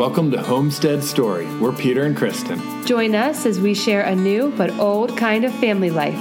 Welcome 0.00 0.30
to 0.30 0.42
Homestead 0.42 1.04
Story. 1.04 1.44
We're 1.58 1.74
Peter 1.74 2.06
and 2.06 2.16
Kristen. 2.16 2.58
Join 2.86 3.14
us 3.14 3.44
as 3.44 3.60
we 3.60 3.74
share 3.74 4.00
a 4.00 4.16
new 4.16 4.50
but 4.56 4.70
old 4.78 5.14
kind 5.18 5.44
of 5.44 5.52
family 5.56 5.90
life. 5.90 6.14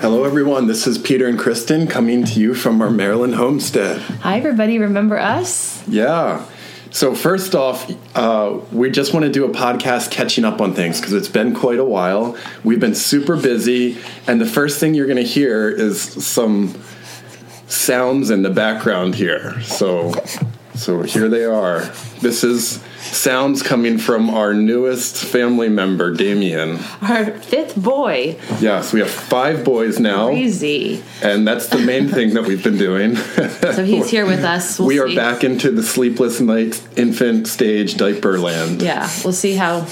Hello, 0.00 0.24
everyone. 0.24 0.66
This 0.66 0.86
is 0.86 0.96
Peter 0.96 1.26
and 1.28 1.38
Kristen 1.38 1.86
coming 1.86 2.24
to 2.24 2.40
you 2.40 2.54
from 2.54 2.80
our 2.80 2.90
Maryland 2.90 3.34
homestead. 3.34 4.00
Hi, 4.22 4.38
everybody. 4.38 4.78
Remember 4.78 5.18
us? 5.18 5.86
Yeah. 5.86 6.46
So, 6.92 7.14
first 7.14 7.54
off, 7.54 7.90
uh, 8.14 8.60
we 8.70 8.90
just 8.90 9.14
want 9.14 9.24
to 9.24 9.32
do 9.32 9.46
a 9.46 9.48
podcast 9.48 10.10
catching 10.10 10.44
up 10.44 10.60
on 10.60 10.74
things 10.74 11.00
because 11.00 11.14
it's 11.14 11.28
been 11.28 11.54
quite 11.54 11.78
a 11.78 11.84
while. 11.84 12.36
We've 12.64 12.80
been 12.80 12.94
super 12.94 13.34
busy, 13.34 13.96
and 14.26 14.38
the 14.38 14.46
first 14.46 14.78
thing 14.78 14.92
you're 14.92 15.06
going 15.06 15.16
to 15.16 15.22
hear 15.22 15.70
is 15.70 16.02
some 16.02 16.74
sounds 17.66 18.28
in 18.28 18.42
the 18.42 18.50
background 18.50 19.14
here. 19.14 19.58
So, 19.62 20.12
so 20.74 21.00
here 21.02 21.30
they 21.30 21.46
are. 21.46 21.80
This 22.20 22.44
is 22.44 22.84
sounds 23.12 23.62
coming 23.62 23.98
from 23.98 24.30
our 24.30 24.54
newest 24.54 25.16
family 25.24 25.68
member, 25.68 26.12
Damien. 26.12 26.78
Our 27.02 27.26
fifth 27.38 27.76
boy. 27.76 28.38
Yes, 28.60 28.92
we 28.92 29.00
have 29.00 29.10
five 29.10 29.64
boys 29.64 30.00
now. 30.00 30.28
Crazy. 30.28 31.02
And 31.22 31.46
that's 31.46 31.68
the 31.68 31.78
main 31.78 32.08
thing 32.08 32.34
that 32.34 32.44
we've 32.44 32.64
been 32.64 32.78
doing. 32.78 33.16
So 33.16 33.84
he's 33.84 34.10
here 34.10 34.26
with 34.26 34.44
us. 34.44 34.78
We'll 34.82 34.88
we 34.88 34.98
are 35.00 35.08
see. 35.08 35.16
back 35.16 35.44
into 35.44 35.70
the 35.70 35.82
sleepless 35.82 36.40
night 36.40 36.82
infant 36.96 37.46
stage 37.46 37.96
diaper 37.96 38.38
land. 38.38 38.80
Yeah, 38.82 39.08
we'll 39.22 39.32
see 39.32 39.54
how 39.54 39.86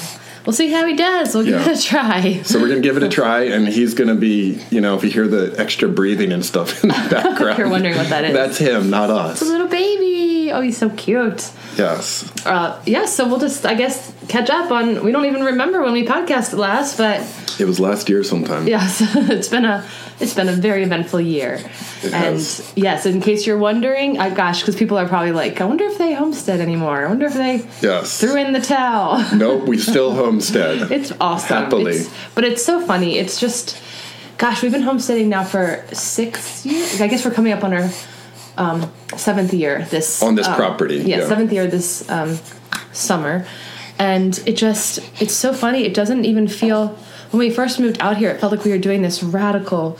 we'll 0.47 0.55
see 0.55 0.71
how 0.71 0.87
he 0.87 0.95
does. 0.97 1.35
We'll 1.35 1.45
give 1.45 1.61
Yeah. 1.61 1.71
it 1.71 1.79
a 1.79 1.83
try. 1.83 2.43
So 2.43 2.61
we're 2.61 2.69
gonna 2.69 2.81
give 2.81 2.97
it 2.97 3.03
a 3.03 3.09
try, 3.09 3.43
and 3.45 3.69
he's 3.69 3.95
gonna 3.95 4.15
be, 4.15 4.59
you 4.71 4.81
know, 4.81 4.97
if 4.97 5.05
you 5.05 5.11
hear 5.11 5.29
the 5.29 5.55
extra 5.59 5.89
breathing 5.89 6.33
and 6.33 6.45
stuff 6.45 6.83
in 6.83 6.89
the 6.89 6.95
background, 7.11 7.59
You're 7.59 7.69
wondering 7.69 7.97
what 7.97 8.09
that 8.09 8.25
is. 8.25 8.33
That's 8.33 8.59
him, 8.59 8.91
not 8.91 9.11
us. 9.11 9.41
The 9.41 9.47
little 9.47 9.69
baby. 9.69 10.30
Oh, 10.53 10.61
he's 10.61 10.77
so 10.79 10.91
cute. 10.91 11.51
Yes. 11.77 12.31
Uh, 12.47 12.81
yeah, 12.87 13.07
so 13.07 13.27
we'll 13.29 13.39
just, 13.39 13.65
I 13.65 13.75
guess, 13.75 14.13
catch 14.29 14.51
up 14.51 14.71
on. 14.71 15.05
We 15.05 15.13
don't 15.13 15.25
even 15.27 15.43
remember 15.45 15.83
when 15.83 15.93
we 15.93 16.05
podcasted 16.07 16.59
last, 16.59 16.97
but 16.99 17.21
It 17.59 17.67
was 17.67 17.79
last 17.81 18.09
year 18.09 18.23
sometime. 18.25 18.67
Yes, 18.67 19.01
it's 19.17 19.49
been 19.49 19.65
a 19.65 19.85
it's 20.21 20.35
been 20.35 20.49
a 20.51 20.53
very 20.53 20.83
eventful 20.83 21.21
year. 21.23 21.55
It 22.03 22.13
and 22.13 22.15
has. 22.37 22.73
yes, 22.77 23.07
in 23.07 23.21
case 23.23 23.47
you're 23.47 23.57
wondering, 23.59 24.19
I 24.19 24.29
gosh, 24.29 24.61
because 24.61 24.77
people 24.77 24.99
are 24.99 25.09
probably 25.09 25.33
like, 25.33 25.61
I 25.63 25.65
wonder 25.65 25.85
if 25.85 25.97
they 25.97 26.13
homestead 26.13 26.61
anymore. 26.61 27.07
I 27.07 27.09
wonder 27.09 27.25
if 27.27 27.35
they 27.35 27.67
Yes. 27.81 28.21
threw 28.21 28.37
in 28.37 28.53
the 28.53 28.61
towel. 28.61 29.25
Nope, 29.35 29.67
we 29.67 29.79
still 29.79 30.13
homestead. 30.15 30.91
It's 30.93 31.13
awesome. 31.21 31.57
Happily. 31.57 31.93
It's- 31.93 32.15
but 32.35 32.45
it's 32.45 32.63
so 32.63 32.85
funny. 32.85 33.17
It's 33.19 33.41
just, 33.41 33.79
gosh, 34.37 34.63
we've 34.63 34.73
been 34.73 34.83
homesteading 34.83 35.31
now 35.31 35.43
for 35.45 35.85
six 35.93 36.67
years. 36.67 37.01
I 37.01 37.07
guess 37.09 37.25
we're 37.25 37.31
coming 37.33 37.53
up 37.55 37.65
on 37.65 37.73
our 37.73 37.89
um, 38.57 38.91
seventh 39.17 39.53
year 39.55 39.87
this 39.91 40.23
On 40.23 40.35
this 40.35 40.47
um, 40.49 40.57
property, 40.57 40.97
Yeah, 40.97 41.19
yeah. 41.19 41.29
seventh 41.29 41.53
year 41.53 41.67
this 41.67 42.09
um, 42.11 42.39
summer, 42.93 43.47
and 43.99 44.39
it 44.47 44.57
just 44.57 44.99
it's 45.21 45.35
so 45.35 45.53
funny. 45.53 45.85
It 45.85 45.95
doesn't 45.95 46.25
even 46.25 46.49
feel 46.49 46.89
when 47.31 47.39
we 47.39 47.51
first 47.51 47.81
moved 47.81 47.99
out 48.01 48.17
here. 48.17 48.31
It 48.31 48.41
felt 48.41 48.53
like 48.53 48.65
we 48.65 48.71
were 48.71 48.79
doing 48.79 49.03
this 49.03 49.23
radical. 49.23 49.99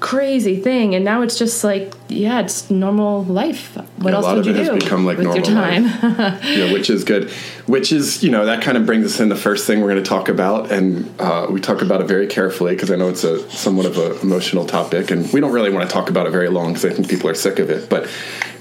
Crazy 0.00 0.60
thing, 0.60 0.94
and 0.94 1.04
now 1.04 1.22
it's 1.22 1.36
just 1.36 1.64
like, 1.64 1.92
yeah, 2.08 2.40
it's 2.40 2.70
normal 2.70 3.24
life. 3.24 3.74
What 3.74 3.86
Yeah, 4.04 4.10
a 4.10 4.14
else 4.14 4.24
lot 4.24 4.36
would 4.36 4.46
of 4.46 4.56
you 4.56 4.62
it 4.62 4.64
do 4.64 4.70
has 4.72 4.82
become 4.84 5.04
like 5.04 5.18
with 5.18 5.26
your 5.26 5.50
normal 5.50 5.88
time? 5.90 6.38
yeah, 6.56 6.72
which 6.72 6.88
is 6.88 7.02
good. 7.02 7.30
Which 7.66 7.90
is, 7.90 8.22
you 8.22 8.30
know, 8.30 8.46
that 8.46 8.62
kind 8.62 8.78
of 8.78 8.86
brings 8.86 9.06
us 9.06 9.18
in 9.18 9.28
the 9.28 9.34
first 9.36 9.66
thing 9.66 9.80
we're 9.80 9.90
going 9.90 10.02
to 10.02 10.08
talk 10.08 10.28
about, 10.28 10.70
and 10.70 11.12
uh, 11.20 11.48
we 11.50 11.60
talk 11.60 11.82
about 11.82 12.00
it 12.00 12.04
very 12.06 12.28
carefully 12.28 12.76
because 12.76 12.92
I 12.92 12.96
know 12.96 13.08
it's 13.08 13.24
a 13.24 13.50
somewhat 13.50 13.86
of 13.86 13.98
an 13.98 14.20
emotional 14.22 14.66
topic, 14.66 15.10
and 15.10 15.32
we 15.32 15.40
don't 15.40 15.52
really 15.52 15.70
want 15.70 15.88
to 15.88 15.92
talk 15.92 16.10
about 16.10 16.26
it 16.26 16.30
very 16.30 16.48
long 16.48 16.74
because 16.74 16.84
I 16.84 16.94
think 16.94 17.08
people 17.08 17.28
are 17.28 17.34
sick 17.34 17.58
of 17.58 17.68
it. 17.68 17.90
But 17.90 18.08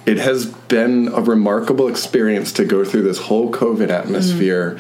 it 0.08 0.18
has 0.18 0.48
been 0.48 1.10
a 1.10 1.22
remarkable 1.22 1.88
experience 1.88 2.52
to 2.54 2.66
go 2.66 2.84
through 2.84 3.04
this 3.04 3.20
whole 3.20 3.52
COVID 3.52 3.90
atmosphere. 3.90 4.80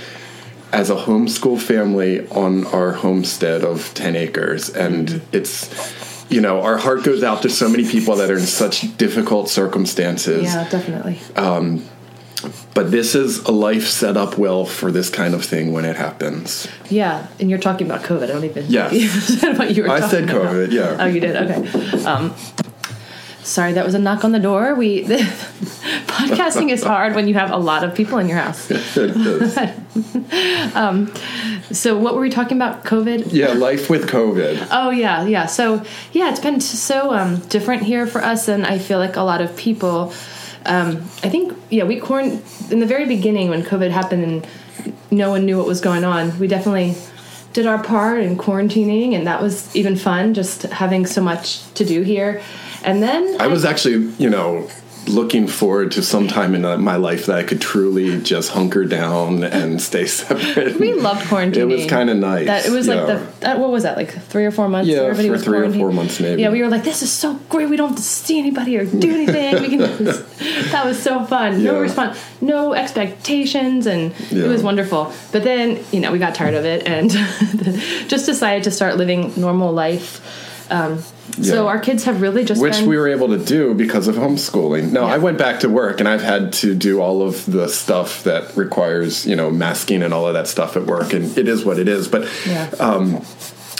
As 0.74 0.90
a 0.90 0.96
homeschool 0.96 1.62
family 1.62 2.28
on 2.28 2.66
our 2.68 2.92
homestead 2.92 3.64
of 3.64 3.94
10 3.94 4.18
acres, 4.18 4.70
and 4.70 5.22
it's 5.32 6.17
you 6.30 6.42
know, 6.42 6.62
our 6.62 6.78
heart 6.78 7.04
goes 7.04 7.24
out 7.24 7.42
to 7.44 7.50
so 7.50 7.70
many 7.70 7.88
people 7.88 8.16
that 8.18 8.30
are 8.30 8.38
in 8.38 8.46
such 8.46 8.98
difficult 8.98 9.50
circumstances. 9.50 10.44
yeah, 10.44 10.68
definitely. 10.70 11.20
Um, 11.36 11.84
But 12.76 12.92
this 12.92 13.16
is 13.16 13.40
a 13.46 13.52
life 13.52 13.88
set 13.88 14.16
up 14.16 14.38
well 14.38 14.64
for 14.66 14.92
this 14.92 15.10
kind 15.10 15.34
of 15.34 15.44
thing 15.44 15.74
when 15.74 15.86
it 15.86 15.96
happens. 15.96 16.68
Yeah, 16.88 17.26
and 17.40 17.50
you're 17.50 17.58
talking 17.60 17.88
about 17.90 18.04
COVID. 18.04 18.24
I 18.24 18.28
don't 18.28 18.44
even. 18.44 18.66
Yeah. 18.68 18.90
Said 19.40 19.58
what 19.58 19.76
you 19.76 19.84
were 19.84 19.90
I 19.90 20.02
said 20.08 20.26
about. 20.26 20.54
COVID, 20.54 20.72
yeah. 20.72 20.98
Oh, 21.00 21.06
you 21.08 21.20
did. 21.20 21.36
Okay. 21.36 22.04
Um, 22.06 22.36
sorry, 23.48 23.74
that 23.74 23.86
was 23.86 23.96
a 23.96 24.00
knock 24.00 24.24
on 24.24 24.32
the 24.34 24.40
door. 24.40 24.76
We 24.76 25.04
podcasting 25.06 26.70
is 26.70 26.84
hard 26.84 27.16
when 27.16 27.28
you 27.28 27.34
have 27.36 27.52
a 27.52 27.58
lot 27.58 27.84
of 27.84 27.96
people 27.96 28.18
in 28.18 28.28
your 28.28 28.38
house. 28.38 28.70
Is. 28.72 29.58
So, 31.70 31.98
what 31.98 32.16
were 32.16 32.22
we 32.22 32.30
talking 32.30 32.58
about? 32.58 32.86
COVID. 32.86 33.34
yeah, 33.34 33.52
life 33.52 33.90
with 33.90 34.10
COVID. 34.10 34.70
Oh 34.72 34.90
yeah, 34.90 35.26
yeah. 35.26 35.48
So 35.48 35.84
yeah, 36.14 36.30
it's 36.30 36.40
been 36.40 36.62
so 36.62 37.14
um, 37.14 37.40
different 37.50 37.84
here 37.84 38.08
for 38.08 38.24
us, 38.24 38.48
and 38.48 38.66
I 38.66 38.80
feel 38.80 39.00
like 39.00 39.18
a 39.18 39.22
lot 39.22 39.42
of 39.42 39.56
people. 39.58 40.14
Um, 40.66 40.98
I 41.24 41.30
think 41.30 41.58
yeah, 41.70 41.84
we 41.84 42.00
quarant 42.00 42.72
in 42.72 42.80
the 42.80 42.86
very 42.86 43.06
beginning 43.06 43.50
when 43.50 43.64
COVID 43.64 43.92
happened 43.92 44.24
and 44.24 44.48
no 45.12 45.30
one 45.30 45.46
knew 45.46 45.58
what 45.58 45.68
was 45.68 45.82
going 45.82 46.06
on. 46.06 46.40
We 46.40 46.48
definitely 46.48 46.96
did 47.52 47.66
our 47.66 47.84
part 47.84 48.22
in 48.22 48.38
quarantining, 48.38 49.14
and 49.14 49.28
that 49.28 49.42
was 49.42 49.76
even 49.76 49.98
fun. 49.98 50.34
Just 50.34 50.64
having 50.64 51.06
so 51.06 51.22
much 51.22 51.70
to 51.74 51.84
do 51.84 52.02
here, 52.02 52.42
and 52.88 53.04
then 53.04 53.40
I 53.40 53.48
was 53.48 53.64
actually, 53.66 54.12
you 54.18 54.30
know, 54.30 54.70
looking 55.08 55.48
forward 55.48 55.90
to 55.94 56.02
some 56.04 56.28
time 56.28 56.54
in 56.54 56.66
uh, 56.66 56.78
my 56.78 56.98
life 56.98 57.28
that 57.28 57.38
I 57.38 57.44
could 57.44 57.62
truly 57.62 58.20
just 58.22 58.52
hunker 58.52 58.84
down 58.84 59.42
and 59.42 59.82
stay 59.82 60.06
separate. 60.20 60.78
we 60.82 60.94
loved 60.94 61.22
quarantining. 61.28 61.56
It 61.58 61.66
was 61.66 61.86
kind 61.86 62.10
of 62.10 62.18
nice. 62.18 62.46
That 62.48 62.66
it 62.66 62.72
was 62.72 62.88
like 62.90 63.08
the 63.08 63.26
that, 63.40 63.58
what 63.60 63.70
was 63.72 63.84
that 63.84 63.96
like 63.96 64.12
three 64.12 64.46
or 64.46 64.52
four 64.52 64.68
months? 64.68 64.90
Yeah, 64.90 64.98
everybody 65.04 65.30
for 65.30 65.32
was 65.34 65.44
three 65.46 65.60
or 65.60 65.72
four 65.72 65.92
months 65.94 66.20
maybe. 66.20 66.42
Yeah, 66.42 66.50
we 66.50 66.62
were 66.62 66.68
like, 66.68 66.84
this 66.84 67.02
is 67.04 67.12
so 67.12 67.36
great. 67.48 67.70
We 67.70 67.78
don't 67.78 67.90
have 67.90 67.98
to 67.98 68.04
see 68.04 68.38
anybody 68.38 68.76
or 68.78 68.86
do 68.86 69.14
anything. 69.14 69.62
we 69.62 69.70
can. 69.70 69.80
that 70.72 70.84
was 70.86 71.02
so 71.02 71.24
fun. 71.24 71.64
No 71.64 71.76
Yeah. 71.76 71.80
response, 71.80 72.20
no 72.42 72.74
expectations, 72.74 73.86
and 73.88 74.14
Yeah. 74.30 74.44
it 74.46 74.48
was 74.50 74.62
wonderful. 74.62 75.14
But 75.32 75.44
then 75.44 75.80
you 75.94 76.02
know 76.02 76.12
we 76.12 76.20
got 76.20 76.36
tired 76.36 76.54
of 76.56 76.66
it 76.66 76.86
and 76.86 77.10
just 78.10 78.26
decided 78.26 78.64
to 78.66 78.72
start 78.72 78.98
living 78.98 79.32
normal 79.38 79.72
life. 79.72 80.20
Um, 80.70 81.00
So 81.42 81.68
our 81.68 81.80
kids 81.80 82.06
have 82.06 82.22
really 82.22 82.44
just 82.46 82.62
which 82.62 82.74
been, 82.74 82.88
we 82.88 82.98
were 82.98 83.08
able 83.08 83.28
to 83.30 83.38
do 83.38 83.74
because 83.74 84.08
of 84.08 84.16
homeschooling. 84.16 84.92
No, 84.92 85.06
Yeah. 85.06 85.14
I 85.14 85.18
went 85.18 85.38
back 85.38 85.60
to 85.62 85.70
work 85.70 86.00
and 86.00 86.08
I've 86.10 86.22
had 86.24 86.54
to 86.54 86.74
do 86.74 87.00
all 87.02 87.22
of 87.22 87.46
the 87.46 87.68
stuff 87.68 88.24
that 88.24 88.56
requires, 88.58 89.26
you 89.26 89.36
know, 89.36 89.52
masking 89.52 90.02
and 90.04 90.14
all 90.14 90.28
of 90.28 90.34
that 90.34 90.48
stuff 90.48 90.76
at 90.78 90.86
work, 90.86 91.14
and 91.14 91.38
it 91.38 91.48
is 91.48 91.64
what 91.66 91.78
it 91.80 91.88
is. 91.88 92.08
But 92.08 92.28
Yeah. 92.48 92.70
um, 92.80 93.22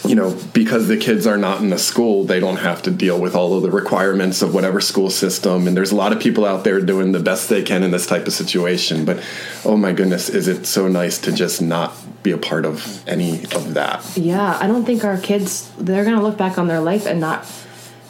you 0.08 0.16
know, 0.16 0.38
because 0.54 0.88
the 0.88 0.98
kids 0.98 1.28
are 1.28 1.38
not 1.38 1.62
in 1.62 1.70
the 1.70 1.78
school, 1.78 2.24
they 2.24 2.40
don't 2.40 2.58
have 2.58 2.82
to 2.84 2.92
deal 2.92 3.20
with 3.20 3.36
all 3.36 3.56
of 3.56 3.62
the 3.64 3.72
requirements 3.72 4.42
of 4.42 4.54
whatever 4.54 4.80
school 4.80 5.10
system. 5.10 5.68
And 5.68 5.76
there's 5.76 5.92
a 5.92 5.96
lot 5.96 6.14
of 6.14 6.20
people 6.20 6.46
out 6.46 6.64
there 6.64 6.80
doing 6.80 7.12
the 7.12 7.20
best 7.20 7.50
they 7.50 7.62
can 7.64 7.84
in 7.84 7.92
this 7.92 8.06
type 8.08 8.26
of 8.28 8.34
situation. 8.34 9.06
But 9.06 9.22
oh 9.66 9.76
my 9.78 9.92
goodness, 9.92 10.30
is 10.30 10.48
it 10.48 10.66
so 10.66 10.88
nice 10.88 11.18
to 11.20 11.32
just 11.32 11.62
not 11.62 11.94
be 12.24 12.32
a 12.32 12.38
part 12.38 12.66
of 12.66 13.08
any 13.08 13.44
of 13.54 13.74
that? 13.74 14.04
Yeah, 14.18 14.58
I 14.62 14.68
don't 14.68 14.86
think 14.86 15.04
our 15.04 15.18
kids 15.18 15.70
they're 15.78 16.04
going 16.06 16.18
to 16.18 16.24
look 16.24 16.38
back 16.38 16.58
on 16.58 16.68
their 16.68 16.80
life 16.82 17.06
and 17.06 17.20
not 17.20 17.46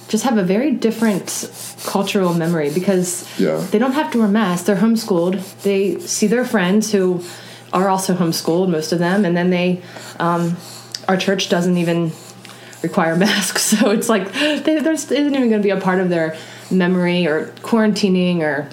just 0.08 0.24
have 0.24 0.38
a 0.38 0.44
very 0.44 0.72
different 0.72 1.50
cultural 1.86 2.34
memory 2.34 2.70
because 2.72 3.28
Yeah. 3.40 3.58
they 3.72 3.80
don't 3.80 3.92
have 3.94 4.12
to 4.12 4.20
wear 4.20 4.28
masks. 4.28 4.66
They're 4.66 4.78
homeschooled. 4.78 5.42
They 5.64 6.00
see 6.00 6.28
their 6.28 6.46
friends 6.46 6.92
who 6.92 7.24
are 7.74 7.90
also 7.90 8.16
homeschooled, 8.16 8.70
most 8.70 8.94
of 8.94 9.00
them, 9.00 9.26
and 9.26 9.36
then 9.36 9.50
they 9.50 9.82
um, 10.20 10.56
our 11.08 11.18
church 11.18 11.50
doesn't 11.50 11.78
even 11.78 12.12
require 12.84 13.16
masks, 13.18 13.64
so 13.64 13.92
it's 13.92 14.10
like 14.10 14.32
they, 14.34 14.80
there's 14.80 15.10
isn't 15.12 15.36
even 15.36 15.50
going 15.50 15.62
to 15.62 15.66
be 15.66 15.70
a 15.70 15.80
part 15.80 16.00
of 16.00 16.10
their 16.10 16.38
memory 16.72 17.28
or 17.28 17.48
quarantining 17.62 18.40
or 18.40 18.70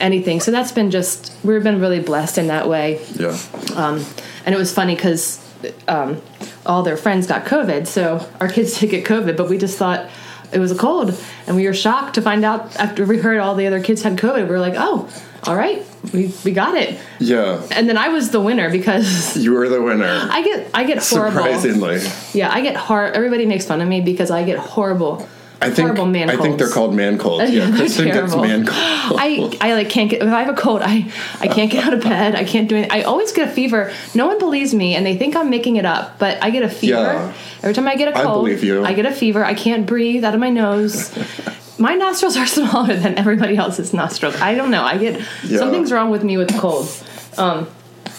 anything. 0.00 0.40
So 0.40 0.50
that's 0.50 0.72
been 0.72 0.90
just 0.90 1.32
we've 1.44 1.62
been 1.62 1.80
really 1.80 2.00
blessed 2.00 2.38
in 2.38 2.48
that 2.48 2.68
way. 2.68 3.00
Yeah. 3.14 3.38
Um, 3.74 4.04
and 4.44 4.54
it 4.54 4.58
was 4.58 4.72
funny 4.72 4.94
because 4.94 5.42
um, 5.88 6.20
all 6.64 6.82
their 6.82 6.96
friends 6.96 7.26
got 7.26 7.44
COVID, 7.44 7.86
so 7.86 8.28
our 8.40 8.48
kids 8.48 8.78
did 8.80 8.90
get 8.90 9.04
COVID, 9.04 9.36
but 9.36 9.48
we 9.48 9.58
just 9.58 9.78
thought 9.78 10.08
it 10.52 10.58
was 10.58 10.70
a 10.70 10.76
cold, 10.76 11.18
and 11.46 11.56
we 11.56 11.66
were 11.66 11.74
shocked 11.74 12.14
to 12.14 12.22
find 12.22 12.44
out 12.44 12.76
after 12.76 13.04
we 13.04 13.18
heard 13.18 13.38
all 13.38 13.54
the 13.54 13.66
other 13.66 13.82
kids 13.82 14.02
had 14.02 14.16
COVID. 14.16 14.44
We 14.44 14.50
were 14.50 14.60
like, 14.60 14.74
"Oh, 14.76 15.08
all 15.44 15.56
right, 15.56 15.84
we 16.12 16.32
we 16.44 16.52
got 16.52 16.74
it." 16.76 16.98
Yeah. 17.20 17.66
And 17.72 17.88
then 17.88 17.96
I 17.98 18.08
was 18.08 18.30
the 18.30 18.40
winner 18.40 18.70
because 18.70 19.36
You 19.42 19.52
were 19.52 19.68
the 19.68 19.82
winner. 19.82 20.06
I 20.30 20.42
get 20.42 20.70
I 20.74 20.84
get 20.84 20.98
horrible. 20.98 21.32
Surprisingly. 21.42 22.00
Yeah, 22.32 22.52
I 22.52 22.60
get 22.60 22.76
hor. 22.76 23.04
Everybody 23.06 23.46
makes 23.46 23.66
fun 23.66 23.80
of 23.80 23.88
me 23.88 24.00
because 24.00 24.30
I 24.30 24.44
get 24.44 24.58
horrible 24.58 25.28
I 25.58 25.70
think 25.70 25.88
horrible 25.88 26.04
man 26.04 26.28
I 26.28 26.36
think 26.36 26.58
they're 26.58 26.68
called 26.68 26.94
man 26.94 27.16
colds. 27.16 27.50
Yeah, 27.56 27.70
Kristen 27.74 28.08
gets 28.08 28.36
man 28.36 28.66
cold. 28.66 28.76
I, 29.18 29.56
I 29.62 29.72
like 29.72 29.88
can't 29.88 30.10
get 30.10 30.20
if 30.20 30.28
I 30.28 30.42
have 30.42 30.52
a 30.56 30.60
cold 30.60 30.82
I 30.82 31.10
I 31.40 31.48
can't 31.48 31.70
get 31.70 31.82
out 31.86 31.94
of 31.94 32.02
bed 32.02 32.34
I 32.34 32.44
can't 32.44 32.68
do 32.68 32.76
anything 32.76 32.92
I 32.92 33.04
always 33.04 33.32
get 33.32 33.48
a 33.48 33.50
fever 33.50 33.90
no 34.14 34.26
one 34.26 34.38
believes 34.38 34.74
me 34.74 34.94
and 34.94 35.06
they 35.06 35.16
think 35.16 35.34
I'm 35.34 35.48
making 35.48 35.76
it 35.76 35.86
up 35.86 36.18
but 36.18 36.42
I 36.44 36.50
get 36.50 36.62
a 36.62 36.68
fever 36.68 36.92
Yeah. 36.98 37.32
every 37.62 37.72
time 37.72 37.88
I 37.88 37.96
get 37.96 38.08
a 38.08 38.12
cold 38.12 38.26
I 38.46 38.48
believe 38.50 38.62
you. 38.64 38.84
I 38.84 38.92
get 38.92 39.06
a 39.06 39.12
fever 39.12 39.42
I 39.42 39.54
can't 39.54 39.86
breathe 39.86 40.24
out 40.24 40.34
of 40.34 40.40
my 40.40 40.50
nose 40.50 41.10
my 41.78 41.94
nostrils 41.94 42.36
are 42.36 42.46
smaller 42.58 42.94
than 42.96 43.14
everybody 43.18 43.56
else's 43.56 43.92
nostrils 43.92 44.36
I 44.36 44.54
don't 44.54 44.70
know 44.70 44.82
I 44.82 44.96
get 44.98 45.20
Yeah. 45.44 45.58
something's 45.58 45.92
wrong 45.92 46.10
with 46.10 46.24
me 46.24 46.36
with 46.36 46.56
colds 46.58 47.02
um 47.38 47.68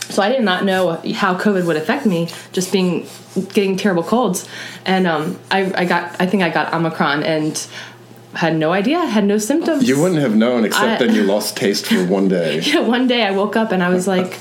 so 0.09 0.21
I 0.21 0.29
did 0.29 0.43
not 0.43 0.63
know 0.63 0.91
how 1.15 1.37
COVID 1.37 1.65
would 1.65 1.75
affect 1.75 2.05
me, 2.05 2.29
just 2.53 2.71
being 2.71 3.05
getting 3.53 3.75
terrible 3.75 4.03
colds, 4.03 4.47
and 4.85 5.05
um, 5.05 5.37
I, 5.51 5.69
I 5.81 5.83
got 5.83 6.15
I 6.21 6.25
think 6.25 6.43
I 6.43 6.49
got 6.49 6.73
Omicron 6.73 7.23
and 7.23 7.67
had 8.33 8.55
no 8.55 8.71
idea, 8.71 9.05
had 9.05 9.25
no 9.25 9.37
symptoms. 9.37 9.85
You 9.85 9.99
wouldn't 10.01 10.21
have 10.21 10.33
known 10.33 10.63
except 10.63 11.01
I- 11.01 11.05
that 11.07 11.13
you 11.13 11.23
lost 11.23 11.57
taste 11.57 11.87
for 11.87 12.05
one 12.05 12.29
day. 12.29 12.61
Yeah, 12.63 12.79
one 12.87 13.07
day 13.07 13.23
I 13.25 13.31
woke 13.31 13.57
up 13.57 13.73
and 13.73 13.83
I 13.83 13.89
was 13.89 14.07
like, 14.07 14.39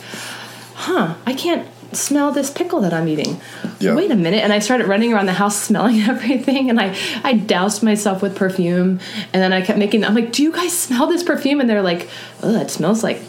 huh, 0.74 1.14
I 1.26 1.32
can't 1.34 1.66
smell 1.96 2.30
this 2.32 2.50
pickle 2.50 2.80
that 2.82 2.92
I'm 2.92 3.08
eating. 3.08 3.40
Yeah. 3.80 3.94
Wait 3.94 4.10
a 4.10 4.16
minute. 4.16 4.42
And 4.44 4.52
I 4.52 4.58
started 4.60 4.86
running 4.86 5.12
around 5.12 5.26
the 5.26 5.32
house 5.32 5.56
smelling 5.68 6.00
everything 6.00 6.70
and 6.70 6.80
I, 6.80 6.96
I 7.24 7.34
doused 7.34 7.82
myself 7.82 8.22
with 8.22 8.36
perfume 8.36 9.00
and 9.32 9.42
then 9.42 9.52
I 9.52 9.62
kept 9.62 9.78
making, 9.78 10.04
I'm 10.04 10.14
like, 10.14 10.32
do 10.32 10.42
you 10.42 10.52
guys 10.52 10.76
smell 10.76 11.06
this 11.06 11.22
perfume? 11.22 11.60
And 11.60 11.68
they're 11.68 11.82
like, 11.82 12.08
oh, 12.42 12.54
it 12.60 12.70
smells 12.70 13.02
like 13.02 13.20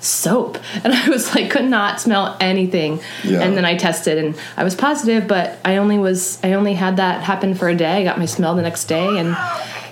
soap. 0.00 0.58
And 0.84 0.92
I 0.92 1.08
was 1.08 1.34
like, 1.34 1.50
could 1.50 1.64
not 1.64 2.00
smell 2.00 2.36
anything. 2.40 3.00
Yeah. 3.22 3.40
And 3.40 3.56
then 3.56 3.64
I 3.64 3.76
tested 3.76 4.18
and 4.18 4.34
I 4.56 4.64
was 4.64 4.74
positive, 4.74 5.26
but 5.26 5.58
I 5.64 5.76
only 5.78 5.98
was, 5.98 6.38
I 6.44 6.52
only 6.54 6.74
had 6.74 6.96
that 6.98 7.22
happen 7.22 7.54
for 7.54 7.68
a 7.68 7.74
day. 7.74 7.92
I 8.00 8.04
got 8.04 8.18
my 8.18 8.26
smell 8.26 8.54
the 8.54 8.62
next 8.62 8.84
day. 8.84 9.18
And 9.18 9.36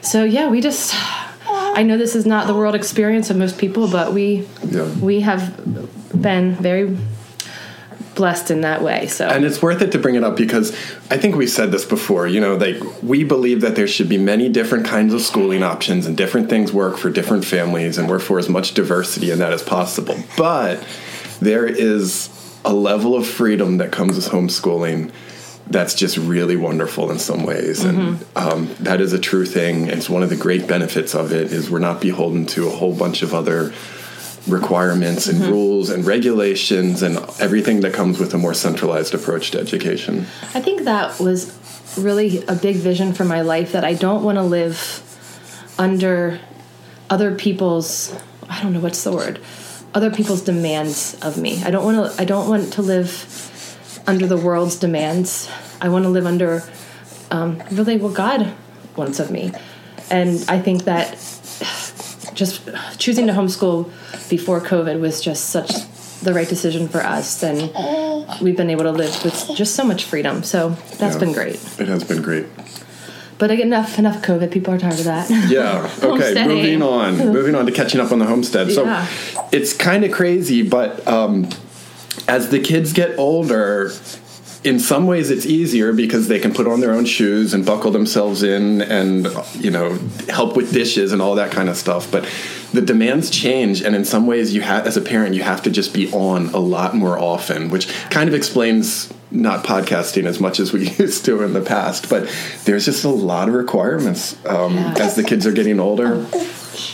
so, 0.03 0.25
yeah, 0.25 0.49
we 0.51 0.61
just, 0.61 0.95
I 1.47 1.83
know 1.83 1.97
this 1.97 2.15
is 2.15 2.27
not 2.27 2.47
the 2.47 2.55
world 2.55 2.75
experience 2.75 3.31
of 3.31 3.37
most 3.37 3.57
people, 3.59 3.89
but 3.89 4.13
we, 4.13 4.47
Yeah. 4.69 4.85
we 5.01 5.21
have 5.21 5.57
been 6.21 6.57
very 6.57 6.97
blessed 8.23 8.53
in 8.53 8.61
that 8.61 8.83
way. 8.83 9.09
So 9.09 9.27
And 9.27 9.45
it's 9.45 9.61
worth 9.61 9.83
it 9.83 9.91
to 9.91 9.99
bring 9.99 10.15
it 10.15 10.23
up 10.23 10.37
because 10.37 10.71
I 11.11 11.17
think 11.19 11.35
we 11.35 11.49
said 11.49 11.73
this 11.73 11.85
before. 11.85 12.29
You 12.29 12.41
know, 12.41 12.55
like 12.55 12.81
we 13.03 13.25
believe 13.25 13.63
that 13.63 13.75
there 13.75 13.89
should 13.89 14.09
be 14.09 14.17
many 14.17 14.49
different 14.49 14.87
kinds 14.87 15.13
of 15.13 15.23
schooling 15.23 15.65
options 15.65 16.07
and 16.07 16.17
different 16.17 16.49
things 16.49 16.73
work 16.73 16.99
for 16.99 17.11
different 17.11 17.45
families, 17.45 17.99
and 17.99 18.09
we're 18.09 18.21
for 18.21 18.39
as 18.39 18.49
much 18.49 18.75
diversity 18.75 19.33
in 19.33 19.41
that 19.41 19.53
as 19.53 19.65
possible. 19.65 20.17
But 20.37 20.87
there 21.41 21.67
is 21.67 22.31
a 22.65 22.73
level 22.73 23.17
of 23.17 23.27
freedom 23.27 23.79
that 23.79 23.91
comes 23.91 24.15
with 24.15 24.29
homeschooling 24.29 25.11
that's 25.67 25.95
just 25.95 26.17
really 26.17 26.55
wonderful 26.55 27.11
in 27.11 27.19
some 27.19 27.45
ways 27.45 27.83
and 27.85 28.25
um, 28.37 28.69
that 28.81 29.01
is 29.01 29.13
a 29.13 29.19
true 29.19 29.47
thing 29.47 29.87
it's 29.87 30.11
one 30.11 30.23
of 30.23 30.29
the 30.29 30.37
great 30.37 30.67
benefits 30.67 31.15
of 31.15 31.33
it 31.33 31.53
is 31.53 31.71
we're 31.71 31.79
not 31.79 32.01
beholden 32.01 32.45
to 32.45 32.67
a 32.67 32.71
whole 32.71 32.95
bunch 32.95 33.23
of 33.23 33.33
other 33.33 33.73
requirements 34.49 35.27
and 35.27 35.41
rules 35.41 35.89
and 35.91 36.05
regulations 36.05 37.03
and 37.03 37.19
everything 37.41 37.81
that 37.81 37.93
comes 37.93 38.19
with 38.19 38.35
a 38.35 38.39
more 38.39 38.55
centralized 38.55 39.15
approach 39.15 39.53
to 39.53 39.61
education. 39.61 40.27
I 40.55 40.61
think 40.61 40.85
that 40.85 41.21
was 41.21 41.59
really 41.97 42.45
a 42.47 42.55
big 42.55 42.77
vision 42.77 43.13
for 43.13 43.25
my 43.25 43.43
life 43.43 43.73
that 43.73 43.85
I 43.85 43.95
don't 43.95 44.23
want 44.25 44.39
to 44.39 44.43
live 44.43 44.99
under 45.79 46.41
other 47.09 47.35
people's 47.35 48.15
I 48.49 48.63
don't 48.63 48.73
know 48.73 48.81
what's 48.81 49.05
the 49.05 49.13
word 49.13 49.41
other 49.95 50.11
people's 50.11 50.43
demands 50.43 51.19
of 51.23 51.37
me. 51.37 51.63
I 51.65 51.71
don't 51.71 51.85
want 51.85 52.13
to 52.13 52.21
I 52.21 52.25
don't 52.25 52.49
want 52.49 52.73
to 52.75 52.83
live 52.83 54.03
under 54.07 54.27
the 54.27 54.37
world's 54.37 54.77
demands. 54.77 55.51
I 55.81 55.89
want 55.89 56.05
to 56.05 56.09
live 56.09 56.27
under 56.27 56.63
um, 57.31 57.63
really 57.71 57.97
what 57.97 58.15
God 58.15 58.55
wants 58.97 59.21
of 59.21 59.31
me. 59.31 59.53
And 60.11 60.45
I 60.49 60.61
think 60.61 60.85
that 60.85 61.15
just 62.35 62.69
choosing 62.99 63.27
to 63.27 63.33
homeschool 63.33 63.91
before 64.29 64.61
COVID 64.61 65.01
was 65.01 65.21
just 65.21 65.51
such 65.51 65.71
the 66.21 66.33
right 66.33 66.49
decision 66.49 66.89
for 66.89 67.01
us. 67.01 67.43
And 67.43 67.71
we've 68.41 68.57
been 68.57 68.71
able 68.71 68.85
to 68.85 68.93
live 68.93 69.25
with 69.25 69.51
just 69.57 69.75
so 69.75 69.85
much 69.85 70.05
freedom. 70.05 70.43
So 70.43 70.71
that's 70.99 71.15
Yeah. 71.15 71.19
been 71.21 71.33
great. 71.33 71.55
It 71.79 71.89
has 71.89 72.05
been 72.05 72.23
great. 72.23 72.47
But 73.39 73.51
I 73.51 73.57
get 73.57 73.67
enough 73.67 73.99
enough 73.99 74.23
COVID. 74.23 74.53
People 74.53 74.73
are 74.75 74.79
tired 74.79 75.01
of 75.01 75.05
that. 75.05 75.29
Yeah. 75.51 75.89
Okay. 76.03 76.47
Moving 76.47 76.83
on. 76.83 77.17
moving 77.33 77.55
on 77.57 77.67
to 77.67 77.73
catching 77.73 78.01
up 78.01 78.13
on 78.13 78.19
the 78.21 78.27
homestead. 78.27 78.69
Yeah. 78.69 79.07
So 79.07 79.47
it's 79.51 79.73
kind 79.73 80.05
of 80.05 80.13
crazy, 80.13 80.63
but 80.63 81.07
um, 81.09 81.49
as 82.29 82.51
the 82.51 82.61
kids 82.61 82.93
get 82.93 83.19
older, 83.19 83.91
in 84.65 84.79
some 84.79 85.07
ways 85.07 85.31
it's 85.31 85.45
easier 85.47 85.93
because 85.93 86.29
they 86.29 86.39
can 86.39 86.55
put 86.55 86.67
on 86.69 86.81
their 86.81 86.93
own 86.93 87.05
shoes 87.05 87.53
and 87.53 87.67
buckle 87.67 87.91
themselves 87.91 88.43
in 88.43 88.81
and 88.83 89.27
you 89.55 89.71
know 89.71 89.99
help 90.29 90.57
with 90.57 90.73
dishes 90.73 91.13
and 91.13 91.21
all 91.21 91.35
that 91.35 91.51
kind 91.51 91.69
of 91.69 91.77
stuff. 91.77 92.11
But 92.11 92.29
the 92.73 92.81
demands 92.81 93.29
change 93.31 93.83
and 93.83 93.95
in 93.97 94.05
some 94.05 94.27
ways 94.27 94.55
you 94.55 94.61
have 94.63 94.87
as 94.87 94.97
a 94.97 95.01
parent 95.01 95.35
you 95.35 95.43
have 95.43 95.63
to 95.63 95.71
just 95.71 95.93
be 95.93 96.11
on 96.13 96.47
a 96.55 96.59
lot 96.59 96.95
more 96.95 97.19
often 97.19 97.69
which 97.69 97.87
kind 98.11 98.29
of 98.29 98.35
explains 98.35 99.13
not 99.31 99.65
podcasting 99.65 100.25
as 100.27 100.39
much 100.41 100.61
as 100.61 100.73
we 100.73 100.89
used 100.99 101.25
to 101.25 101.43
in 101.43 101.55
the 101.55 101.61
past. 101.63 102.09
But 102.09 102.29
there's 102.65 102.85
just 102.85 103.05
a 103.05 103.09
lot 103.09 103.49
of 103.49 103.55
requirements 103.55 104.37
um, 104.47 104.75
Yeah. 104.77 104.95
as 105.01 105.17
the 105.17 105.25
kids 105.25 105.47
are 105.47 105.53
getting 105.53 105.81
older. 105.81 106.27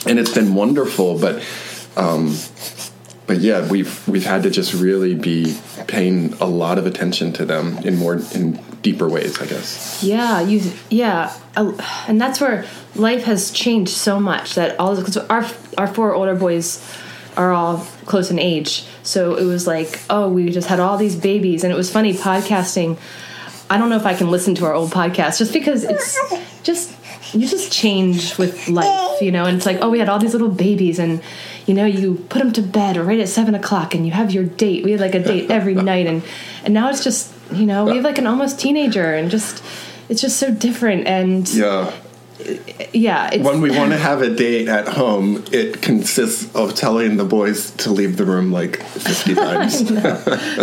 And 0.07 0.19
it's 0.19 0.33
been 0.35 0.55
wonderful 0.55 1.19
but 1.19 1.43
um, 1.97 2.35
but 3.29 3.39
yeah, 3.39 3.69
we've 3.69 4.09
we've 4.09 4.25
had 4.25 4.43
to 4.45 4.51
just 4.51 4.73
really 4.73 5.15
be 5.15 5.57
paying 5.87 6.33
a 6.41 6.47
lot 6.47 6.79
of 6.79 6.87
attention 6.87 7.33
to 7.35 7.45
them 7.45 7.77
in 7.79 7.97
more 7.97 8.15
in 8.35 8.59
deeper 8.81 9.07
ways, 9.07 9.41
I 9.41 9.47
guess. 9.47 10.03
Yeah, 10.03 10.41
you. 10.41 10.73
Yeah, 10.91 11.33
and 11.55 12.21
that's 12.21 12.41
where 12.41 12.65
life 12.95 13.25
has 13.25 13.51
changed 13.51 13.93
so 13.93 14.19
much 14.19 14.55
that 14.55 14.81
all 14.81 14.97
because 14.97 15.19
our 15.19 15.47
our 15.77 15.87
four 15.87 16.15
older 16.15 16.35
boys 16.35 16.83
are 17.37 17.53
all 17.53 17.87
close 18.07 18.31
in 18.31 18.39
age, 18.39 18.87
so 19.03 19.37
it 19.37 19.45
was 19.45 19.67
like, 19.67 20.01
oh, 20.09 20.31
we 20.31 20.49
just 20.49 20.69
had 20.69 20.81
all 20.81 20.97
these 20.97 21.15
babies, 21.15 21.63
and 21.65 21.73
it 21.73 21.77
was 21.77 21.93
funny 21.93 22.15
podcasting. 22.15 22.99
I 23.71 23.77
don't 23.77 23.91
know 23.91 23.97
if 23.97 24.07
I 24.07 24.15
can 24.15 24.31
listen 24.31 24.55
to 24.57 24.65
our 24.65 24.73
old 24.73 24.91
podcast 24.91 25.37
just 25.37 25.53
because 25.53 25.85
it's 25.85 26.19
just 26.63 26.97
you 27.35 27.47
just 27.47 27.71
change 27.71 28.39
with 28.39 28.69
life, 28.69 29.21
you 29.21 29.31
know. 29.31 29.45
And 29.45 29.59
it's 29.59 29.67
like, 29.67 29.79
oh, 29.83 29.91
we 29.91 29.99
had 29.99 30.09
all 30.09 30.19
these 30.19 30.33
little 30.33 30.49
babies, 30.49 30.99
and 30.99 31.21
you 31.69 31.75
know, 31.75 31.85
you 31.85 32.15
put 32.31 32.39
them 32.39 32.53
to 32.55 32.63
bed 32.63 32.97
right 32.97 33.21
at 33.21 33.29
seven 33.29 33.55
o'clock, 33.55 33.95
and 33.95 34.07
you 34.07 34.13
have 34.13 34.31
your 34.33 34.45
date. 34.45 34.85
We 34.85 34.93
had 34.93 35.01
like 35.01 35.15
a 35.15 35.23
date 35.23 35.51
every 35.51 35.75
night, 35.93 36.07
and 36.07 36.23
and 36.65 36.73
now 36.73 36.89
it's 36.89 37.05
just 37.05 37.33
you 37.53 37.67
know 37.67 37.85
we 37.85 37.97
have 37.97 38.05
like 38.05 38.19
an 38.19 38.27
almost 38.27 38.59
teenager, 38.59 39.15
and 39.15 39.31
just 39.31 39.63
it's 40.09 40.21
just 40.21 40.39
so 40.39 40.51
different. 40.51 41.07
And 41.07 41.49
Yeah. 41.53 41.93
Yeah, 42.93 43.31
it's, 43.33 43.45
When 43.45 43.61
we 43.61 43.71
want 43.71 43.91
to 43.91 43.97
have 43.99 44.23
a 44.23 44.31
date 44.35 44.69
at 44.69 44.87
home, 44.89 45.45
it 45.53 45.83
consists 45.83 46.55
of 46.55 46.75
telling 46.75 47.17
the 47.17 47.25
boys 47.25 47.73
to 47.79 47.91
leave 47.91 48.17
the 48.17 48.25
room 48.25 48.53
like 48.53 48.77
50 48.83 49.35
times. 49.47 49.83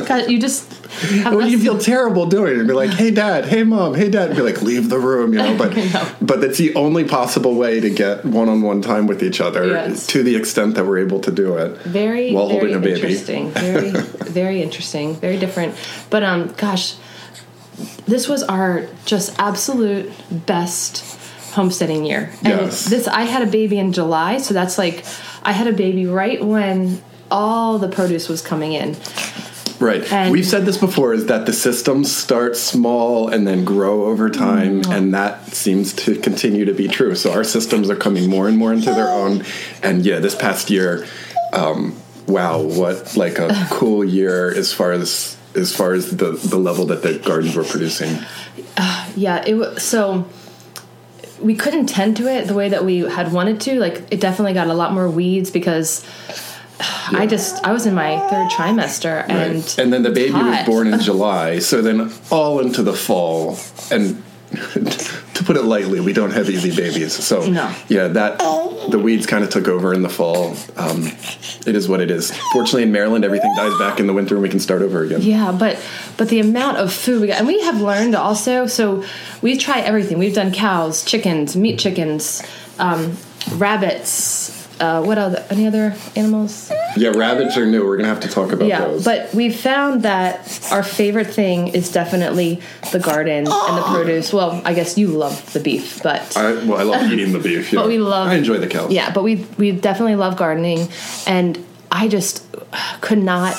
God, 0.08 0.32
you 0.32 0.40
just 0.40 0.72
have 1.24 1.34
Well, 1.36 1.48
you 1.48 1.60
feel 1.60 1.78
terrible 1.78 2.28
doing 2.28 2.54
it. 2.54 2.60
And 2.60 2.68
be 2.68 2.74
like, 2.74 2.92
hey, 2.92 3.12
dad, 3.12 3.46
hey, 3.46 3.64
mom, 3.64 3.94
hey, 3.94 4.10
dad. 4.10 4.30
And 4.30 4.38
be 4.38 4.42
like, 4.42 4.62
leave 4.62 4.90
the 4.90 5.00
room, 5.00 5.34
you 5.34 5.40
know. 5.40 5.56
But, 5.58 6.16
but 6.22 6.44
it's 6.44 6.58
the 6.58 6.74
only 6.76 7.04
possible 7.04 7.56
way 7.56 7.80
to 7.80 7.90
get 7.90 8.24
one 8.26 8.48
on 8.50 8.62
one 8.62 8.82
time 8.82 9.06
with 9.08 9.22
each 9.24 9.42
other 9.42 9.68
Yes. 9.68 10.08
to 10.08 10.24
the 10.24 10.36
extent 10.36 10.76
that 10.76 10.86
we're 10.86 11.00
able 11.00 11.20
to 11.22 11.32
do 11.32 11.58
it. 11.58 11.78
very 11.82 12.32
while 12.34 12.48
very 12.48 12.60
holding 12.60 12.76
a 12.76 12.80
baby. 12.80 12.96
interesting 13.02 13.52
very 13.52 13.92
very 13.92 14.62
interesting 14.62 15.16
very 15.16 15.38
different 15.38 15.76
but 16.10 16.24
um 16.24 16.48
gosh 16.58 16.96
this 18.06 18.28
was 18.28 18.44
our 18.44 18.86
just 19.06 19.38
absolute 19.40 20.12
best 20.46 21.04
homesteading 21.56 22.06
year 22.06 22.30
and 22.44 22.48
Yes. 22.62 22.86
this 22.86 23.08
i 23.08 23.24
had 23.24 23.42
a 23.42 23.50
baby 23.50 23.78
in 23.80 23.92
july 23.94 24.38
so 24.38 24.54
that's 24.54 24.78
like 24.78 25.06
i 25.44 25.52
had 25.52 25.68
a 25.68 25.74
baby 25.74 26.06
right 26.06 26.44
when 26.44 27.02
all 27.32 27.80
the 27.80 27.88
produce 27.90 28.30
was 28.30 28.42
coming 28.42 28.74
in 28.74 28.96
Right. 29.78 30.10
And- 30.10 30.32
We've 30.32 30.46
said 30.48 30.66
this 30.66 30.78
before 30.78 31.14
is 31.14 31.26
that 31.26 31.46
the 31.46 31.52
systems 31.52 32.10
start 32.16 32.56
small 32.56 33.28
and 33.28 33.46
then 33.46 33.66
grow 33.66 34.06
over 34.06 34.30
time, 34.30 34.82
Mm-hmm. 34.84 34.92
and 34.94 35.14
that 35.14 35.54
seems 35.54 35.92
to 36.06 36.16
continue 36.16 36.64
to 36.64 36.74
be 36.74 36.88
true. 36.88 37.14
So 37.14 37.34
our 37.34 37.44
systems 37.44 37.90
are 37.90 37.96
coming 37.98 38.30
more 38.30 38.48
and 38.48 38.58
more 38.58 38.72
into 38.72 38.92
their 38.94 39.10
own. 39.10 39.44
And 39.84 40.06
yeah, 40.06 40.20
this 40.20 40.34
past 40.34 40.70
year, 40.70 41.06
um, 41.52 41.94
wow, 42.26 42.62
what 42.62 43.18
like 43.18 43.38
a 43.38 43.50
cool 43.70 44.06
year 44.06 44.50
as 44.56 44.72
far 44.72 44.94
as 44.94 45.36
as 45.56 45.76
far 45.76 45.92
as 45.92 46.10
the 46.22 46.32
the 46.32 46.58
level 46.58 46.86
that 46.86 47.02
the 47.04 47.20
gardens 47.20 47.54
were 47.58 47.66
producing. 47.66 48.18
yeah 49.18 49.44
it 49.46 49.56
was 49.56 49.84
so 49.84 50.26
we 51.42 51.56
couldn't 51.56 51.88
tend 51.88 52.18
to 52.18 52.28
it 52.28 52.48
the 52.48 52.54
way 52.54 52.70
that 52.70 52.86
we 52.86 53.00
had 53.00 53.32
wanted 53.32 53.60
to 53.62 53.80
like 53.80 54.04
it 54.12 54.20
definitely 54.22 54.54
got 54.54 54.68
a 54.68 54.74
lot 54.74 54.94
more 54.94 55.10
weeds 55.10 55.52
because 55.52 56.06
i 57.12 57.26
just 57.28 57.64
i 57.66 57.72
was 57.72 57.86
in 57.86 57.94
my 57.94 58.18
third 58.30 58.50
trimester 58.52 59.24
and 59.30 59.56
Right. 59.56 59.78
And 59.80 59.94
then 59.94 60.04
the 60.04 60.12
baby 60.12 60.34
was 60.34 60.66
born 60.66 60.88
in 60.88 61.00
July, 61.10 61.60
so 61.60 61.82
then 61.82 62.12
all 62.32 62.60
into 62.60 62.84
the 62.84 62.94
fall. 62.94 63.58
And 63.92 64.22
to 65.36 65.44
put 65.44 65.56
it 65.58 65.64
lightly, 65.64 66.00
we 66.00 66.14
don't 66.14 66.32
have 66.32 66.50
easy 66.50 66.76
babies. 66.76 67.14
So 67.14 67.46
No. 67.46 67.74
yeah, 67.88 68.08
that 68.08 68.40
the 68.90 69.00
weeds 69.00 69.26
kind 69.26 69.44
of 69.44 69.50
took 69.50 69.68
over 69.68 69.94
in 69.94 70.02
the 70.02 70.10
fall. 70.10 70.56
Um, 70.78 71.08
it 71.68 71.76
is 71.76 71.88
what 71.88 72.00
it 72.02 72.10
is. 72.10 72.32
Fortunately, 72.54 72.84
in 72.84 72.92
Maryland, 72.92 73.24
everything 73.26 73.54
dies 73.56 73.78
back 73.78 74.00
in 74.00 74.08
the 74.08 74.14
winter, 74.14 74.36
and 74.36 74.42
we 74.44 74.50
can 74.50 74.60
start 74.60 74.82
over 74.82 75.04
again. 75.04 75.22
Yeah, 75.22 75.52
but 75.52 75.78
but 76.18 76.30
the 76.30 76.40
amount 76.40 76.78
of 76.78 76.92
food 76.94 77.22
we 77.22 77.28
got, 77.28 77.38
and 77.40 77.48
we 77.48 77.62
have 77.62 77.82
learned 77.82 78.16
also. 78.16 78.66
So 78.66 79.04
we 79.42 79.58
try 79.58 79.80
everything. 79.82 80.18
We've 80.20 80.34
done 80.36 80.52
cows, 80.52 81.04
chickens, 81.04 81.56
meat 81.56 81.80
chickens, 81.80 82.42
um, 82.80 83.18
rabbits. 83.56 84.65
Uh, 84.80 85.02
what 85.04 85.18
other 85.18 85.44
any 85.50 85.66
other 85.68 85.96
animals? 86.18 86.70
Yeah, 86.98 87.10
rabbits 87.16 87.56
are 87.58 87.66
new. 87.66 87.86
We're 87.86 87.96
gonna 87.98 88.10
have 88.10 88.20
to 88.22 88.28
talk 88.28 88.52
about 88.52 88.68
Yeah, 88.68 88.82
those. 88.82 89.06
but 89.06 89.34
we 89.34 89.50
found 89.50 90.04
that 90.04 90.68
our 90.72 90.84
favorite 90.84 91.28
thing 91.28 91.70
is 91.70 91.92
definitely 91.92 92.62
the 92.92 93.00
garden 93.00 93.48
and 93.48 93.78
the 93.78 93.84
produce. 93.94 94.34
Well, 94.34 94.62
I 94.66 94.74
guess 94.74 94.98
you 94.98 95.08
love 95.08 95.54
the 95.54 95.60
beef, 95.62 96.04
but 96.04 96.36
I, 96.36 96.54
well, 96.66 96.78
I 96.78 96.84
love 96.84 97.04
eating 97.12 97.32
the 97.32 97.40
beef. 97.40 97.72
Yeah. 97.72 97.80
But 97.82 97.88
we 97.88 98.00
love- 98.00 98.28
I 98.28 98.36
enjoy 98.36 98.58
the 98.58 98.68
cows. 98.68 98.92
yeah, 98.92 99.12
but 99.14 99.24
we 99.24 99.46
we 99.58 99.72
definitely 99.72 100.16
love 100.16 100.36
gardening, 100.36 100.90
and 101.26 101.58
I 101.92 102.08
just 102.10 102.44
could 103.00 103.20
not 103.24 103.56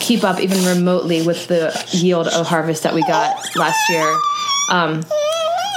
keep 0.00 0.22
up 0.24 0.38
even 0.40 0.62
remotely 0.66 1.22
with 1.26 1.46
the 1.46 1.72
yield 1.92 2.26
of 2.28 2.46
harvest 2.46 2.82
that 2.82 2.92
we 2.92 3.02
got 3.06 3.36
last 3.56 3.78
year. 3.88 4.12
Um, 4.70 5.02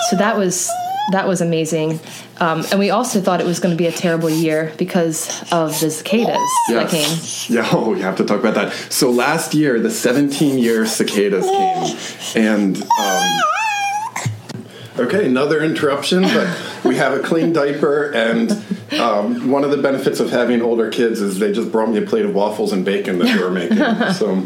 so 0.09 0.17
that 0.17 0.35
was 0.37 0.69
that 1.11 1.27
was 1.27 1.41
amazing, 1.41 1.99
um, 2.39 2.65
and 2.71 2.79
we 2.79 2.89
also 2.89 3.21
thought 3.21 3.39
it 3.41 3.45
was 3.45 3.59
going 3.59 3.75
to 3.75 3.77
be 3.77 3.87
a 3.87 3.91
terrible 3.91 4.29
year 4.29 4.73
because 4.77 5.29
of 5.51 5.79
the 5.79 5.91
cicadas 5.91 6.37
that 6.69 6.89
came. 6.89 7.01
Yes. 7.01 7.49
Yeah, 7.49 7.69
oh, 7.71 7.91
we 7.91 8.01
have 8.01 8.15
to 8.17 8.25
talk 8.25 8.39
about 8.39 8.55
that. 8.55 8.73
So 8.91 9.11
last 9.11 9.53
year, 9.53 9.79
the 9.79 9.91
17 9.91 10.57
year 10.57 10.85
cicadas 10.85 11.45
came, 11.45 12.43
and 12.43 12.77
um, 12.99 13.41
okay, 14.99 15.25
another 15.25 15.63
interruption, 15.63 16.23
but 16.23 16.57
we 16.83 16.95
have 16.95 17.13
a 17.13 17.19
clean 17.19 17.53
diaper, 17.53 18.11
and 18.11 18.49
um, 18.99 19.49
one 19.49 19.63
of 19.63 19.71
the 19.71 19.77
benefits 19.77 20.19
of 20.19 20.29
having 20.29 20.61
older 20.61 20.89
kids 20.89 21.21
is 21.21 21.39
they 21.39 21.51
just 21.51 21.71
brought 21.71 21.89
me 21.89 21.97
a 21.97 22.01
plate 22.01 22.25
of 22.25 22.33
waffles 22.33 22.71
and 22.71 22.85
bacon 22.85 23.19
that 23.19 23.25
they 23.25 23.43
were 23.43 23.51
making. 23.51 23.77
So 24.15 24.41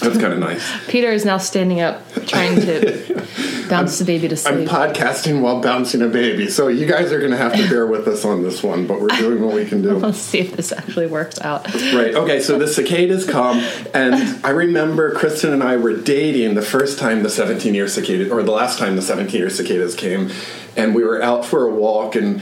that's 0.00 0.18
kind 0.18 0.32
of 0.32 0.38
nice. 0.38 0.86
Peter 0.86 1.12
is 1.12 1.24
now 1.24 1.38
standing 1.38 1.80
up, 1.80 2.02
trying 2.26 2.60
to 2.60 3.26
bounce 3.68 3.98
the 3.98 4.04
baby 4.04 4.28
to 4.28 4.36
sleep. 4.36 4.54
I'm 4.54 4.66
podcasting 4.66 5.40
while 5.40 5.60
bouncing 5.60 6.02
a 6.02 6.08
baby, 6.08 6.48
so 6.48 6.68
you 6.68 6.86
guys 6.86 7.12
are 7.12 7.18
going 7.18 7.32
to 7.32 7.36
have 7.36 7.54
to 7.54 7.68
bear 7.68 7.86
with 7.86 8.06
us 8.08 8.24
on 8.24 8.42
this 8.42 8.62
one, 8.62 8.86
but 8.86 9.00
we're 9.00 9.08
doing 9.08 9.42
what 9.42 9.54
we 9.54 9.66
can 9.66 9.82
do. 9.82 9.90
Let's 9.98 10.18
see 10.18 10.40
if 10.40 10.56
this 10.56 10.72
actually 10.72 11.06
works 11.06 11.40
out. 11.40 11.66
Right. 11.74 12.14
Okay. 12.14 12.40
So 12.40 12.58
the 12.58 12.68
cicadas 12.68 13.28
come, 13.28 13.58
and 13.92 14.14
I 14.44 14.50
remember 14.50 15.14
Kristen 15.14 15.52
and 15.52 15.62
I 15.62 15.76
were 15.76 15.96
dating 15.96 16.54
the 16.54 16.62
first 16.62 16.98
time 16.98 17.22
the 17.22 17.30
17 17.30 17.74
year 17.74 17.88
cicadas, 17.88 18.30
or 18.30 18.42
the 18.42 18.52
last 18.52 18.78
time 18.78 18.96
the 18.96 19.02
17 19.02 19.38
year 19.38 19.50
cicadas 19.50 19.94
came, 19.94 20.30
and 20.76 20.94
we 20.94 21.04
were 21.04 21.22
out 21.22 21.44
for 21.44 21.66
a 21.66 21.74
walk, 21.74 22.14
and 22.14 22.40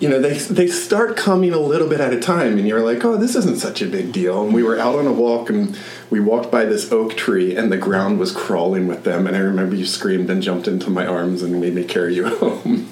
you 0.00 0.08
know 0.08 0.20
they 0.20 0.34
they 0.36 0.66
start 0.66 1.16
coming 1.16 1.52
a 1.52 1.58
little 1.58 1.88
bit 1.88 2.00
at 2.00 2.12
a 2.12 2.20
time, 2.20 2.58
and 2.58 2.66
you're 2.66 2.82
like, 2.82 3.04
oh, 3.04 3.16
this 3.16 3.34
isn't 3.36 3.56
such 3.58 3.80
a 3.80 3.86
big 3.86 4.12
deal. 4.12 4.44
And 4.44 4.52
we 4.52 4.62
were 4.62 4.78
out 4.78 4.96
on 4.96 5.06
a 5.06 5.12
walk, 5.12 5.50
and 5.50 5.78
we 6.10 6.20
walked 6.20 6.50
by 6.50 6.64
this 6.64 6.90
oak 6.92 7.16
tree, 7.16 7.56
and 7.56 7.70
the 7.70 7.76
ground 7.76 8.18
was 8.18 8.32
crawling 8.32 8.86
with 8.88 9.04
them, 9.04 9.26
and 9.26 9.36
I 9.36 9.40
remember 9.40 9.76
you 9.76 9.86
screamed 9.86 10.28
and 10.30 10.42
jumped 10.42 10.68
into 10.68 10.90
my 10.90 11.06
arms 11.06 11.42
and 11.42 11.60
made 11.60 11.74
me 11.74 11.84
carry 11.84 12.14
you 12.14 12.28
home. 12.36 12.90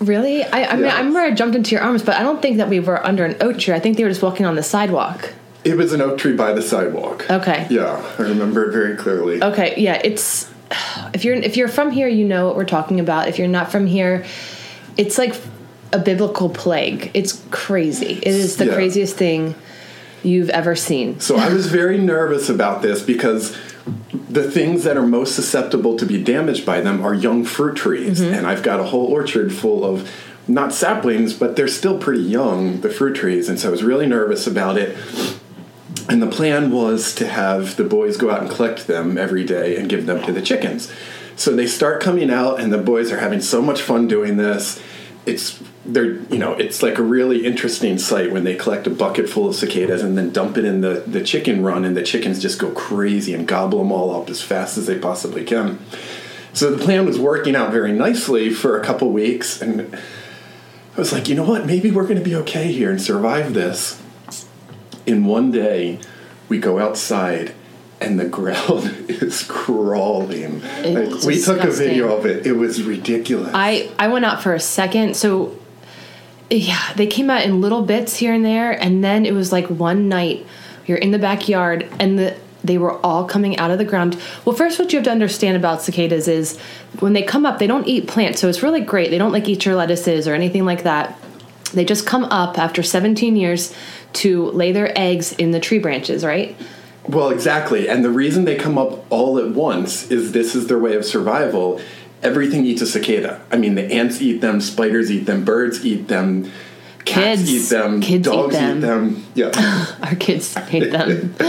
Really? 0.00 0.44
I, 0.44 0.64
I 0.64 0.76
mean, 0.76 0.86
I 0.86 0.98
remember 0.98 1.20
I 1.20 1.32
jumped 1.32 1.56
into 1.56 1.72
your 1.72 1.82
arms, 1.82 2.02
but 2.02 2.14
I 2.16 2.22
don't 2.22 2.40
think 2.40 2.58
that 2.58 2.68
we 2.68 2.80
were 2.80 3.04
under 3.04 3.24
an 3.24 3.36
oak 3.40 3.58
tree. 3.58 3.74
I 3.74 3.80
think 3.80 3.96
they 3.96 4.04
were 4.04 4.10
just 4.10 4.22
walking 4.22 4.46
on 4.46 4.54
the 4.54 4.62
sidewalk. 4.62 5.32
it 5.64 5.76
was 5.76 5.92
an 5.92 6.00
oak 6.00 6.18
tree 6.18 6.34
by 6.36 6.52
the 6.52 6.62
sidewalk. 6.62 7.28
Okay. 7.28 7.66
Yeah, 7.70 8.00
I 8.18 8.22
remember 8.22 8.68
it 8.68 8.72
very 8.72 8.96
clearly. 8.96 9.42
Okay, 9.42 9.74
yeah, 9.76 10.00
it's 10.04 10.48
if 11.14 11.24
you're 11.24 11.34
if 11.34 11.56
you're 11.56 11.68
from 11.68 11.90
here, 11.90 12.08
you 12.08 12.24
know 12.24 12.46
what 12.46 12.56
we're 12.56 12.64
talking 12.64 13.00
about. 13.00 13.28
If 13.28 13.38
you're 13.38 13.48
not 13.48 13.72
from 13.72 13.86
here, 13.86 14.24
it's 14.96 15.18
like 15.18 15.34
a 15.92 15.98
biblical 15.98 16.48
plague. 16.48 17.10
It's 17.14 17.42
crazy. 17.50 18.18
It 18.22 18.34
is 18.34 18.56
the 18.56 18.66
Yeah. 18.66 18.74
craziest 18.74 19.16
thing 19.16 19.54
you've 20.22 20.50
ever 20.50 20.74
seen. 20.74 21.20
So 21.20 21.36
I 21.36 21.52
was 21.52 21.66
very 21.66 21.98
nervous 21.98 22.48
about 22.48 22.82
this 22.82 23.02
because 23.02 23.54
the 24.28 24.50
things 24.50 24.84
that 24.84 24.96
are 24.96 25.06
most 25.06 25.34
susceptible 25.34 25.96
to 25.96 26.04
be 26.04 26.22
damaged 26.22 26.66
by 26.66 26.80
them 26.80 27.04
are 27.04 27.14
young 27.14 27.44
fruit 27.44 27.76
trees. 27.76 28.20
Mm-hmm. 28.20 28.34
And 28.34 28.46
I've 28.46 28.62
got 28.62 28.80
a 28.80 28.84
whole 28.84 29.06
orchard 29.06 29.52
full 29.52 29.84
of 29.84 30.10
not 30.48 30.72
saplings, 30.72 31.32
but 31.32 31.56
they're 31.56 31.68
still 31.68 31.98
pretty 31.98 32.22
young, 32.22 32.80
the 32.80 32.90
fruit 32.90 33.14
trees. 33.14 33.48
And 33.48 33.58
so 33.58 33.68
I 33.68 33.70
was 33.70 33.82
really 33.82 34.06
nervous 34.06 34.46
about 34.46 34.76
it. 34.76 34.96
And 36.08 36.22
the 36.22 36.28
plan 36.28 36.70
was 36.70 37.14
to 37.16 37.26
have 37.26 37.76
the 37.76 37.84
boys 37.84 38.16
go 38.16 38.30
out 38.30 38.40
and 38.40 38.50
collect 38.50 38.86
them 38.86 39.18
every 39.18 39.44
day 39.44 39.76
and 39.76 39.88
give 39.88 40.06
them 40.06 40.22
to 40.24 40.32
the 40.32 40.42
chickens. 40.42 40.92
So 41.34 41.54
they 41.54 41.66
start 41.66 42.00
coming 42.00 42.30
out, 42.30 42.60
and 42.60 42.72
the 42.72 42.78
boys 42.78 43.12
are 43.12 43.18
having 43.18 43.40
so 43.40 43.60
much 43.60 43.82
fun 43.82 44.06
doing 44.08 44.36
this. 44.36 44.80
It's 45.26 45.60
they're 45.86 46.12
you 46.12 46.38
know 46.38 46.54
it's 46.54 46.82
like 46.82 46.98
a 46.98 47.02
really 47.02 47.46
interesting 47.46 47.98
sight 47.98 48.32
when 48.32 48.44
they 48.44 48.54
collect 48.54 48.86
a 48.86 48.90
bucket 48.90 49.28
full 49.28 49.48
of 49.48 49.54
cicadas 49.54 50.02
and 50.02 50.16
then 50.18 50.30
dump 50.30 50.58
it 50.58 50.64
in 50.64 50.80
the 50.80 51.04
the 51.06 51.22
chicken 51.22 51.62
run, 51.62 51.84
and 51.84 51.96
the 51.96 52.02
chickens 52.02 52.40
just 52.40 52.58
go 52.58 52.70
crazy 52.72 53.34
and 53.34 53.46
gobble 53.46 53.78
them 53.78 53.92
all 53.92 54.20
up 54.20 54.28
as 54.28 54.42
fast 54.42 54.76
as 54.76 54.86
they 54.86 54.98
possibly 54.98 55.44
can. 55.44 55.78
So 56.52 56.74
the 56.74 56.82
plan 56.82 57.04
was 57.04 57.18
working 57.18 57.54
out 57.54 57.70
very 57.70 57.92
nicely 57.92 58.50
for 58.50 58.80
a 58.80 58.84
couple 58.84 59.10
weeks, 59.12 59.60
and 59.60 59.94
I 60.96 60.98
was 60.98 61.12
like, 61.12 61.28
you 61.28 61.34
know 61.34 61.44
what? 61.44 61.66
Maybe 61.66 61.90
we're 61.90 62.04
going 62.04 62.18
to 62.18 62.24
be 62.24 62.34
okay 62.36 62.72
here 62.72 62.90
and 62.90 63.00
survive 63.00 63.54
this. 63.54 64.02
In 65.04 65.24
one 65.24 65.52
day 65.52 66.00
we 66.48 66.58
go 66.58 66.78
outside 66.78 67.54
and 68.00 68.18
the 68.18 68.24
ground 68.24 69.06
is 69.08 69.42
crawling. 69.44 70.62
It's 70.64 71.24
like, 71.24 71.24
we 71.24 71.40
took 71.40 71.62
a 71.62 71.70
video 71.70 72.16
of 72.16 72.26
it. 72.26 72.46
It 72.46 72.52
was 72.52 72.82
ridiculous. 72.82 73.50
I 73.54 73.90
I 73.98 74.08
went 74.08 74.24
out 74.24 74.42
for 74.42 74.54
a 74.54 74.60
second, 74.60 75.16
so 75.16 75.56
yeah, 76.50 76.92
they 76.94 77.06
came 77.06 77.30
out 77.30 77.42
in 77.42 77.60
little 77.60 77.82
bits 77.82 78.16
here 78.16 78.32
and 78.32 78.44
there, 78.44 78.72
and 78.72 79.02
then 79.02 79.26
it 79.26 79.32
was 79.32 79.52
like 79.52 79.66
one 79.68 80.08
night 80.08 80.46
you're 80.86 80.98
in 80.98 81.10
the 81.10 81.18
backyard 81.18 81.88
and 81.98 82.18
the 82.18 82.36
they 82.64 82.78
were 82.78 82.98
all 83.06 83.24
coming 83.24 83.56
out 83.58 83.70
of 83.70 83.78
the 83.78 83.84
ground. 83.84 84.20
Well, 84.44 84.56
first, 84.56 84.78
what 84.78 84.92
you 84.92 84.98
have 84.98 85.04
to 85.04 85.10
understand 85.10 85.56
about 85.56 85.82
cicadas 85.82 86.26
is 86.26 86.58
when 86.98 87.12
they 87.12 87.22
come 87.22 87.46
up, 87.46 87.60
they 87.60 87.68
don't 87.68 87.86
eat 87.86 88.08
plants, 88.08 88.40
so 88.40 88.48
it's 88.48 88.62
really 88.62 88.80
great. 88.80 89.10
They 89.10 89.18
don't 89.18 89.30
like 89.30 89.48
eat 89.48 89.64
your 89.64 89.76
lettuces 89.76 90.26
or 90.26 90.34
anything 90.34 90.64
like 90.64 90.82
that. 90.82 91.16
They 91.74 91.84
just 91.84 92.06
come 92.06 92.24
up 92.24 92.58
after 92.58 92.82
17 92.82 93.36
years 93.36 93.72
to 94.14 94.46
lay 94.50 94.72
their 94.72 94.96
eggs 94.98 95.32
in 95.32 95.52
the 95.52 95.60
tree 95.60 95.78
branches, 95.78 96.24
right? 96.24 96.56
well 97.08 97.30
exactly 97.30 97.88
and 97.88 98.04
the 98.04 98.10
reason 98.10 98.44
they 98.44 98.56
come 98.56 98.76
up 98.76 99.04
all 99.10 99.38
at 99.38 99.50
once 99.50 100.10
is 100.10 100.32
this 100.32 100.54
is 100.54 100.66
their 100.66 100.78
way 100.78 100.94
of 100.96 101.04
survival 101.04 101.80
everything 102.22 102.64
eats 102.66 102.82
a 102.82 102.86
cicada 102.86 103.40
i 103.52 103.56
mean 103.56 103.74
the 103.74 103.84
ants 103.92 104.20
eat 104.22 104.40
them 104.40 104.60
spiders 104.60 105.10
eat 105.10 105.26
them 105.26 105.44
birds 105.44 105.84
eat 105.84 106.08
them 106.08 106.50
cats 107.04 107.42
Kids. 107.42 107.50
eat 107.52 107.68
them 107.76 108.00
Kids 108.00 108.26
eat 108.26 108.32
dogs 108.32 108.54
them. 108.54 108.78
eat 108.78 108.80
them 108.80 109.26
yeah 109.34 109.86
Our 110.02 110.14
kids 110.16 110.54
hate 110.54 110.90
them. 110.90 111.34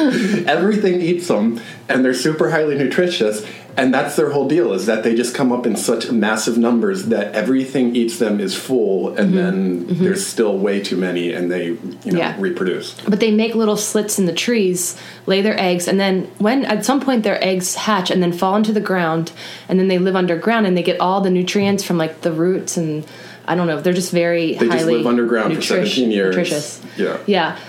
everything 0.47 1.01
eats 1.01 1.27
them 1.27 1.59
and 1.89 2.03
they're 2.05 2.13
super 2.13 2.51
highly 2.51 2.75
nutritious 2.77 3.43
and 3.77 3.93
that's 3.93 4.15
their 4.15 4.31
whole 4.31 4.47
deal 4.47 4.73
is 4.73 4.87
that 4.87 5.03
they 5.03 5.15
just 5.15 5.35
come 5.35 5.51
up 5.51 5.65
in 5.65 5.75
such 5.75 6.11
massive 6.11 6.57
numbers 6.57 7.05
that 7.05 7.33
everything 7.33 7.95
eats 7.95 8.17
them 8.17 8.39
is 8.39 8.55
full 8.55 9.09
and 9.09 9.27
mm-hmm. 9.27 9.35
then 9.35 9.85
mm-hmm. 9.85 10.03
there's 10.03 10.25
still 10.25 10.57
way 10.57 10.81
too 10.81 10.97
many 10.97 11.31
and 11.31 11.51
they 11.51 11.67
you 11.67 12.11
know 12.11 12.19
Yeah. 12.19 12.35
reproduce 12.39 12.99
but 13.07 13.19
they 13.19 13.31
make 13.31 13.55
little 13.55 13.77
slits 13.77 14.19
in 14.19 14.25
the 14.25 14.33
trees, 14.33 14.97
lay 15.25 15.41
their 15.41 15.59
eggs, 15.59 15.87
and 15.87 15.99
then 15.99 16.23
when 16.39 16.65
at 16.65 16.85
some 16.85 16.99
point 16.99 17.23
their 17.23 17.43
eggs 17.43 17.75
hatch 17.75 18.11
and 18.11 18.21
then 18.21 18.33
fall 18.33 18.55
into 18.55 18.73
the 18.73 18.81
ground, 18.81 19.31
and 19.69 19.79
then 19.79 19.87
they 19.87 19.97
live 19.97 20.15
underground 20.15 20.65
and 20.65 20.75
they 20.75 20.83
get 20.83 20.99
all 20.99 21.21
the 21.21 21.29
nutrients 21.29 21.83
from 21.83 21.97
like 21.97 22.21
the 22.21 22.31
roots 22.31 22.77
and 22.77 23.05
I 23.47 23.55
don't 23.55 23.67
know. 23.67 23.79
They're 23.79 23.93
just 23.93 24.11
very 24.11 24.55
They 24.55 24.67
just 24.67 24.85
live 24.85 25.07
underground 25.07 25.53
for 25.53 25.61
nutrish- 25.61 25.67
17 25.67 26.11
years. 26.11 26.35
Nutritious. 26.35 26.81
Yeah. 26.97 27.17
Yeah, 27.25 27.59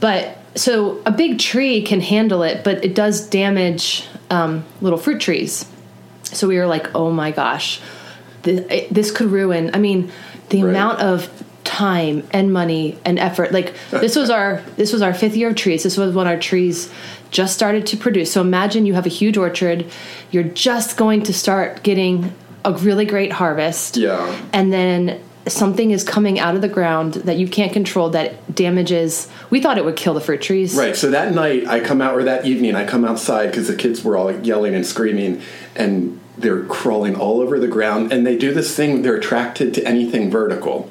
but 0.00 0.36
so 0.56 1.00
a 1.06 1.12
big 1.12 1.38
tree 1.38 1.82
can 1.82 2.00
handle 2.00 2.42
it, 2.42 2.64
but 2.64 2.84
it 2.84 2.94
does 2.94 3.28
damage 3.28 4.08
um, 4.30 4.64
little 4.80 4.98
fruit 4.98 5.20
trees. 5.20 5.66
So 6.24 6.46
we 6.48 6.58
were 6.58 6.66
like, 6.66 6.94
oh 6.94 7.10
my 7.10 7.30
gosh, 7.30 7.80
th- 8.42 8.70
it- 8.70 8.92
this 8.94 9.10
could 9.10 9.28
ruin. 9.30 9.70
I 9.74 9.78
mean, 9.78 10.10
the 10.50 10.62
Right. 10.62 10.70
amount 10.70 11.00
of 11.00 11.28
time 11.64 12.26
and 12.32 12.52
money 12.52 12.98
and 13.04 13.18
effort. 13.18 13.52
Like 13.52 13.74
this 13.90 14.16
was 14.16 14.30
our 14.30 14.62
this 14.76 14.92
was 14.92 15.02
our 15.02 15.12
fifth 15.12 15.36
year 15.36 15.50
of 15.50 15.54
trees. 15.56 15.82
This 15.82 15.96
was 15.98 16.14
when 16.14 16.26
our 16.26 16.38
trees 16.38 16.90
just 17.30 17.54
started 17.54 17.86
to 17.86 17.96
produce. 17.96 18.32
So 18.32 18.40
imagine 18.40 18.86
you 18.86 18.94
have 18.94 19.04
a 19.04 19.10
huge 19.10 19.36
orchard. 19.36 19.84
You're 20.30 20.44
just 20.44 20.96
going 20.96 21.22
to 21.24 21.34
start 21.34 21.82
getting 21.82 22.32
a 22.64 22.72
really 22.72 23.04
great 23.04 23.32
harvest 23.32 23.96
yeah 23.96 24.34
and 24.52 24.72
then 24.72 25.20
something 25.52 25.90
is 25.90 26.04
coming 26.04 26.38
out 26.38 26.54
of 26.54 26.62
the 26.62 26.68
ground 26.68 27.14
that 27.14 27.36
you 27.36 27.48
can't 27.48 27.72
control 27.72 28.10
that 28.10 28.54
damages 28.54 29.28
we 29.50 29.60
thought 29.60 29.78
it 29.78 29.84
would 29.84 29.96
kill 29.96 30.14
the 30.14 30.20
fruit 30.20 30.40
trees 30.40 30.78
Right. 30.78 30.96
So 30.96 31.10
that 31.10 31.34
night, 31.34 31.66
I 31.66 31.80
come 31.80 32.00
out, 32.00 32.14
or 32.14 32.22
that 32.24 32.46
evening, 32.46 32.74
I 32.74 32.86
come 32.86 33.04
outside 33.04 33.50
because 33.50 33.68
the 33.68 33.76
kids 33.76 34.04
were 34.04 34.16
all 34.16 34.32
yelling 34.32 34.74
and 34.74 34.86
screaming, 34.86 35.42
and 35.74 36.20
they're 36.36 36.64
crawling 36.64 37.16
all 37.16 37.40
over 37.40 37.58
the 37.58 37.68
ground. 37.68 38.12
And 38.12 38.26
they 38.26 38.36
do 38.36 38.52
this 38.52 38.74
thing; 38.74 39.02
they're 39.02 39.16
attracted 39.16 39.74
to 39.74 39.84
anything 39.86 40.30
vertical. 40.30 40.90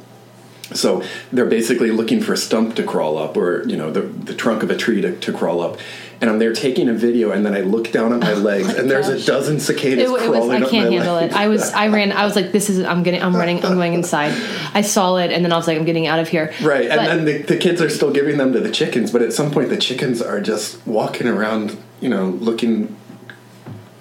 So 0.74 1.02
they're 1.32 1.46
basically 1.46 1.92
looking 1.92 2.22
for 2.22 2.34
a 2.34 2.38
stump 2.38 2.76
to 2.76 2.84
crawl 2.84 3.18
up, 3.18 3.38
or 3.38 3.68
you 3.68 3.78
know, 3.78 3.92
the 3.92 4.02
the 4.02 4.36
trunk 4.36 4.64
of 4.64 4.70
a 4.70 4.78
tree 4.78 5.02
to, 5.02 5.18
to 5.18 5.34
crawl 5.34 5.62
up. 5.62 5.78
And 6.19 6.31
I'm 6.31 6.39
there 6.39 6.51
taking 6.51 6.89
a 6.89 6.93
video, 6.93 7.31
and 7.31 7.45
then 7.45 7.53
I 7.53 7.62
look 7.62 7.91
down 7.91 8.12
at 8.12 8.19
my 8.19 8.31
oh 8.31 8.38
legs, 8.38 8.74
and 8.74 8.89
there's 8.89 9.07
a 9.07 9.24
dozen 9.24 9.59
cicadas 9.59 10.09
It, 10.09 10.13
it 10.13 10.27
crawling 10.27 10.62
was. 10.62 10.67
I 10.67 10.71
can't 10.71 10.91
handle 10.91 11.13
legs. 11.13 11.33
it. 11.33 11.39
I 11.39 11.47
was. 11.47 11.71
I 11.74 11.89
ran. 11.89 12.12
I 12.12 12.25
was 12.25 12.36
like, 12.36 12.51
"This 12.51 12.71
is. 12.71 12.83
I'm 12.83 13.03
getting. 13.03 13.21
I'm 13.21 13.36
running. 13.36 13.63
I'm 13.63 13.75
going 13.75 13.93
inside." 13.93 14.33
I 14.74 14.81
saw 14.81 15.17
it, 15.17 15.31
and 15.31 15.45
then 15.45 15.51
I 15.51 15.57
was 15.57 15.67
like, 15.67 15.77
"I'm 15.77 15.86
getting 15.86 16.07
out 16.07 16.19
of 16.19 16.27
here." 16.27 16.53
Right, 16.63 16.89
and 16.89 17.00
then 17.01 17.25
the, 17.25 17.43
the 17.43 17.57
kids 17.57 17.81
are 17.81 17.89
still 17.89 18.12
giving 18.12 18.38
them 18.38 18.51
to 18.53 18.59
the 18.59 18.71
chickens, 18.71 19.12
but 19.12 19.21
at 19.21 19.31
some 19.31 19.51
point 19.51 19.69
the 19.69 19.77
chickens 19.77 20.21
are 20.21 20.41
just 20.41 20.86
walking 20.88 21.27
around, 21.27 21.77
you 22.01 22.09
know, 22.09 22.29
looking 22.29 22.95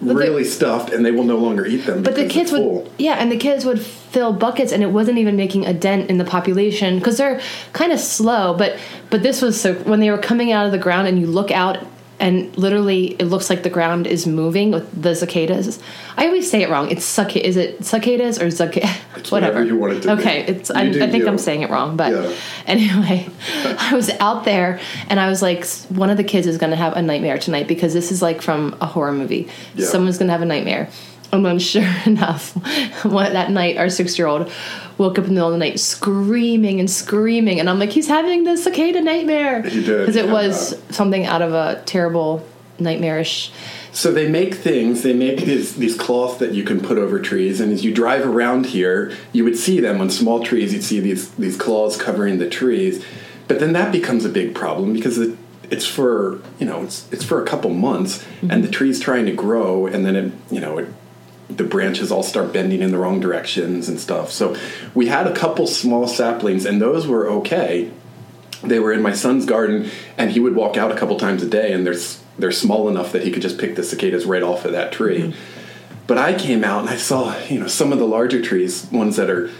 the- 0.00 0.14
really 0.14 0.44
stuffed, 0.44 0.92
and 0.92 1.04
they 1.04 1.10
will 1.10 1.24
no 1.24 1.36
longer 1.36 1.66
eat 1.66 1.84
them. 1.84 2.02
But 2.02 2.14
the 2.16 2.26
kids 2.28 2.50
would, 2.52 2.90
yeah, 2.98 3.14
and 3.14 3.30
the 3.30 3.36
kids 3.36 3.64
would 3.64 3.80
fill 3.80 4.32
buckets, 4.32 4.72
and 4.72 4.82
it 4.82 4.90
wasn't 4.90 5.18
even 5.18 5.36
making 5.36 5.66
a 5.66 5.74
dent 5.74 6.08
in 6.08 6.18
the 6.18 6.24
population 6.24 6.98
because 6.98 7.18
they're 7.18 7.40
kind 7.72 7.92
of 7.92 8.00
slow. 8.00 8.54
But 8.54 8.78
but 9.10 9.22
this 9.22 9.42
was 9.42 9.60
so 9.60 9.74
when 9.74 10.00
they 10.00 10.10
were 10.10 10.18
coming 10.18 10.52
out 10.52 10.64
of 10.66 10.72
the 10.72 10.78
ground, 10.78 11.08
and 11.08 11.18
you 11.18 11.26
look 11.26 11.50
out, 11.50 11.78
and 12.18 12.56
literally 12.56 13.08
it 13.18 13.24
looks 13.24 13.50
like 13.50 13.62
the 13.62 13.70
ground 13.70 14.06
is 14.06 14.26
moving 14.26 14.70
with 14.70 15.02
the 15.02 15.14
cicadas. 15.14 15.78
I 16.16 16.26
always 16.26 16.50
say 16.50 16.62
it 16.62 16.70
wrong. 16.70 16.90
It's 16.90 17.04
cic. 17.04 17.36
Is 17.36 17.56
it 17.56 17.84
cicadas 17.84 18.40
or 18.40 18.50
cicadas? 18.50 18.90
It's 19.16 19.30
Whatever 19.32 19.60
whatever 19.60 19.64
you 19.64 19.76
want 19.76 19.92
it 19.94 20.00
to 20.02 20.16
be. 20.16 20.22
Okay, 20.22 20.44
it's. 20.46 20.70
I, 20.70 20.84
You 20.84 21.02
I 21.02 21.10
think 21.10 21.24
you. 21.24 21.28
I'm 21.28 21.38
saying 21.38 21.62
it 21.62 21.70
wrong, 21.70 21.96
but 21.96 22.12
Yeah. 22.12 22.34
anyway, 22.66 23.28
I 23.78 23.94
was 23.94 24.10
out 24.20 24.44
there, 24.44 24.80
and 25.08 25.20
I 25.20 25.28
was 25.28 25.42
like, 25.42 25.66
one 25.88 26.10
of 26.10 26.16
the 26.16 26.24
kids 26.24 26.46
is 26.46 26.58
going 26.58 26.70
to 26.70 26.76
have 26.76 26.94
a 26.94 27.02
nightmare 27.02 27.38
tonight 27.38 27.68
because 27.68 27.92
this 27.92 28.10
is 28.10 28.22
like 28.22 28.40
from 28.42 28.76
a 28.80 28.86
horror 28.86 29.12
movie. 29.12 29.48
Yeah. 29.74 29.86
Someone's 29.86 30.18
going 30.18 30.28
to 30.28 30.32
have 30.32 30.42
a 30.42 30.46
nightmare. 30.46 30.88
And 31.32 31.44
then, 31.44 31.58
sure 31.58 31.92
enough, 32.06 32.52
what, 33.04 33.32
that 33.32 33.50
night, 33.50 33.76
our 33.76 33.88
six 33.88 34.18
year 34.18 34.26
old 34.28 34.50
woke 34.98 35.18
up 35.18 35.24
in 35.24 35.30
the 35.30 35.34
middle 35.34 35.48
of 35.48 35.52
the 35.52 35.58
night 35.58 35.78
screaming 35.78 36.80
and 36.80 36.90
screaming. 36.90 37.60
And 37.60 37.68
I'm 37.68 37.78
like, 37.78 37.90
he's 37.90 38.08
having 38.08 38.44
the 38.44 38.56
cicada 38.56 39.00
nightmare. 39.00 39.62
He 39.62 39.82
did, 39.82 40.00
Because 40.00 40.16
it 40.16 40.26
yeah. 40.26 40.32
was 40.32 40.80
something 40.90 41.26
out 41.26 41.42
of 41.42 41.52
a 41.52 41.82
terrible, 41.84 42.46
nightmarish. 42.78 43.52
So 43.92 44.12
they 44.12 44.28
make 44.28 44.54
things. 44.54 45.02
They 45.02 45.14
make 45.14 45.38
these 45.38 45.76
these 45.76 45.96
cloths 45.96 46.38
that 46.40 46.52
you 46.52 46.64
can 46.64 46.82
put 46.82 46.98
over 46.98 47.18
trees, 47.18 47.62
and 47.62 47.72
as 47.72 47.82
you 47.82 47.94
drive 47.94 48.26
around 48.26 48.66
here, 48.66 49.10
you 49.32 49.42
would 49.44 49.56
see 49.56 49.80
them 49.80 50.02
on 50.02 50.10
small 50.10 50.44
trees. 50.44 50.74
You'd 50.74 50.84
see 50.84 51.00
these 51.00 51.30
these 51.30 51.56
claws 51.56 51.96
covering 51.96 52.36
the 52.36 52.46
trees, 52.46 53.02
but 53.48 53.58
then 53.58 53.72
that 53.72 53.92
becomes 53.92 54.26
a 54.26 54.28
big 54.28 54.54
problem 54.54 54.92
because 54.92 55.16
it, 55.16 55.38
it's 55.70 55.86
for 55.86 56.42
you 56.58 56.66
know 56.66 56.82
it's 56.82 57.10
it's 57.10 57.24
for 57.24 57.42
a 57.42 57.46
couple 57.46 57.70
months, 57.70 58.22
and 58.42 58.50
mm-hmm. 58.50 58.60
the 58.60 58.68
tree's 58.68 59.00
trying 59.00 59.24
to 59.24 59.32
grow, 59.32 59.86
and 59.86 60.04
then 60.04 60.14
it 60.14 60.32
you 60.50 60.60
know 60.60 60.76
it 60.76 60.88
the 61.48 61.64
branches 61.64 62.10
all 62.10 62.22
start 62.22 62.52
bending 62.52 62.82
in 62.82 62.90
the 62.90 62.98
wrong 62.98 63.20
directions 63.20 63.88
and 63.88 64.00
stuff. 64.00 64.30
So 64.30 64.56
we 64.94 65.06
had 65.06 65.26
a 65.26 65.34
couple 65.34 65.66
small 65.66 66.08
saplings, 66.08 66.64
and 66.66 66.80
those 66.80 67.06
were 67.06 67.28
okay. 67.28 67.90
They 68.62 68.78
were 68.80 68.92
in 68.92 69.02
my 69.02 69.12
son's 69.12 69.46
garden, 69.46 69.90
and 70.18 70.32
he 70.32 70.40
would 70.40 70.56
walk 70.56 70.76
out 70.76 70.90
a 70.90 70.96
couple 70.96 71.16
times 71.18 71.42
a 71.42 71.48
day, 71.48 71.72
and 71.72 71.86
they're 71.86 71.94
they're 72.38 72.52
small 72.52 72.88
enough 72.88 73.12
that 73.12 73.22
he 73.22 73.30
could 73.30 73.42
just 73.42 73.58
pick 73.58 73.76
the 73.76 73.82
cicadas 73.82 74.26
right 74.26 74.42
off 74.42 74.64
of 74.64 74.72
that 74.72 74.92
tree. 74.92 75.20
Mm-hmm. 75.20 75.38
But 76.06 76.18
I 76.18 76.34
came 76.34 76.64
out 76.64 76.80
and 76.80 76.90
I 76.90 76.96
saw 76.96 77.36
you 77.48 77.60
know 77.60 77.66
some 77.66 77.92
of 77.92 77.98
the 77.98 78.06
larger 78.06 78.42
trees, 78.42 78.86
ones 78.90 79.16
that 79.16 79.30
are 79.30 79.50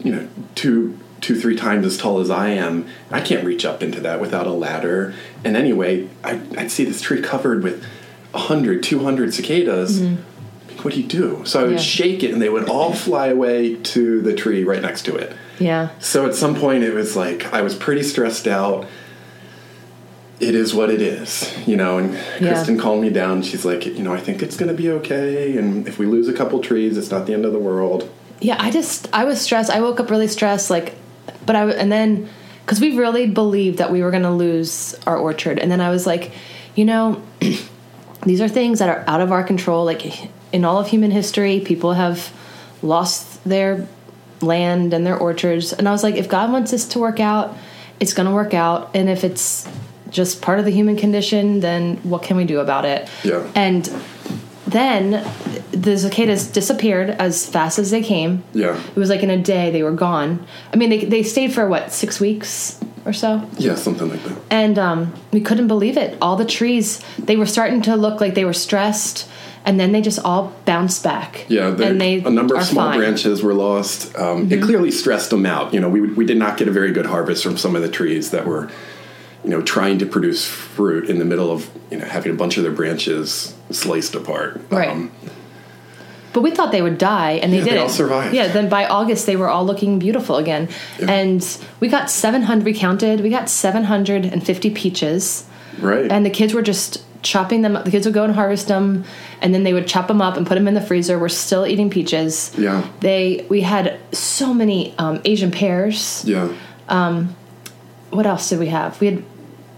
you 0.00 0.12
know 0.12 0.28
two 0.54 0.98
two 1.20 1.38
three 1.40 1.56
times 1.56 1.86
as 1.86 1.96
tall 1.96 2.18
as 2.18 2.30
I 2.30 2.50
am. 2.50 2.86
I 3.10 3.20
can't 3.20 3.44
reach 3.44 3.64
up 3.64 3.82
into 3.82 4.00
that 4.00 4.20
without 4.20 4.46
a 4.46 4.52
ladder. 4.52 5.14
And 5.44 5.56
anyway, 5.56 6.08
I, 6.22 6.40
I'd 6.58 6.70
see 6.70 6.84
this 6.84 7.00
tree 7.00 7.22
covered 7.22 7.62
with 7.62 7.84
100, 8.32 8.82
200 8.82 9.32
cicadas 9.32 10.00
mm-hmm. 10.00 10.22
What 10.84 10.94
do 10.94 11.00
you 11.00 11.06
do? 11.06 11.42
So 11.44 11.60
I 11.60 11.62
would 11.64 11.72
Yeah. 11.72 11.78
shake 11.78 12.22
it 12.22 12.32
and 12.32 12.40
they 12.42 12.48
would 12.48 12.68
all 12.68 12.92
fly 12.92 13.28
away 13.28 13.74
to 13.74 14.20
the 14.20 14.32
tree 14.32 14.64
right 14.64 14.82
next 14.82 15.02
to 15.06 15.14
it. 15.16 15.32
Yeah. 15.58 15.88
So 15.98 16.26
at 16.26 16.34
some 16.34 16.54
point 16.54 16.82
it 16.84 16.94
was 16.94 17.16
like 17.16 17.52
I 17.52 17.62
was 17.62 17.74
pretty 17.74 18.02
stressed 18.02 18.46
out. 18.48 18.86
It 20.40 20.56
is 20.56 20.74
what 20.74 20.90
it 20.90 21.00
is, 21.00 21.52
you 21.66 21.76
know, 21.76 21.98
and 21.98 22.14
Yeah. 22.40 22.48
Kristen 22.54 22.76
calmed 22.78 23.02
me 23.02 23.10
down. 23.10 23.42
She's 23.42 23.64
like, 23.64 23.86
you 23.86 24.02
know, 24.02 24.12
I 24.12 24.18
think 24.18 24.42
it's 24.42 24.56
going 24.56 24.74
to 24.74 24.76
be 24.76 24.90
okay. 24.90 25.56
And 25.56 25.86
if 25.86 25.98
we 26.00 26.06
lose 26.06 26.26
a 26.28 26.32
couple 26.32 26.58
trees, 26.58 26.96
it's 26.98 27.10
not 27.12 27.26
the 27.26 27.32
end 27.32 27.44
of 27.44 27.52
the 27.52 27.60
world. 27.60 28.08
Yeah, 28.40 28.56
I 28.58 28.70
just 28.72 29.08
I 29.12 29.24
was 29.24 29.40
stressed. 29.40 29.70
I 29.70 29.80
woke 29.80 30.00
up 30.00 30.10
really 30.10 30.26
stressed, 30.26 30.68
like, 30.68 30.96
but 31.46 31.54
I 31.54 31.70
and 31.70 31.92
then 31.92 32.28
because 32.66 32.80
we 32.80 32.96
really 32.98 33.26
believed 33.28 33.78
that 33.78 33.92
we 33.92 34.02
were 34.02 34.10
going 34.10 34.24
to 34.24 34.32
lose 34.32 34.96
our 35.06 35.16
orchard, 35.16 35.60
and 35.60 35.70
then 35.70 35.80
I 35.80 35.90
was 35.90 36.06
like, 36.08 36.32
you 36.74 36.84
know, 36.84 37.22
these 38.26 38.40
are 38.40 38.48
things 38.48 38.80
that 38.80 38.88
are 38.88 39.04
out 39.06 39.20
of 39.20 39.30
our 39.30 39.44
control. 39.44 39.84
Like 39.84 40.02
in 40.52 40.64
all 40.64 40.78
of 40.78 40.88
human 40.88 41.10
history, 41.10 41.60
people 41.60 41.94
have 41.94 42.32
lost 42.82 43.42
their 43.44 43.86
land 44.40 44.92
and 44.92 45.06
their 45.06 45.16
orchards, 45.16 45.72
and 45.72 45.88
I 45.88 45.92
was 45.92 46.02
like, 46.02 46.16
if 46.16 46.28
God 46.28 46.52
wants 46.52 46.70
this 46.70 46.86
to 46.88 46.98
work 46.98 47.20
out, 47.20 47.56
it's 48.00 48.12
going 48.12 48.28
to 48.28 48.34
work 48.34 48.54
out, 48.54 48.90
and 48.94 49.08
if 49.08 49.24
it's 49.24 49.68
just 50.10 50.42
part 50.42 50.58
of 50.58 50.64
the 50.64 50.70
human 50.70 50.96
condition, 50.96 51.60
then 51.60 51.96
what 51.98 52.22
can 52.22 52.36
we 52.36 52.44
do 52.44 52.60
about 52.60 52.84
it? 52.84 53.08
Yeah. 53.24 53.50
And 53.54 53.90
then 54.66 55.26
the 55.70 55.96
cicadas 55.98 56.46
disappeared 56.46 57.10
as 57.10 57.46
fast 57.46 57.78
as 57.78 57.90
they 57.90 58.02
came. 58.02 58.44
Yeah. 58.52 58.78
It 58.78 58.96
was 58.96 59.08
like 59.08 59.22
in 59.22 59.30
a 59.30 59.40
day 59.40 59.70
they 59.70 59.82
were 59.82 59.92
gone. 59.92 60.46
I 60.72 60.76
mean, 60.76 60.90
they, 60.90 61.04
they 61.04 61.22
stayed 61.22 61.52
for 61.52 61.66
what, 61.66 61.92
six 61.92 62.20
weeks 62.20 62.78
or 63.04 63.12
so? 63.12 63.48
Yeah, 63.58 63.74
something 63.74 64.08
like 64.08 64.22
that. 64.24 64.38
And 64.50 64.78
um, 64.78 65.14
we 65.32 65.40
couldn't 65.40 65.68
believe 65.68 65.96
it. 65.96 66.16
All 66.20 66.36
the 66.36 66.44
trees, 66.44 67.02
they 67.18 67.36
were 67.36 67.46
starting 67.46 67.82
to 67.82 67.96
look 67.96 68.20
like 68.20 68.34
they 68.34 68.44
were 68.44 68.52
stressed, 68.52 69.28
and 69.64 69.78
then 69.78 69.92
they 69.92 70.00
just 70.00 70.18
all 70.24 70.52
bounced 70.64 71.02
back. 71.04 71.46
Yeah, 71.48 71.68
and 71.68 72.00
they 72.00 72.20
a 72.20 72.30
number 72.30 72.54
of 72.56 72.64
small 72.64 72.88
fine. 72.90 72.98
branches 72.98 73.42
were 73.42 73.54
lost. 73.54 74.16
Um, 74.16 74.50
It 74.50 74.62
clearly 74.62 74.90
stressed 74.90 75.30
them 75.30 75.46
out. 75.46 75.72
You 75.74 75.80
know, 75.80 75.88
we 75.88 76.00
we 76.00 76.24
did 76.26 76.36
not 76.38 76.56
get 76.56 76.68
a 76.68 76.72
very 76.72 76.92
good 76.92 77.06
harvest 77.06 77.42
from 77.42 77.56
some 77.56 77.76
of 77.76 77.82
the 77.82 77.88
trees 77.88 78.30
that 78.30 78.44
were, 78.46 78.68
you 79.44 79.50
know, 79.50 79.62
trying 79.62 79.98
to 79.98 80.06
produce 80.06 80.44
fruit 80.46 81.08
in 81.08 81.18
the 81.18 81.24
middle 81.24 81.50
of 81.50 81.70
you 81.90 81.98
know 81.98 82.04
having 82.06 82.32
a 82.32 82.34
bunch 82.36 82.56
of 82.56 82.62
their 82.64 82.72
branches 82.72 83.54
sliced 83.70 84.14
apart. 84.14 84.60
Right. 84.70 85.10
But 86.32 86.40
we 86.42 86.50
thought 86.50 86.72
they 86.72 86.80
would 86.80 86.96
die, 86.96 87.32
and 87.42 87.52
they 87.52 87.58
Yeah, 87.58 87.64
they 87.64 87.70
didn't. 87.72 87.82
all 87.82 87.88
survived. 87.90 88.34
Yeah. 88.34 88.48
Then 88.48 88.70
by 88.70 88.86
August, 88.86 89.26
they 89.26 89.36
were 89.36 89.50
all 89.50 89.66
looking 89.66 89.98
beautiful 89.98 90.36
again, 90.36 90.68
Yeah. 90.98 91.10
and 91.10 91.58
we 91.78 91.88
got 91.88 92.10
seven 92.10 92.42
hundred. 92.42 92.64
We 92.64 92.72
counted. 92.74 93.20
We 93.20 93.28
got 93.28 93.50
seven 93.50 93.84
hundred 93.84 94.24
and 94.24 94.42
fifty 94.44 94.70
peaches. 94.70 95.44
right. 95.80 96.10
and 96.10 96.24
the 96.24 96.30
kids 96.30 96.52
were 96.54 96.62
just 96.62 97.02
chopping 97.22 97.62
them 97.62 97.76
up. 97.76 97.84
The 97.84 97.90
kids 97.90 98.04
would 98.06 98.14
go 98.14 98.24
and 98.24 98.34
harvest 98.34 98.68
them, 98.68 99.04
and 99.40 99.54
then 99.54 99.62
they 99.64 99.72
would 99.72 99.86
chop 99.86 100.08
them 100.08 100.20
up 100.20 100.36
and 100.36 100.46
put 100.46 100.54
them 100.56 100.66
in 100.68 100.74
the 100.74 100.80
freezer. 100.80 101.18
We're 101.18 101.28
still 101.28 101.66
eating 101.66 101.88
peaches. 101.90 102.52
Yeah. 102.58 102.86
They 103.00 103.46
we 103.48 103.60
had 103.62 103.98
so 104.12 104.52
many 104.52 104.94
um, 104.98 105.20
Asian 105.24 105.50
pears. 105.50 106.24
yeah. 106.26 106.52
What 108.10 108.26
else 108.26 108.50
did 108.50 108.58
we 108.58 108.66
have? 108.68 109.00
We 109.00 109.06
had 109.06 109.24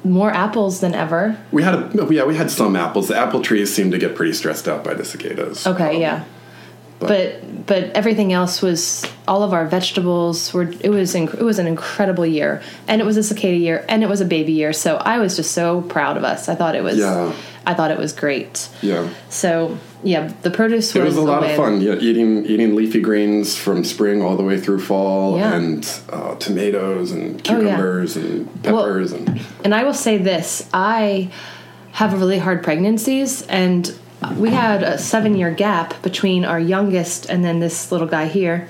more 0.03 0.31
apples 0.33 0.81
than 0.81 0.93
ever. 0.95 1.39
We 1.53 1.63
had 1.63 1.75
a 1.75 2.09
yeah 2.13 2.25
we 2.25 2.37
had 2.37 2.51
some 2.51 2.75
apples. 2.77 3.09
The 3.09 3.17
apple 3.17 3.43
trees 3.43 3.73
seemed 3.73 3.93
to 3.93 3.99
get 3.99 4.15
pretty 4.17 4.33
stressed 4.33 4.67
out 4.69 4.83
by 4.85 4.95
the 4.95 5.05
cicadas. 5.05 5.67
Okay, 5.67 5.95
Um, 5.97 6.01
yeah. 6.01 6.25
But 7.01 7.67
but 7.67 7.85
everything 7.91 8.33
else 8.33 8.63
was 8.63 9.05
all 9.29 9.43
of 9.43 9.53
our 9.53 9.67
vegetables 9.67 10.53
were 10.55 10.71
it 10.81 10.89
was 10.91 11.15
inc- 11.15 11.35
it 11.35 11.43
was 11.43 11.59
an 11.59 11.67
incredible 11.67 12.25
year 12.25 12.63
and 12.89 13.01
it 13.01 13.05
was 13.05 13.17
a 13.17 13.23
cicada 13.23 13.57
year 13.57 13.85
and 13.89 14.03
it 14.03 14.09
was 14.09 14.21
a 14.21 14.25
baby 14.25 14.53
year 14.53 14.73
so 14.73 14.97
I 14.97 15.19
was 15.19 15.37
just 15.37 15.53
so 15.53 15.83
proud 15.83 16.17
of 16.17 16.25
us 16.25 16.49
I 16.49 16.55
thought 16.55 16.75
it 16.77 16.83
was 16.85 16.97
Yeah. 16.99 17.33
I 17.67 17.75
thought 17.75 17.91
it 17.91 17.99
was 17.99 18.13
great 18.13 18.69
Yeah. 18.81 19.09
so 19.29 19.77
yeah 20.03 20.33
the 20.43 20.51
produce 20.51 20.95
was 20.95 21.03
It 21.03 21.05
was 21.05 21.17
a 21.17 21.23
lot 21.23 21.43
of 21.43 21.57
fun. 21.57 21.81
Yeah, 21.81 21.95
eating 21.97 22.47
eating 22.47 22.75
leafy 22.75 23.01
greens 23.01 23.57
from 23.57 23.85
spring 23.85 24.23
all 24.23 24.37
the 24.37 24.45
way 24.45 24.59
through 24.61 24.81
fall, 24.81 25.37
Yeah. 25.39 25.55
and 25.57 26.01
uh, 26.11 26.37
tomatoes 26.37 27.13
and 27.13 27.41
Oh, 27.51 27.59
yeah. 27.61 27.61
cucumbers 27.61 28.17
and 28.17 28.63
peppers 28.63 29.13
and 29.13 29.41
And 29.65 29.75
I 29.75 29.85
will 29.85 29.95
say 29.95 30.17
this 30.19 30.69
I 30.73 31.29
have 31.93 32.13
really 32.21 32.39
hard 32.39 32.63
pregnancies, 32.63 33.43
and 33.49 33.93
we 34.33 34.51
had 34.51 34.83
a 34.83 34.99
seven 34.99 35.37
year 35.37 35.51
gap 35.51 36.01
between 36.03 36.45
our 36.45 36.61
youngest 36.61 37.27
and 37.27 37.45
then 37.45 37.61
this 37.61 37.93
little 37.93 38.07
guy 38.07 38.27
here. 38.27 38.69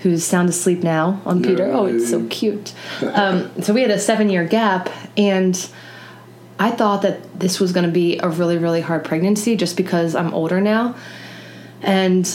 Who's 0.00 0.22
sound 0.22 0.50
asleep 0.50 0.82
now 0.82 1.22
on 1.24 1.42
Peter? 1.42 1.64
Oh, 1.72 1.86
it's 1.86 2.10
so 2.10 2.26
cute. 2.28 2.74
Um, 3.00 3.62
so 3.62 3.72
we 3.72 3.80
had 3.80 3.90
a 3.90 3.98
seven 3.98 4.28
year 4.28 4.44
gap, 4.44 4.90
and 5.16 5.56
I 6.58 6.70
thought 6.70 7.02
that 7.02 7.40
this 7.40 7.58
was 7.58 7.72
going 7.72 7.86
to 7.86 7.92
be 7.92 8.18
a 8.18 8.28
really, 8.28 8.58
really 8.58 8.82
hard 8.82 9.04
pregnancy 9.04 9.56
just 9.56 9.78
because 9.78 10.14
I'm 10.14 10.34
older 10.34 10.60
now. 10.60 10.94
And 11.80 12.26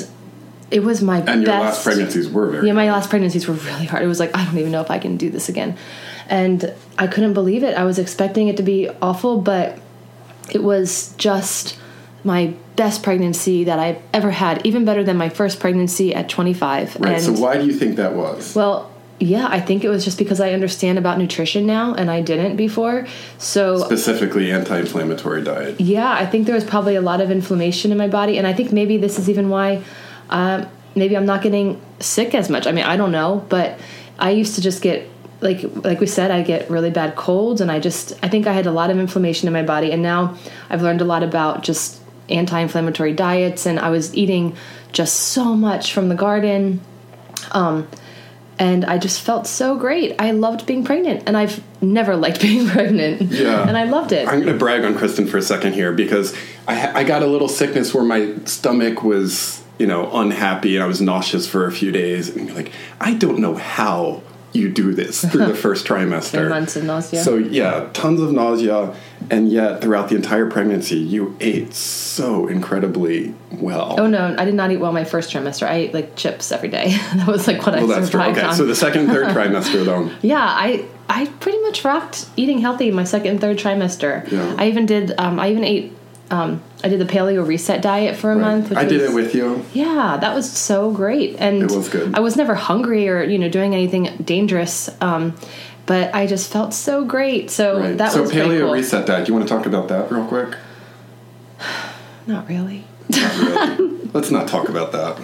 it 0.72 0.84
was 0.84 1.02
my 1.02 1.20
and 1.20 1.44
your 1.44 1.52
last 1.52 1.84
pregnancies 1.84 2.30
were 2.30 2.48
very 2.48 2.68
Yeah, 2.68 2.74
my 2.74 2.92
last 2.92 3.10
pregnancies 3.10 3.48
were 3.48 3.56
really 3.56 3.86
hard. 3.86 4.04
It 4.04 4.08
was 4.08 4.20
like 4.20 4.36
I 4.36 4.46
don't 4.46 4.58
even 4.58 4.72
know 4.72 4.82
if 4.82 4.92
I 4.92 5.00
can 5.00 5.18
do 5.18 5.30
this 5.30 5.50
again, 5.50 5.78
and 6.28 6.74
I 6.98 7.08
couldn't 7.08 7.34
believe 7.34 7.64
it. 7.64 7.76
I 7.76 7.84
was 7.84 8.00
expecting 8.00 8.48
it 8.48 8.58
to 8.58 8.64
be 8.64 8.90
awful, 9.02 9.42
but 9.42 9.80
it 10.52 10.64
was 10.64 11.14
just 11.18 11.79
my 12.24 12.54
best 12.76 13.04
pregnancy 13.04 13.64
that 13.64 13.80
I've 13.80 14.02
ever 14.14 14.32
had. 14.32 14.66
Even 14.66 14.86
better 14.86 15.04
than 15.04 15.18
my 15.18 15.30
first 15.30 15.60
pregnancy 15.60 16.14
at 16.14 16.30
25. 16.30 16.98
right. 17.00 17.14
And 17.14 17.24
so 17.24 17.42
why 17.42 17.58
do 17.58 17.66
you 17.66 17.74
think 17.74 17.96
that 17.98 18.14
was? 18.14 18.56
well, 18.56 18.92
yeah, 19.22 19.48
I 19.50 19.60
think 19.60 19.84
it 19.84 19.90
was 19.90 20.06
just 20.06 20.18
because 20.18 20.40
I 20.40 20.54
understand 20.54 20.98
about 20.98 21.18
nutrition 21.18 21.66
now, 21.66 21.94
and 21.94 22.10
I 22.10 22.22
didn't 22.22 22.56
before. 22.56 23.06
So 23.38 23.78
Specifically, 23.80 24.50
anti-inflammatory 24.50 25.44
diet. 25.44 25.82
yeah, 25.82 26.10
I 26.12 26.26
think 26.26 26.46
there 26.46 26.56
was 26.56 26.64
probably 26.64 26.96
a 26.96 27.02
lot 27.02 27.20
of 27.20 27.30
inflammation 27.30 27.92
in 27.92 27.98
my 27.98 28.08
body, 28.08 28.38
and 28.38 28.48
I 28.48 28.54
think 28.54 28.72
maybe 28.72 28.96
this 28.98 29.20
is 29.20 29.30
even 29.30 29.50
why 29.50 29.84
um, 30.30 30.68
maybe 30.96 31.18
I'm 31.18 31.26
not 31.26 31.42
getting 31.42 31.82
sick 32.00 32.34
as 32.34 32.50
much. 32.50 32.66
I 32.66 32.72
mean, 32.72 32.86
I 32.86 32.96
don't 32.96 33.12
know, 33.12 33.46
but 33.50 33.78
I 34.18 34.30
used 34.32 34.56
to 34.56 34.62
just 34.62 34.82
get 34.82 35.06
like 35.42 35.64
like 35.84 36.00
we 36.00 36.06
said, 36.06 36.32
I 36.32 36.42
get 36.42 36.70
really 36.70 36.90
bad 36.90 37.18
colds, 37.18 37.60
and 37.60 37.70
I 37.70 37.80
just 37.80 38.18
I 38.24 38.30
think 38.30 38.48
I 38.48 38.54
had 38.54 38.68
a 38.68 38.72
lot 38.72 38.90
of 38.90 39.00
inflammation 39.00 39.48
in 39.48 39.54
my 39.54 39.64
body, 39.64 39.92
and 39.92 40.02
now 40.02 40.38
I've 40.70 40.82
learned 40.82 41.02
a 41.02 41.06
lot 41.06 41.24
about 41.24 41.64
just 41.64 41.99
anti-inflammatory 42.30 43.14
diets, 43.14 43.66
and 43.66 43.80
I 43.80 43.90
was 43.90 44.16
eating 44.16 44.56
just 44.92 45.16
so 45.16 45.56
much 45.56 45.94
from 45.94 46.10
the 46.10 46.16
garden. 46.16 46.82
Um, 47.52 47.88
and 48.60 48.84
I 48.84 48.98
just 48.98 49.22
felt 49.22 49.48
so 49.48 49.78
great. 49.78 50.16
I 50.20 50.32
loved 50.32 50.66
being 50.66 50.84
pregnant, 50.84 51.24
and 51.28 51.38
I've 51.38 51.64
never 51.82 52.16
liked 52.18 52.42
being 52.42 52.68
pregnant. 52.68 53.22
Yeah. 53.32 53.68
and 53.68 53.78
I 53.78 53.86
loved 53.86 54.12
it. 54.12 54.28
I'm 54.28 54.42
going 54.42 54.52
to 54.52 54.60
brag 54.60 54.84
on 54.84 54.96
Kristen 54.96 55.28
for 55.28 55.38
a 55.38 55.42
second 55.42 55.74
here 55.74 55.94
because 55.94 56.36
I, 56.68 57.00
I 57.00 57.04
got 57.04 57.24
a 57.24 57.28
little 57.28 57.48
sickness 57.48 57.94
where 57.94 58.04
my 58.04 58.36
stomach 58.46 59.02
was, 59.04 59.64
you 59.78 59.88
know, 59.88 60.12
unhappy 60.14 60.76
and 60.76 60.84
I 60.84 60.88
was 60.88 61.00
nauseous 61.00 61.48
for 61.48 61.66
a 61.66 61.72
few 61.72 61.92
days. 61.92 62.30
And 62.36 62.48
you're 62.48 62.56
like, 62.56 62.74
I 63.00 63.14
don't 63.14 63.40
know 63.40 63.56
how 63.56 64.22
you 64.52 64.70
do 64.70 64.94
this 64.94 65.24
through 65.24 65.46
the 65.46 65.56
first 65.66 65.86
trimester. 65.86 66.32
Three 66.40 66.50
months 66.50 66.76
of 66.76 66.84
nausea. 66.84 67.22
So 67.22 67.36
yeah, 67.36 67.90
tons 67.94 68.20
of 68.20 68.32
nausea, 68.32 68.96
and 69.30 69.50
yet 69.52 69.82
throughout 69.82 70.10
the 70.10 70.16
entire 70.16 70.50
pregnancy, 70.50 70.98
you 70.98 71.36
ate 71.40 71.74
so 71.74 72.48
incredibly 72.48 73.34
well. 73.52 73.96
Oh 74.00 74.08
no, 74.08 74.36
I 74.38 74.46
did 74.46 74.56
not 74.56 74.72
eat 74.72 74.78
well 74.78 74.92
my 74.92 75.04
first 75.04 75.32
trimester. 75.32 75.68
I 75.68 75.76
ate 75.76 75.94
like 75.94 76.16
chips 76.16 76.52
every 76.52 76.70
day. 76.70 76.90
that 77.16 77.28
was 77.28 77.48
like 77.48 77.66
what 77.66 77.76
well, 77.76 77.84
I 77.92 78.00
that's 78.00 78.10
true. 78.10 78.20
survived 78.20 78.38
Okay, 78.40 78.48
on. 78.48 78.56
so 78.56 78.66
the 78.66 78.76
second, 78.76 79.08
third 79.08 79.28
trimester, 79.36 79.86
though. 79.86 80.12
yeah, 80.22 80.44
I 80.44 80.86
I 81.08 81.26
pretty 81.40 81.60
much 81.62 81.84
rocked 81.86 82.28
eating 82.36 82.60
healthy 82.60 82.92
my 82.92 83.04
second 83.04 83.32
and 83.32 83.42
third 83.42 83.58
trimester. 83.58 84.30
Yeah. 84.32 84.56
I 84.58 84.68
even 84.68 84.86
did 84.86 85.14
um, 85.20 85.40
I 85.40 85.50
even 85.52 85.64
ate 85.64 85.94
um, 86.32 86.62
I 86.84 86.88
did 86.88 87.00
the 87.00 87.06
paleo 87.06 87.46
reset 87.46 87.82
diet 87.82 88.16
for 88.16 88.32
a 88.32 88.36
month. 88.38 88.70
Which 88.70 88.80
I 88.80 88.86
did 88.86 89.02
it 89.02 89.14
with 89.14 89.36
you. 89.36 89.66
Yeah, 89.74 90.18
that 90.22 90.34
was 90.34 90.50
so 90.50 90.92
great, 90.92 91.36
and 91.40 91.64
It 91.64 91.72
was 91.72 91.90
good. 91.90 92.16
I 92.16 92.20
was 92.22 92.36
never 92.38 92.56
hungry 92.56 93.10
or 93.10 93.22
you 93.24 93.38
know 93.38 93.50
doing 93.50 93.74
anything 93.74 94.16
dangerous, 94.24 94.90
um, 95.02 95.36
but 95.86 96.14
I 96.16 96.26
just 96.26 96.52
felt 96.52 96.74
so 96.74 97.04
great. 97.04 97.52
So 97.52 97.80
Right. 97.80 97.98
that 97.98 98.12
so 98.14 98.22
was 98.22 98.32
paleo 98.32 98.62
cool. 98.62 98.72
reset 98.74 99.06
diet. 99.06 99.26
Do 99.26 99.32
you 99.32 99.38
want 99.38 99.48
to 99.50 99.54
talk 99.54 99.66
about 99.66 99.88
that 99.90 100.10
real 100.12 100.26
quick? 100.26 100.56
Not 102.28 102.48
really. 102.48 102.86
Not 103.10 103.38
really. 103.38 104.00
Let's 104.14 104.32
not 104.32 104.48
talk 104.48 104.70
about 104.70 104.92
that. 104.94 105.20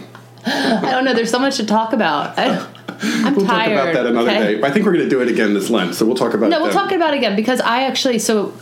I 0.45 0.91
don't 0.91 1.05
know. 1.05 1.13
There's 1.13 1.31
so 1.31 1.39
much 1.39 1.57
to 1.57 1.65
talk 1.65 1.93
about. 1.93 2.37
I, 2.37 2.67
I'm 3.01 3.35
We'll 3.35 3.45
tired. 3.45 3.75
talk 3.75 3.89
about 3.89 3.93
that 3.93 4.05
another 4.05 4.29
okay? 4.31 4.55
day. 4.55 4.61
I 4.63 4.71
think 4.71 4.85
we're 4.85 4.93
going 4.93 5.03
to 5.05 5.09
do 5.09 5.21
it 5.21 5.27
again 5.27 5.53
this 5.53 5.69
Lent, 5.69 5.95
so 5.95 6.05
we'll 6.05 6.15
talk 6.15 6.33
about 6.33 6.49
No, 6.49 6.57
we'll 6.61 6.67
then. 6.71 6.75
talk 6.77 6.91
about 6.91 7.13
it 7.13 7.17
again 7.17 7.35
because 7.35 7.61
I 7.61 7.83
actually 7.83 8.19
so 8.19 8.53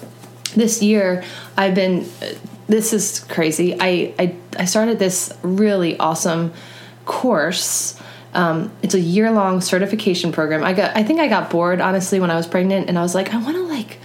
this 0.55 0.81
year 0.83 1.23
I've 1.57 1.73
been. 1.75 2.05
This 2.73 2.91
is 2.91 3.19
crazy. 3.19 3.77
I 3.79 4.15
I, 4.17 4.35
I 4.57 4.65
started 4.65 4.97
this 4.97 5.31
really 5.43 5.95
awesome 5.99 6.53
course. 7.05 8.01
Um, 8.33 8.71
it's 8.81 8.95
a 8.95 8.99
year 8.99 9.29
long 9.29 9.61
certification 9.61 10.31
program. 10.31 10.63
I 10.63 10.73
got 10.73 10.97
I 10.97 11.03
think 11.03 11.19
I 11.19 11.27
got 11.27 11.51
bored 11.51 11.81
honestly 11.81 12.19
when 12.19 12.31
I 12.31 12.35
was 12.35 12.47
pregnant, 12.47 12.89
and 12.89 12.97
I 12.97 13.03
was 13.03 13.13
like, 13.13 13.31
I 13.31 13.37
want 13.37 13.57
to 13.57 13.63
like, 13.63 13.99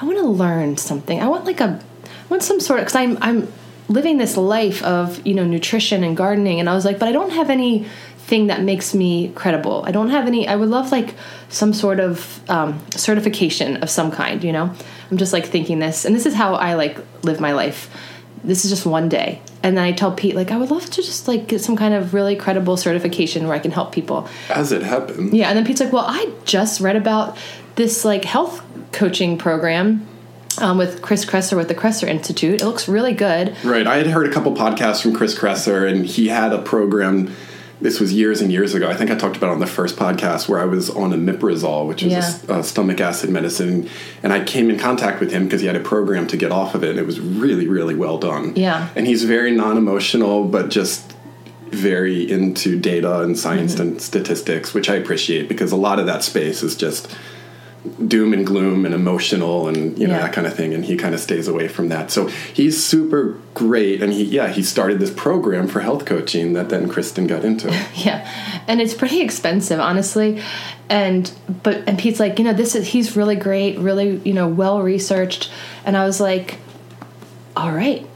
I 0.00 0.04
want 0.04 0.18
to 0.18 0.24
learn 0.28 0.76
something. 0.76 1.20
I 1.20 1.26
want 1.26 1.46
like 1.46 1.60
a, 1.60 1.80
I 2.04 2.26
want 2.28 2.44
some 2.44 2.60
sort 2.60 2.78
of 2.78 2.86
because 2.86 2.94
I'm 2.94 3.18
I'm 3.20 3.52
living 3.88 4.18
this 4.18 4.36
life 4.36 4.84
of 4.84 5.26
you 5.26 5.34
know 5.34 5.44
nutrition 5.44 6.04
and 6.04 6.16
gardening, 6.16 6.60
and 6.60 6.70
I 6.70 6.76
was 6.76 6.84
like, 6.84 7.00
but 7.00 7.08
I 7.08 7.12
don't 7.12 7.30
have 7.30 7.50
any 7.50 7.88
thing 8.26 8.48
that 8.48 8.60
makes 8.60 8.92
me 8.92 9.28
credible. 9.36 9.84
I 9.86 9.92
don't 9.92 10.10
have 10.10 10.26
any. 10.26 10.48
I 10.48 10.56
would 10.56 10.68
love 10.68 10.90
like 10.90 11.14
some 11.48 11.72
sort 11.72 12.00
of 12.00 12.40
um, 12.50 12.80
certification 12.90 13.76
of 13.78 13.88
some 13.88 14.10
kind. 14.10 14.42
You 14.42 14.52
know, 14.52 14.74
I'm 15.10 15.16
just 15.16 15.32
like 15.32 15.46
thinking 15.46 15.78
this, 15.78 16.04
and 16.04 16.14
this 16.14 16.26
is 16.26 16.34
how 16.34 16.54
I 16.54 16.74
like 16.74 16.98
live 17.22 17.40
my 17.40 17.52
life. 17.52 17.88
This 18.42 18.64
is 18.64 18.70
just 18.70 18.84
one 18.84 19.08
day, 19.08 19.40
and 19.62 19.76
then 19.76 19.84
I 19.84 19.92
tell 19.92 20.12
Pete 20.12 20.34
like 20.34 20.50
I 20.50 20.56
would 20.56 20.70
love 20.70 20.90
to 20.90 21.02
just 21.02 21.28
like 21.28 21.46
get 21.46 21.60
some 21.60 21.76
kind 21.76 21.94
of 21.94 22.14
really 22.14 22.34
credible 22.34 22.76
certification 22.76 23.46
where 23.46 23.56
I 23.56 23.60
can 23.60 23.70
help 23.70 23.92
people. 23.92 24.28
As 24.50 24.72
it 24.72 24.82
happened. 24.82 25.32
Yeah, 25.32 25.48
and 25.48 25.56
then 25.56 25.64
Pete's 25.64 25.80
like, 25.80 25.92
"Well, 25.92 26.06
I 26.06 26.32
just 26.44 26.80
read 26.80 26.96
about 26.96 27.38
this 27.76 28.04
like 28.04 28.24
health 28.24 28.60
coaching 28.90 29.38
program 29.38 30.04
um, 30.58 30.78
with 30.78 31.00
Chris 31.00 31.24
Kresser 31.24 31.56
with 31.56 31.68
the 31.68 31.74
Kresser 31.76 32.08
Institute. 32.08 32.60
It 32.60 32.64
looks 32.64 32.88
really 32.88 33.14
good." 33.14 33.56
Right. 33.64 33.86
I 33.86 33.98
had 33.98 34.08
heard 34.08 34.26
a 34.26 34.32
couple 34.32 34.52
podcasts 34.52 35.00
from 35.00 35.14
Chris 35.14 35.38
Kresser, 35.38 35.88
and 35.88 36.04
he 36.04 36.26
had 36.26 36.52
a 36.52 36.60
program. 36.60 37.32
This 37.78 38.00
was 38.00 38.12
years 38.12 38.40
and 38.40 38.50
years 38.50 38.74
ago. 38.74 38.88
I 38.88 38.94
think 38.94 39.10
I 39.10 39.16
talked 39.16 39.36
about 39.36 39.48
it 39.48 39.52
on 39.52 39.58
the 39.60 39.66
first 39.66 39.96
podcast 39.96 40.48
where 40.48 40.58
I 40.58 40.64
was 40.64 40.88
on 40.88 41.12
omeprazole, 41.12 41.86
which 41.86 42.02
is 42.02 42.42
a 42.48 42.62
stomach 42.62 43.00
acid 43.00 43.28
medicine, 43.28 43.88
and 44.22 44.32
I 44.32 44.42
came 44.44 44.70
in 44.70 44.78
contact 44.78 45.20
with 45.20 45.30
him 45.30 45.44
because 45.44 45.60
he 45.60 45.66
had 45.66 45.76
a 45.76 45.80
program 45.80 46.26
to 46.28 46.38
get 46.38 46.50
off 46.52 46.74
of 46.74 46.82
it. 46.82 46.90
And 46.90 46.98
it 46.98 47.06
was 47.06 47.20
really, 47.20 47.68
really 47.68 47.94
well 47.94 48.16
done. 48.16 48.54
Yeah. 48.56 48.88
And 48.96 49.06
he's 49.06 49.24
very 49.24 49.50
non-emotional, 49.50 50.44
but 50.44 50.70
just 50.70 51.12
very 51.68 52.30
into 52.30 52.78
data 52.78 53.20
and 53.20 53.38
science 53.38 53.74
Mm-hmm. 53.74 53.82
and 53.82 54.00
statistics, 54.00 54.72
which 54.72 54.88
I 54.88 54.94
appreciate 54.94 55.48
because 55.48 55.70
a 55.72 55.76
lot 55.76 55.98
of 55.98 56.06
that 56.06 56.22
space 56.22 56.62
is 56.62 56.76
just 56.76 57.14
doom 58.08 58.32
and 58.32 58.46
gloom 58.46 58.84
and 58.84 58.94
emotional 58.94 59.68
and 59.68 59.98
you 59.98 60.06
know 60.06 60.14
Yeah. 60.14 60.22
that 60.22 60.32
kind 60.32 60.46
of 60.46 60.54
thing 60.54 60.74
and 60.74 60.84
he 60.84 60.96
kind 60.96 61.14
of 61.14 61.20
stays 61.20 61.48
away 61.48 61.68
from 61.68 61.88
that 61.88 62.10
so 62.10 62.26
he's 62.28 62.82
super 62.84 63.36
great 63.54 64.02
and 64.02 64.12
he 64.12 64.24
yeah 64.24 64.48
he 64.48 64.62
started 64.62 64.98
this 65.00 65.10
program 65.12 65.66
for 65.68 65.80
health 65.80 66.04
coaching 66.04 66.52
that 66.54 66.68
then 66.68 66.88
kristen 66.88 67.26
got 67.26 67.44
into 67.44 67.68
Yeah, 67.94 68.28
and 68.68 68.80
it's 68.80 68.94
pretty 68.94 69.20
expensive, 69.20 69.80
honestly. 69.80 70.42
And 70.88 71.30
but 71.62 71.82
and 71.88 71.98
Pete's 71.98 72.20
like, 72.20 72.38
you 72.38 72.44
know, 72.44 72.52
this 72.52 72.74
is 72.74 72.86
he's 72.88 73.16
really 73.16 73.34
great, 73.36 73.78
really 73.78 74.18
you 74.24 74.32
know 74.34 74.46
well 74.48 74.82
researched. 74.82 75.50
And 75.84 75.96
I 75.96 76.04
was 76.04 76.20
like, 76.20 76.58
all 77.56 77.72
right, 77.72 78.06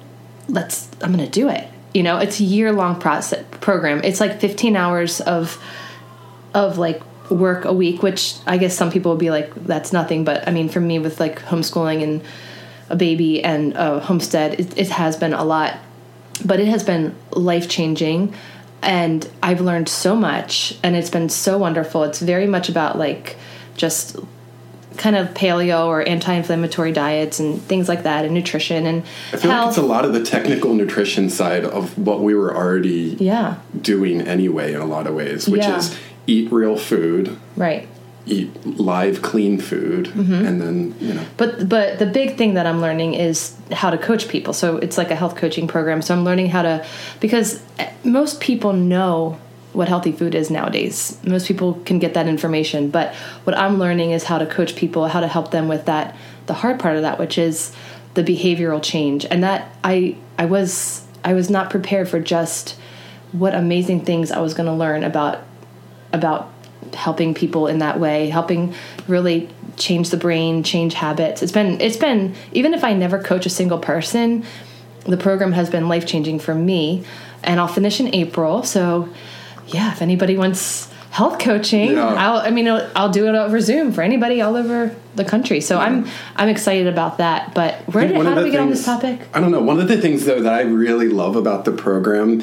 let's. 0.48 0.88
I'm 1.02 1.10
gonna 1.10 1.28
do 1.28 1.48
it. 1.48 1.66
You 1.94 2.02
know, 2.04 2.18
it's 2.18 2.38
a 2.40 2.44
year 2.44 2.70
long 2.72 3.00
process 3.00 3.44
program. 3.60 4.02
It's 4.04 4.20
like 4.20 4.40
15 4.40 4.76
hours 4.76 5.20
of 5.20 5.58
of 6.54 6.78
like 6.78 7.00
work 7.30 7.64
a 7.64 7.72
week, 7.72 8.02
which 8.02 8.34
I 8.46 8.58
guess 8.58 8.76
some 8.76 8.90
people 8.90 9.12
would 9.12 9.20
be 9.20 9.30
like, 9.30 9.54
that's 9.66 9.92
nothing. 9.92 10.24
But 10.24 10.46
I 10.48 10.50
mean, 10.50 10.68
for 10.68 10.80
me, 10.80 10.98
with 10.98 11.20
like 11.20 11.40
homeschooling 11.40 12.02
and 12.02 12.22
a 12.88 12.96
baby 12.96 13.42
and 13.42 13.72
a 13.74 14.00
homestead, 14.00 14.58
it, 14.58 14.76
it 14.76 14.88
has 14.90 15.16
been 15.16 15.32
a 15.32 15.44
lot 15.44 15.78
but 16.44 16.60
it 16.60 16.68
has 16.68 16.82
been 16.82 17.14
life 17.32 17.68
changing 17.68 18.34
and 18.82 19.28
I've 19.42 19.60
learned 19.60 19.88
so 19.88 20.16
much 20.16 20.78
and 20.82 20.96
it's 20.96 21.10
been 21.10 21.28
so 21.28 21.58
wonderful. 21.58 22.04
It's 22.04 22.20
very 22.20 22.46
much 22.46 22.68
about 22.68 22.96
like 22.98 23.36
just 23.76 24.16
kind 24.96 25.16
of 25.16 25.28
paleo 25.28 25.86
or 25.86 26.06
anti-inflammatory 26.06 26.92
diets 26.92 27.40
and 27.40 27.60
things 27.62 27.88
like 27.88 28.02
that 28.02 28.24
and 28.24 28.34
nutrition 28.34 28.86
and 28.86 29.02
i 29.32 29.36
feel 29.36 29.48
like 29.48 29.58
health. 29.58 29.68
it's 29.70 29.78
a 29.78 29.82
lot 29.82 30.04
of 30.04 30.12
the 30.12 30.22
technical 30.22 30.74
nutrition 30.74 31.30
side 31.30 31.64
of 31.64 31.96
what 31.96 32.20
we 32.20 32.34
were 32.34 32.54
already 32.54 33.16
yeah, 33.20 33.56
doing 33.80 34.20
anyway 34.20 34.74
in 34.74 34.80
a 34.80 34.84
lot 34.84 35.06
of 35.06 35.14
ways 35.14 35.48
which 35.48 35.62
Yeah. 35.62 35.78
is 35.78 35.96
eat 36.32 36.46
real 36.60 36.76
food 36.90 37.24
right. 37.56 37.84
eat 38.26 38.48
live 38.92 39.16
clean 39.30 39.54
food 39.70 40.04
Mm-hmm. 40.06 40.46
and 40.46 40.56
then 40.62 40.78
you 41.06 41.14
know 41.16 41.24
But 41.36 41.50
but 41.74 41.98
the 42.02 42.06
big 42.20 42.36
thing 42.38 42.54
that 42.54 42.66
I'm 42.70 42.80
learning 42.86 43.14
is 43.28 43.36
how 43.82 43.90
to 43.90 43.98
coach 43.98 44.24
people. 44.34 44.52
So 44.52 44.66
it's 44.84 44.96
like 45.00 45.10
a 45.10 45.18
health 45.22 45.34
coaching 45.42 45.66
program. 45.74 46.02
So 46.02 46.10
I'm 46.14 46.24
learning 46.24 46.48
how 46.56 46.62
to 46.68 46.74
because 47.24 47.48
most 48.04 48.40
people 48.40 48.72
know 48.72 49.38
what 49.72 49.86
healthy 49.88 50.12
food 50.20 50.34
is 50.34 50.50
nowadays. 50.50 50.96
Most 51.24 51.46
people 51.46 51.74
can 51.88 51.98
get 52.04 52.12
that 52.14 52.26
information, 52.34 52.90
but 52.90 53.14
what 53.44 53.56
I'm 53.56 53.78
learning 53.78 54.10
is 54.16 54.24
how 54.24 54.38
to 54.38 54.46
coach 54.46 54.72
people, 54.82 55.02
how 55.14 55.20
to 55.20 55.28
help 55.28 55.50
them 55.56 55.68
with 55.68 55.84
that 55.86 56.06
the 56.46 56.54
hard 56.62 56.76
part 56.80 56.96
of 56.96 57.02
that, 57.02 57.16
which 57.18 57.36
is 57.38 57.72
the 58.14 58.24
behavioral 58.24 58.82
change. 58.82 59.24
And 59.30 59.42
that 59.44 59.60
I 59.84 60.16
I 60.38 60.46
was 60.46 61.06
I 61.24 61.32
was 61.34 61.48
not 61.56 61.70
prepared 61.70 62.06
for 62.08 62.20
just 62.36 62.76
what 63.32 63.54
amazing 63.54 64.04
things 64.04 64.32
I 64.32 64.40
was 64.40 64.54
going 64.54 64.66
to 64.66 64.78
learn 64.84 65.04
about 65.04 65.34
about 66.12 66.50
helping 66.94 67.34
people 67.34 67.66
in 67.66 67.78
that 67.78 68.00
way 68.00 68.28
helping 68.30 68.74
really 69.06 69.48
change 69.76 70.10
the 70.10 70.16
brain 70.16 70.62
change 70.62 70.94
habits. 70.94 71.42
It's 71.42 71.52
been 71.52 71.80
it's 71.80 71.96
been 71.96 72.34
even 72.52 72.74
if 72.74 72.82
i 72.84 72.92
never 72.92 73.22
coach 73.22 73.46
a 73.46 73.50
single 73.50 73.78
person 73.78 74.44
the 75.06 75.16
program 75.16 75.52
has 75.52 75.70
been 75.70 75.88
life 75.88 76.06
changing 76.06 76.38
for 76.40 76.54
me. 76.54 77.04
And 77.44 77.60
i'll 77.60 77.68
finish 77.68 78.00
in 78.00 78.14
april 78.14 78.62
so 78.62 79.08
yeah 79.68 79.92
if 79.92 80.02
anybody 80.02 80.36
wants 80.36 80.90
health 81.10 81.38
coaching 81.38 81.92
Yeah. 81.92 82.06
i'll 82.06 82.38
i 82.38 82.50
mean 82.50 82.68
i'll, 82.68 82.88
I'll 82.94 83.10
do 83.10 83.26
it 83.28 83.34
over 83.34 83.60
zoom 83.60 83.92
for 83.92 84.02
anybody 84.02 84.40
all 84.40 84.56
over 84.56 84.94
the 85.16 85.24
country. 85.24 85.60
So 85.60 85.78
i'm 85.78 86.06
i'm 86.36 86.48
excited 86.48 86.86
about 86.86 87.18
that. 87.18 87.52
But 87.54 87.74
where 87.92 88.06
did 88.06 88.16
how 88.16 88.22
did 88.22 88.38
the 88.38 88.42
we 88.44 88.50
get 88.52 88.60
on 88.60 88.70
this 88.70 88.84
topic? 88.84 89.20
I 89.34 89.40
don't 89.40 89.50
know. 89.50 89.60
One 89.60 89.80
of 89.80 89.88
the 89.88 90.00
things 90.00 90.24
though 90.24 90.40
that 90.40 90.52
I 90.52 90.62
really 90.62 91.08
love 91.08 91.34
about 91.36 91.64
the 91.64 91.72
program, 91.72 92.42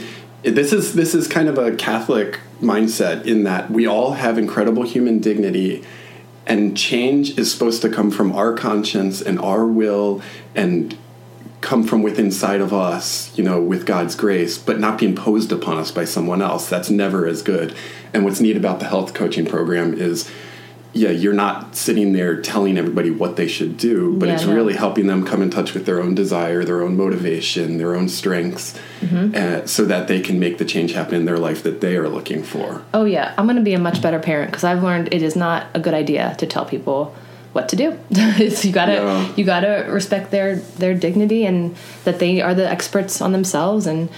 this 0.55 0.73
is 0.73 0.93
this 0.93 1.13
is 1.13 1.27
kind 1.27 1.47
of 1.47 1.57
a 1.57 1.75
Catholic 1.75 2.39
mindset 2.61 3.25
in 3.25 3.43
that 3.43 3.69
we 3.71 3.85
all 3.85 4.13
have 4.13 4.37
incredible 4.37 4.83
human 4.83 5.19
dignity, 5.19 5.83
and 6.45 6.77
change 6.77 7.37
is 7.37 7.51
supposed 7.51 7.81
to 7.81 7.89
come 7.89 8.11
from 8.11 8.31
our 8.31 8.53
conscience 8.53 9.21
and 9.21 9.39
our 9.39 9.65
will 9.65 10.21
and 10.55 10.97
come 11.61 11.83
from 11.83 12.03
within 12.03 12.25
inside 12.25 12.61
of 12.61 12.71
us, 12.71 13.35
you 13.37 13.43
know, 13.43 13.61
with 13.61 13.85
God's 13.85 14.15
grace, 14.15 14.57
but 14.57 14.79
not 14.79 14.99
be 14.99 15.05
imposed 15.05 15.51
upon 15.51 15.77
us 15.77 15.91
by 15.91 16.05
someone 16.05 16.41
else. 16.41 16.69
That's 16.69 16.89
never 16.89 17.25
as 17.25 17.41
good. 17.41 17.75
And 18.13 18.23
what's 18.23 18.39
neat 18.39 18.55
about 18.55 18.79
the 18.79 18.87
health 18.87 19.13
coaching 19.13 19.45
program 19.45 19.93
is 19.93 20.29
yeah, 20.93 21.09
you're 21.09 21.33
not 21.33 21.75
sitting 21.75 22.13
there 22.13 22.41
telling 22.41 22.77
everybody 22.77 23.11
what 23.11 23.35
they 23.35 23.47
should 23.47 23.77
do, 23.77 24.15
but 24.17 24.27
Yeah, 24.29 24.35
it's 24.35 24.45
no. 24.45 24.55
really 24.55 24.73
helping 24.73 25.07
them 25.07 25.25
come 25.25 25.41
in 25.41 25.49
touch 25.49 25.73
with 25.73 25.85
their 25.85 26.01
own 26.01 26.15
desire, 26.15 26.63
their 26.63 26.81
own 26.81 26.97
motivation, 26.97 27.77
their 27.77 27.95
own 27.95 28.09
strengths, 28.09 28.77
Mm-hmm. 29.01 29.35
uh, 29.35 29.65
so 29.67 29.85
that 29.85 30.07
they 30.07 30.19
can 30.19 30.39
make 30.39 30.57
the 30.57 30.65
change 30.65 30.93
happen 30.93 31.13
in 31.15 31.25
their 31.25 31.37
life 31.37 31.61
that 31.63 31.81
they 31.81 31.95
are 31.97 32.09
looking 32.09 32.41
for. 32.41 32.81
Oh 32.95 33.05
yeah, 33.05 33.33
I'm 33.37 33.45
gonna 33.45 33.61
be 33.61 33.73
a 33.73 33.79
much 33.79 34.01
better 34.01 34.17
parent 34.19 34.49
because 34.51 34.63
I've 34.63 34.81
learned 34.81 35.13
it 35.13 35.21
is 35.21 35.35
not 35.35 35.67
a 35.75 35.79
good 35.79 35.93
idea 35.93 36.35
to 36.39 36.47
tell 36.47 36.65
people 36.65 37.13
what 37.53 37.69
to 37.69 37.75
do. 37.75 37.97
You 38.63 38.71
gotta 38.71 38.93
Yeah. 38.93 39.33
you 39.35 39.43
gotta 39.43 39.87
respect 39.89 40.31
their 40.31 40.57
their 40.77 40.93
dignity 40.93 41.45
and 41.45 41.75
that 42.03 42.19
they 42.19 42.41
are 42.41 42.53
the 42.53 42.69
experts 42.69 43.21
on 43.21 43.31
themselves 43.31 43.87
and 43.87 44.09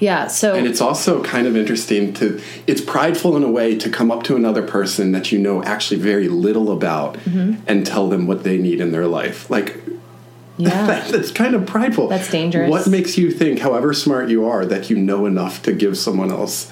yeah. 0.00 0.28
So 0.28 0.54
And 0.54 0.66
it's 0.66 0.80
also 0.80 1.22
kind 1.24 1.46
of 1.48 1.56
interesting 1.56 2.12
to, 2.14 2.40
it's 2.68 2.80
prideful 2.80 3.36
in 3.36 3.42
a 3.42 3.50
way 3.50 3.76
to 3.76 3.90
come 3.90 4.12
up 4.12 4.22
to 4.24 4.36
another 4.36 4.62
person 4.62 5.10
that 5.12 5.32
you 5.32 5.38
know 5.40 5.60
actually 5.64 5.98
very 6.00 6.28
little 6.28 6.70
about 6.70 7.16
Mm-hmm. 7.18 7.54
and 7.66 7.84
tell 7.84 8.08
them 8.08 8.26
what 8.28 8.44
they 8.44 8.58
need 8.58 8.80
in 8.80 8.92
their 8.92 9.06
life. 9.06 9.50
Like, 9.50 9.76
yeah. 10.56 10.86
that, 10.86 11.08
that's 11.10 11.32
kind 11.32 11.54
of 11.56 11.66
prideful. 11.66 12.06
That's 12.08 12.30
dangerous. 12.30 12.70
What 12.70 12.86
makes 12.86 13.18
you 13.18 13.30
think, 13.32 13.58
however 13.58 13.92
smart 13.92 14.28
you 14.28 14.44
are, 14.46 14.64
that 14.66 14.88
you 14.88 14.96
know 14.96 15.26
enough 15.26 15.62
to 15.62 15.72
give 15.72 15.98
someone 15.98 16.30
else 16.30 16.70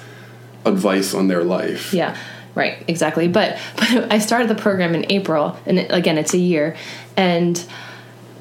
advice 0.65 1.13
on 1.13 1.27
their 1.27 1.43
life? 1.43 1.93
Yeah, 1.93 2.15
right, 2.57 2.83
exactly. 2.87 3.27
But 3.27 3.59
but 3.75 4.11
I 4.11 4.19
started 4.19 4.49
the 4.49 4.55
program 4.55 4.95
in 4.95 5.05
April, 5.09 5.57
and 5.65 5.79
again, 5.79 6.17
it's 6.17 6.33
a 6.33 6.37
year, 6.37 6.75
and 7.15 7.63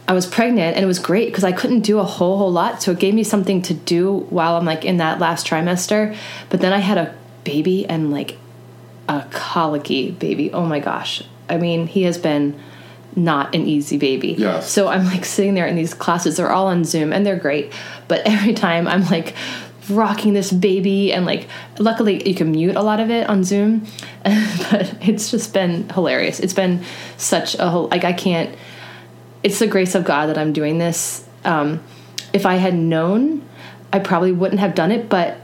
I 0.09 0.13
was 0.13 0.27
pregnant, 0.27 0.77
and 0.77 0.83
it 0.83 0.87
was 0.87 0.99
great 0.99 1.29
because 1.29 1.45
I 1.45 1.53
couldn't 1.53 1.81
do 1.81 1.99
a 1.99 2.05
whole 2.05 2.39
whole 2.39 2.53
lot, 2.53 2.83
so 2.83 2.93
it 2.93 2.99
gave 2.99 3.15
me 3.15 3.23
something 3.23 3.63
to 3.63 3.75
do 3.75 4.27
while 4.31 4.57
I'm 4.57 4.65
like 4.65 4.85
in 4.85 4.97
that 4.97 5.19
last 5.19 5.47
trimester. 5.47 6.17
But 6.49 6.61
then 6.61 6.73
I 6.73 6.79
had 6.79 6.99
a 6.99 7.15
baby, 7.45 7.87
and 7.87 8.11
like 8.11 8.39
a 9.09 9.27
colicky 9.31 10.11
baby. 10.11 10.53
Oh 10.53 10.65
my 10.67 10.81
gosh! 10.81 11.23
I 11.49 11.59
mean, 11.59 11.87
he 11.87 12.03
has 12.03 12.19
been 12.19 12.59
not 13.17 13.55
an 13.55 13.67
easy 13.67 13.97
baby. 13.97 14.35
Yes. 14.37 14.71
So 14.71 14.89
I'm 14.89 15.07
like 15.07 15.25
sitting 15.25 15.55
there 15.55 15.67
in 15.67 15.75
these 15.75 15.95
classes. 15.95 16.37
They're 16.37 16.53
all 16.53 16.67
on 16.67 16.85
Zoom 16.85 17.13
and 17.15 17.25
they're 17.25 17.37
great. 17.37 17.73
But 18.09 18.21
every 18.27 18.53
time 18.53 18.87
I'm 18.87 19.05
like 19.07 19.35
rocking 19.89 20.33
this 20.33 20.53
baby 20.53 21.13
and 21.13 21.27
like 21.27 21.49
luckily 21.79 22.27
you 22.29 22.35
can 22.35 22.51
mute 22.51 22.77
a 22.77 22.83
lot 22.83 23.01
of 23.01 23.11
it 23.11 23.29
on 23.29 23.45
Zoom. 23.45 23.87
but 24.25 24.97
it's 25.01 25.31
just 25.31 25.53
been 25.53 25.89
hilarious. 25.91 26.41
It's 26.41 26.55
been 26.55 26.85
such 27.17 27.55
a 27.59 27.71
like 27.71 28.05
I 28.05 28.13
can't 28.13 28.55
it's 29.43 29.59
the 29.59 29.67
grace 29.67 29.95
of 29.95 30.05
God 30.05 30.27
that 30.27 30.39
I'm 30.39 30.53
doing 30.53 30.79
this. 30.79 31.27
Um 31.45 31.83
if 32.33 32.45
I 32.45 32.57
had 32.57 32.75
known, 32.75 33.47
I 33.93 33.99
probably 33.99 34.33
wouldn't 34.33 34.61
have 34.61 34.75
done 34.75 34.93
it, 34.93 35.09
but 35.09 35.41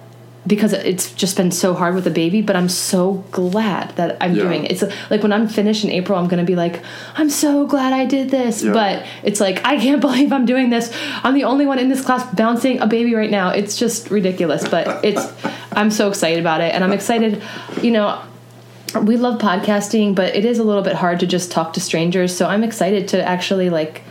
because 0.46 0.72
it's 0.72 1.12
just 1.12 1.36
been 1.36 1.52
so 1.52 1.72
hard 1.72 1.94
with 1.94 2.04
a 2.06 2.10
baby, 2.10 2.42
but 2.42 2.56
I'm 2.56 2.68
so 2.68 3.24
glad 3.30 3.94
that 3.96 4.16
I'm 4.20 4.34
Yeah. 4.34 4.42
doing 4.42 4.64
it. 4.64 4.72
It's 4.72 4.82
like 5.08 5.22
when 5.22 5.32
I'm 5.32 5.46
finished 5.46 5.84
in 5.84 5.90
April, 5.90 6.18
I'm 6.18 6.26
going 6.26 6.44
to 6.44 6.46
be 6.46 6.56
like, 6.56 6.80
I'm 7.16 7.30
so 7.30 7.64
glad 7.64 7.92
I 7.92 8.06
did 8.06 8.30
this. 8.30 8.62
Yeah. 8.64 8.72
But 8.72 9.04
it's 9.22 9.40
like, 9.40 9.64
I 9.64 9.76
can't 9.76 10.00
believe 10.08 10.32
I'm 10.32 10.44
doing 10.44 10.70
this. 10.70 10.92
I'm 11.22 11.34
the 11.34 11.44
only 11.44 11.64
one 11.64 11.78
in 11.78 11.88
this 11.88 12.04
class 12.04 12.24
bouncing 12.34 12.80
a 12.80 12.88
baby 12.88 13.14
right 13.14 13.30
now. 13.30 13.50
It's 13.50 13.76
just 13.76 14.10
ridiculous. 14.10 14.66
But 14.68 15.04
it's, 15.04 15.24
I'm 15.72 15.92
so 15.92 16.08
excited 16.08 16.40
about 16.40 16.60
it. 16.60 16.74
And 16.74 16.82
I'm 16.82 16.92
excited, 16.92 17.40
you 17.80 17.92
know, 17.92 18.20
we 19.04 19.16
love 19.16 19.40
podcasting, 19.40 20.14
but 20.16 20.34
it 20.34 20.44
is 20.44 20.58
a 20.58 20.64
little 20.64 20.82
bit 20.82 20.96
hard 20.96 21.20
to 21.20 21.26
just 21.26 21.52
talk 21.52 21.72
to 21.74 21.80
strangers. 21.80 22.36
So 22.36 22.46
I'm 22.46 22.64
excited 22.64 23.06
to 23.08 23.22
actually 23.26 23.70
like 23.70 24.02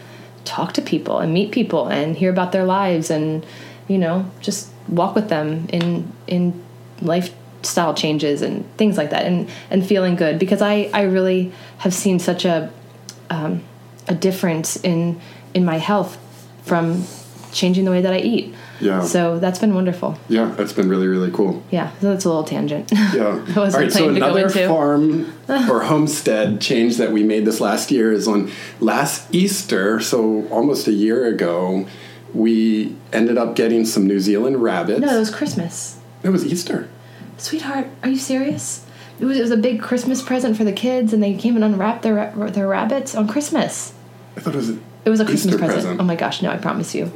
talk 0.45 0.73
to 0.73 0.81
people 0.81 1.19
and 1.19 1.33
meet 1.33 1.51
people 1.51 1.87
and 1.87 2.15
hear 2.15 2.31
about 2.31 2.51
their 2.51 2.63
lives 2.63 3.11
and, 3.11 3.45
you 3.87 3.97
know, 3.97 4.25
just 4.39 4.69
walk 4.91 5.15
with 5.15 5.29
them 5.29 5.67
in 5.69 6.11
in 6.27 6.61
lifestyle 7.01 7.93
changes 7.93 8.41
and 8.41 8.65
things 8.77 8.97
like 8.97 9.09
that 9.09 9.25
and 9.25 9.49
and 9.69 9.85
feeling 9.85 10.15
good 10.15 10.37
because 10.37 10.61
I 10.61 10.89
I 10.93 11.03
really 11.03 11.51
have 11.79 11.93
seen 11.93 12.19
such 12.19 12.45
a 12.45 12.71
um, 13.29 13.63
a 14.07 14.13
difference 14.13 14.75
in 14.77 15.19
in 15.53 15.65
my 15.65 15.77
health 15.77 16.17
from 16.63 17.05
changing 17.51 17.85
the 17.85 17.91
way 17.91 18.01
that 18.01 18.13
I 18.13 18.19
eat. 18.19 18.53
Yeah. 18.79 19.03
So 19.03 19.39
that's 19.39 19.59
been 19.59 19.75
wonderful. 19.75 20.17
Yeah, 20.27 20.45
that's 20.57 20.73
been 20.73 20.89
really, 20.89 21.07
really 21.07 21.31
cool. 21.31 21.61
Yeah. 21.69 21.91
So 21.99 22.11
that's 22.11 22.25
a 22.25 22.29
little 22.29 22.43
tangent. 22.43 22.91
Yeah. 23.13 23.45
All 23.57 23.69
right. 23.69 23.91
So 23.91 23.99
planning 23.99 24.15
to 24.15 24.19
go 24.21 24.35
another 24.35 24.67
farm 24.67 25.33
or 25.49 25.83
homestead 25.83 26.61
change 26.61 26.97
that 26.97 27.11
we 27.11 27.23
made 27.23 27.45
this 27.45 27.59
last 27.59 27.91
year 27.91 28.11
is 28.11 28.27
on 28.27 28.49
last 28.79 29.33
Easter. 29.35 29.99
So 29.99 30.47
almost 30.47 30.87
a 30.87 30.93
year 30.93 31.25
ago, 31.25 31.85
we 32.33 32.95
ended 33.11 33.37
up 33.37 33.55
getting 33.55 33.85
some 33.85 34.07
New 34.07 34.19
Zealand 34.19 34.61
rabbits. 34.61 34.99
No, 35.01 35.15
it 35.15 35.19
was 35.19 35.33
Christmas. 35.33 35.99
it 36.23 36.29
was 36.29 36.45
Easter. 36.45 36.89
Sweetheart, 37.37 37.87
are 38.03 38.09
you 38.09 38.17
serious? 38.17 38.85
It 39.19 39.25
was, 39.25 39.37
it 39.37 39.41
was 39.41 39.51
a 39.51 39.57
big 39.57 39.81
Christmas 39.81 40.21
present 40.21 40.57
for 40.57 40.63
the 40.63 40.71
kids, 40.71 41.13
and 41.13 41.21
they 41.21 41.35
came 41.35 41.55
and 41.55 41.63
unwrapped 41.63 42.01
their 42.03 42.31
their 42.51 42.67
rabbits 42.67 43.15
on 43.15 43.27
Christmas. 43.27 43.93
I 44.35 44.39
thought 44.39 44.53
it 44.53 44.57
was. 44.57 44.69
It 45.03 45.09
was 45.09 45.19
a 45.19 45.25
Christmas 45.25 45.55
present. 45.55 45.73
present. 45.73 46.01
Oh 46.01 46.03
my 46.03 46.15
gosh, 46.15 46.41
no, 46.41 46.49
I 46.51 46.57
promise 46.57 46.93
you. 46.93 47.11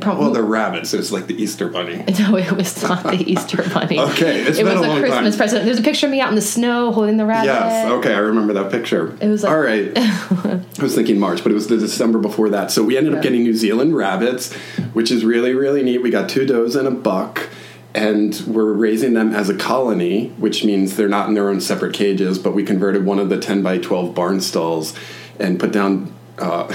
Promise. 0.00 0.20
Well, 0.20 0.30
they're 0.32 0.42
rabbits. 0.42 0.90
So 0.90 0.98
it's 0.98 1.10
like 1.10 1.26
the 1.26 1.40
Easter 1.42 1.68
bunny. 1.68 1.96
no, 2.20 2.36
it 2.36 2.52
was 2.52 2.82
not 2.82 3.02
the 3.04 3.16
Easter 3.30 3.62
bunny. 3.72 3.98
Okay, 4.08 4.40
it's 4.42 4.58
it 4.58 4.64
been 4.64 4.78
was 4.78 4.84
a 4.86 4.88
long 4.88 5.00
Christmas 5.00 5.34
time. 5.34 5.38
present. 5.38 5.64
There's 5.64 5.78
a 5.78 5.82
picture 5.82 6.06
of 6.06 6.12
me 6.12 6.20
out 6.20 6.28
in 6.28 6.34
the 6.34 6.42
snow 6.42 6.92
holding 6.92 7.16
the 7.16 7.24
rabbit. 7.26 7.46
Yes. 7.46 7.90
Okay, 7.90 8.12
I 8.14 8.18
remember 8.18 8.52
that 8.54 8.70
picture. 8.70 9.16
It 9.20 9.28
was 9.28 9.42
like- 9.42 9.52
all 9.52 9.60
right. 9.60 9.92
I 9.96 10.82
was 10.82 10.94
thinking 10.94 11.18
March, 11.18 11.42
but 11.42 11.50
it 11.52 11.54
was 11.54 11.66
the 11.68 11.76
December 11.78 12.18
before 12.18 12.48
that. 12.50 12.70
So 12.70 12.84
we 12.84 12.96
ended 12.96 13.14
up 13.14 13.22
getting 13.22 13.42
New 13.42 13.54
Zealand 13.54 13.96
rabbits, 13.96 14.52
which 14.92 15.10
is 15.10 15.24
really 15.24 15.54
really 15.54 15.82
neat. 15.82 15.98
We 16.02 16.10
got 16.10 16.28
two 16.28 16.46
does 16.46 16.76
and 16.76 16.86
a 16.86 16.90
buck, 16.92 17.48
and 17.94 18.38
we're 18.46 18.72
raising 18.72 19.14
them 19.14 19.34
as 19.34 19.48
a 19.48 19.56
colony, 19.56 20.28
which 20.38 20.64
means 20.64 20.96
they're 20.96 21.08
not 21.08 21.28
in 21.28 21.34
their 21.34 21.48
own 21.48 21.60
separate 21.60 21.94
cages. 21.94 22.38
But 22.38 22.52
we 22.54 22.62
converted 22.64 23.04
one 23.04 23.18
of 23.18 23.28
the 23.28 23.38
ten 23.38 23.62
by 23.62 23.78
twelve 23.78 24.14
barn 24.14 24.40
stalls 24.40 24.94
and 25.38 25.58
put 25.58 25.72
down. 25.72 26.12
Uh, 26.38 26.72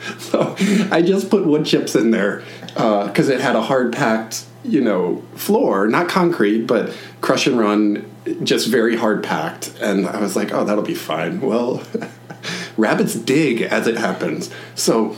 so 0.18 0.54
I 0.90 1.02
just 1.02 1.30
put 1.30 1.46
wood 1.46 1.66
chips 1.66 1.94
in 1.94 2.10
there 2.10 2.42
uh, 2.76 3.06
because 3.06 3.28
it 3.28 3.40
had 3.40 3.56
a 3.56 3.62
hard 3.62 3.92
packed, 3.92 4.44
you 4.64 4.80
know, 4.80 5.22
floor, 5.34 5.86
not 5.88 6.08
concrete, 6.08 6.66
but 6.66 6.94
crush 7.20 7.46
and 7.46 7.58
run, 7.58 8.10
just 8.42 8.68
very 8.68 8.96
hard 8.96 9.22
packed. 9.22 9.74
And 9.80 10.06
I 10.06 10.20
was 10.20 10.36
like, 10.36 10.52
oh, 10.52 10.64
that'll 10.64 10.84
be 10.84 10.94
fine. 10.94 11.40
Well, 11.40 11.82
rabbits 12.76 13.14
dig 13.14 13.62
as 13.62 13.86
it 13.86 13.96
happens. 13.96 14.50
So 14.74 15.16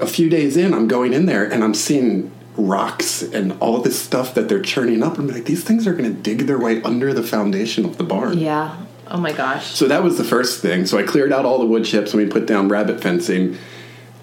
a 0.00 0.06
few 0.06 0.28
days 0.28 0.56
in, 0.56 0.74
I'm 0.74 0.88
going 0.88 1.12
in 1.12 1.26
there 1.26 1.44
and 1.44 1.62
I'm 1.62 1.74
seeing 1.74 2.32
rocks 2.56 3.22
and 3.22 3.52
all 3.60 3.80
this 3.80 4.00
stuff 4.00 4.34
that 4.34 4.48
they're 4.48 4.60
churning 4.60 5.02
up. 5.02 5.18
I'm 5.18 5.28
like, 5.28 5.44
these 5.44 5.64
things 5.64 5.86
are 5.86 5.94
going 5.94 6.14
to 6.14 6.22
dig 6.22 6.46
their 6.46 6.58
way 6.58 6.82
under 6.82 7.14
the 7.14 7.22
foundation 7.22 7.84
of 7.84 7.98
the 7.98 8.04
barn. 8.04 8.38
Yeah. 8.38 8.76
Oh 9.08 9.18
my 9.18 9.32
gosh. 9.32 9.66
So 9.66 9.88
that 9.88 10.02
was 10.02 10.18
the 10.18 10.24
first 10.24 10.60
thing. 10.62 10.86
So 10.86 10.98
I 10.98 11.02
cleared 11.02 11.32
out 11.32 11.44
all 11.44 11.58
the 11.58 11.66
wood 11.66 11.84
chips 11.84 12.12
and 12.12 12.22
we 12.22 12.28
put 12.28 12.46
down 12.46 12.68
rabbit 12.68 13.00
fencing 13.00 13.56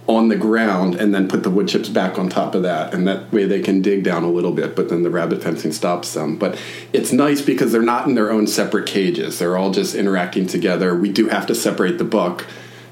on 0.09 0.27
the 0.27 0.35
ground 0.35 0.95
and 0.95 1.13
then 1.13 1.27
put 1.27 1.43
the 1.43 1.51
wood 1.51 1.67
chips 1.67 1.87
back 1.87 2.17
on 2.17 2.27
top 2.27 2.55
of 2.55 2.63
that. 2.63 2.95
And 2.95 3.07
that 3.07 3.31
way 3.31 3.45
they 3.45 3.61
can 3.61 3.79
dig 3.79 4.03
down 4.03 4.23
a 4.23 4.29
little 4.29 4.51
bit, 4.51 4.75
but 4.75 4.89
then 4.89 5.03
the 5.03 5.11
rabbit 5.11 5.43
fencing 5.43 5.71
stops 5.71 6.15
them. 6.15 6.35
But 6.35 6.59
it's 6.91 7.13
nice 7.13 7.43
because 7.43 7.71
they're 7.71 7.83
not 7.83 8.07
in 8.07 8.15
their 8.15 8.31
own 8.31 8.47
separate 8.47 8.87
cages. 8.87 9.37
They're 9.37 9.55
all 9.55 9.71
just 9.71 9.93
interacting 9.93 10.47
together. 10.47 10.95
We 10.95 11.11
do 11.11 11.27
have 11.27 11.45
to 11.45 11.55
separate 11.55 11.99
the 11.99 12.05
buck 12.05 12.47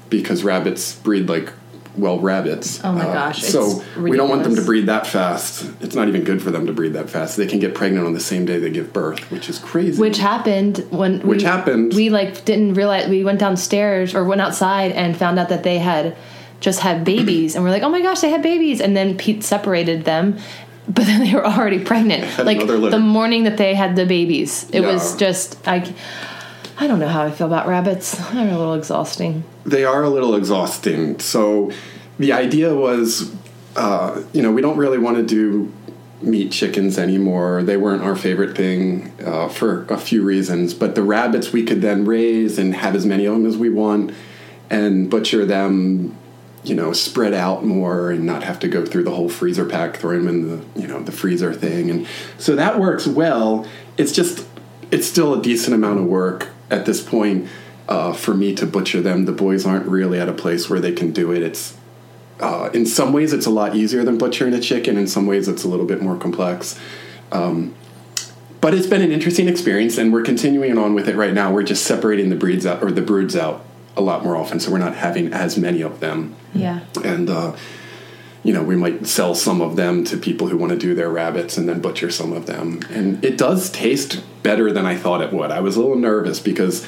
because 0.08 0.44
rabbits 0.44 0.94
breed 0.94 1.28
like 1.28 1.52
well 1.96 2.20
rabbits. 2.20 2.84
Uh, 2.84 2.90
Oh 2.90 2.92
my 2.92 3.04
gosh, 3.04 3.42
So 3.42 3.80
it's 3.80 3.96
we 3.96 4.16
don't 4.16 4.28
want 4.28 4.44
them 4.44 4.54
to 4.54 4.62
breed 4.62 4.86
that 4.86 5.04
fast. 5.04 5.68
It's 5.80 5.96
not 5.96 6.06
even 6.06 6.22
good 6.22 6.40
for 6.40 6.52
them 6.52 6.66
to 6.66 6.72
breed 6.72 6.92
that 6.92 7.10
fast. 7.10 7.36
They 7.36 7.48
can 7.48 7.58
get 7.58 7.74
pregnant 7.74 8.06
on 8.06 8.12
the 8.12 8.20
same 8.20 8.44
day 8.46 8.60
they 8.60 8.70
give 8.70 8.92
birth, 8.92 9.28
which 9.32 9.48
is 9.48 9.58
crazy. 9.58 10.00
Which 10.00 10.18
happened 10.18 10.86
when 10.90 11.18
Which 11.22 11.42
we, 11.42 11.44
happened. 11.44 11.94
We 11.94 12.10
like 12.10 12.44
didn't 12.44 12.74
realize 12.74 13.08
we 13.08 13.24
went 13.24 13.40
downstairs 13.40 14.14
or 14.14 14.22
went 14.22 14.40
outside 14.40 14.92
and 14.92 15.16
found 15.16 15.40
out 15.40 15.48
that 15.48 15.64
they 15.64 15.78
had 15.78 16.16
just 16.60 16.80
had 16.80 17.04
babies 17.04 17.54
and 17.54 17.64
we're 17.64 17.70
like, 17.70 17.82
oh 17.82 17.88
my 17.88 18.02
gosh, 18.02 18.20
they 18.20 18.30
had 18.30 18.42
babies. 18.42 18.80
And 18.80 18.96
then 18.96 19.16
Pete 19.16 19.44
separated 19.44 20.04
them, 20.04 20.38
but 20.88 21.06
then 21.06 21.20
they 21.24 21.32
were 21.34 21.46
already 21.46 21.78
pregnant. 21.84 22.22
Like 22.44 22.58
the 22.66 22.98
morning 22.98 23.44
that 23.44 23.56
they 23.56 23.74
had 23.74 23.94
the 23.96 24.06
babies, 24.06 24.68
it 24.70 24.80
was 24.80 25.16
just 25.16 25.56
I. 25.68 25.92
I 26.80 26.86
don't 26.86 27.00
know 27.00 27.08
how 27.08 27.22
I 27.24 27.32
feel 27.32 27.48
about 27.48 27.66
rabbits. 27.66 28.12
They're 28.32 28.54
a 28.54 28.56
little 28.56 28.74
exhausting. 28.74 29.42
they 29.64 29.84
are 29.84 30.04
a 30.04 30.08
little 30.08 30.36
exhausting. 30.36 31.18
So 31.18 31.72
the 32.20 32.32
idea 32.32 32.72
was, 32.72 33.34
uh, 33.74 34.22
you 34.32 34.42
know, 34.42 34.52
we 34.52 34.62
don't 34.62 34.76
really 34.76 34.98
want 34.98 35.16
to 35.16 35.24
do 35.24 35.72
meat 36.22 36.52
chickens 36.52 36.96
anymore. 36.96 37.64
They 37.64 37.76
weren't 37.76 38.02
our 38.02 38.14
favorite 38.14 38.56
thing 38.56 39.12
uh, 39.24 39.48
for 39.48 39.86
a 39.86 39.98
few 39.98 40.22
reasons. 40.22 40.72
But 40.72 40.94
the 40.94 41.02
rabbits 41.02 41.52
we 41.52 41.64
could 41.64 41.82
then 41.82 42.04
raise 42.04 42.58
and 42.60 42.74
have 42.76 42.94
as 42.94 43.04
many 43.04 43.24
of 43.24 43.34
them 43.34 43.44
as 43.44 43.56
we 43.56 43.70
want 43.70 44.12
and 44.70 45.10
butcher 45.10 45.44
them. 45.44 46.16
You 46.68 46.74
know, 46.74 46.92
spread 46.92 47.34
out 47.34 47.64
more 47.64 48.10
and 48.10 48.24
not 48.24 48.42
have 48.42 48.58
to 48.60 48.68
go 48.68 48.84
through 48.84 49.04
the 49.04 49.10
whole 49.10 49.28
freezer 49.28 49.64
pack, 49.64 49.96
throw 49.96 50.16
them 50.18 50.28
in 50.28 50.48
the 50.48 50.80
you 50.80 50.86
know 50.86 51.02
the 51.02 51.12
freezer 51.12 51.52
thing, 51.54 51.90
and 51.90 52.06
so 52.38 52.54
that 52.56 52.78
works 52.78 53.06
well. 53.06 53.66
It's 53.96 54.12
just 54.12 54.46
it's 54.90 55.06
still 55.06 55.38
a 55.38 55.42
decent 55.42 55.74
amount 55.74 56.00
of 56.00 56.06
work 56.06 56.48
at 56.70 56.86
this 56.86 57.02
point 57.02 57.48
uh, 57.88 58.12
for 58.12 58.34
me 58.34 58.54
to 58.54 58.66
butcher 58.66 59.00
them. 59.00 59.24
The 59.24 59.32
boys 59.32 59.66
aren't 59.66 59.86
really 59.86 60.20
at 60.20 60.28
a 60.28 60.32
place 60.32 60.68
where 60.68 60.80
they 60.80 60.92
can 60.92 61.12
do 61.12 61.32
it. 61.32 61.42
It's 61.42 61.76
uh, 62.40 62.70
in 62.72 62.86
some 62.86 63.12
ways 63.12 63.32
it's 63.32 63.46
a 63.46 63.50
lot 63.50 63.74
easier 63.74 64.04
than 64.04 64.18
butchering 64.18 64.54
a 64.54 64.60
chicken. 64.60 64.96
In 64.96 65.06
some 65.06 65.26
ways 65.26 65.48
it's 65.48 65.64
a 65.64 65.68
little 65.68 65.86
bit 65.86 66.02
more 66.02 66.16
complex. 66.16 66.78
Um, 67.32 67.74
but 68.60 68.74
it's 68.74 68.86
been 68.86 69.02
an 69.02 69.12
interesting 69.12 69.48
experience, 69.48 69.98
and 69.98 70.12
we're 70.12 70.22
continuing 70.22 70.76
on 70.78 70.94
with 70.94 71.08
it 71.08 71.16
right 71.16 71.32
now. 71.32 71.52
We're 71.52 71.62
just 71.62 71.84
separating 71.84 72.28
the 72.28 72.36
breeds 72.36 72.66
out 72.66 72.82
or 72.82 72.90
the 72.90 73.02
broods 73.02 73.36
out 73.36 73.64
a 73.98 74.00
lot 74.00 74.24
more 74.24 74.36
often, 74.36 74.60
so 74.60 74.70
we're 74.70 74.78
not 74.78 74.94
having 74.94 75.32
as 75.32 75.58
many 75.58 75.82
of 75.82 76.00
them. 76.00 76.34
Yeah. 76.54 76.80
And 77.04 77.28
uh, 77.28 77.56
you 78.44 78.52
know, 78.52 78.62
we 78.62 78.76
might 78.76 79.06
sell 79.06 79.34
some 79.34 79.60
of 79.60 79.76
them 79.76 80.04
to 80.04 80.16
people 80.16 80.48
who 80.48 80.56
want 80.56 80.70
to 80.70 80.78
do 80.78 80.94
their 80.94 81.10
rabbits, 81.10 81.58
and 81.58 81.68
then 81.68 81.80
butcher 81.80 82.10
some 82.10 82.32
of 82.32 82.46
them. 82.46 82.80
And 82.90 83.22
it 83.24 83.36
does 83.36 83.70
taste 83.70 84.22
better 84.42 84.72
than 84.72 84.86
I 84.86 84.96
thought 84.96 85.20
it 85.20 85.32
would. 85.32 85.50
I 85.50 85.60
was 85.60 85.76
a 85.76 85.80
little 85.80 85.98
nervous 85.98 86.40
because 86.40 86.86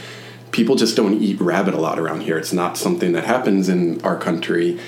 people 0.53 0.77
just 0.77 0.97
don't 0.97 1.21
eat 1.21 1.41
rabbit 1.41 1.75
a 1.75 1.81
lot 1.81 1.99
around 1.99 2.23
here. 2.23 2.39
It's 2.39 2.53
not 2.53 2.77
something 2.77 3.13
that 3.13 3.25
happens 3.25 3.69
in 3.69 4.01
our 4.03 4.17
country. 4.17 4.79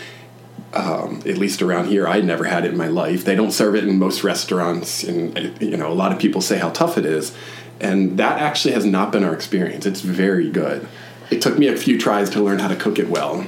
Um, 0.73 1.19
at 1.27 1.37
least 1.37 1.61
around 1.61 1.89
here, 1.89 2.09
I 2.09 2.23
never 2.23 2.45
had 2.45 2.65
it 2.65 2.71
in 2.71 2.79
my 2.79 2.87
life. 2.87 3.27
They 3.27 3.35
don't 3.35 3.51
serve 3.51 3.75
it 3.75 3.85
in 3.85 3.99
most 3.99 4.25
restaurants, 4.25 5.05
and 5.05 5.61
you 5.61 5.77
know, 5.77 5.93
a 5.93 5.95
lot 5.95 6.13
of 6.13 6.19
people 6.19 6.41
say 6.41 6.59
how 6.59 6.71
tough 6.71 6.97
it 6.97 7.05
is, 7.05 7.37
and 7.81 8.17
that 8.19 8.41
actually 8.41 8.73
has 8.73 8.87
not 8.87 9.13
been 9.13 9.25
our 9.25 9.35
experience. 9.35 9.85
It's 9.85 10.01
very 10.01 10.49
good. 10.49 10.89
It 11.33 11.41
took 11.41 11.59
me 11.59 11.69
a 11.69 11.77
few 11.77 11.99
tries 11.99 12.29
to 12.31 12.43
learn 12.43 12.59
how 12.59 12.69
to 12.69 12.77
cook 12.77 12.99
it 12.99 13.09
well. 13.09 13.47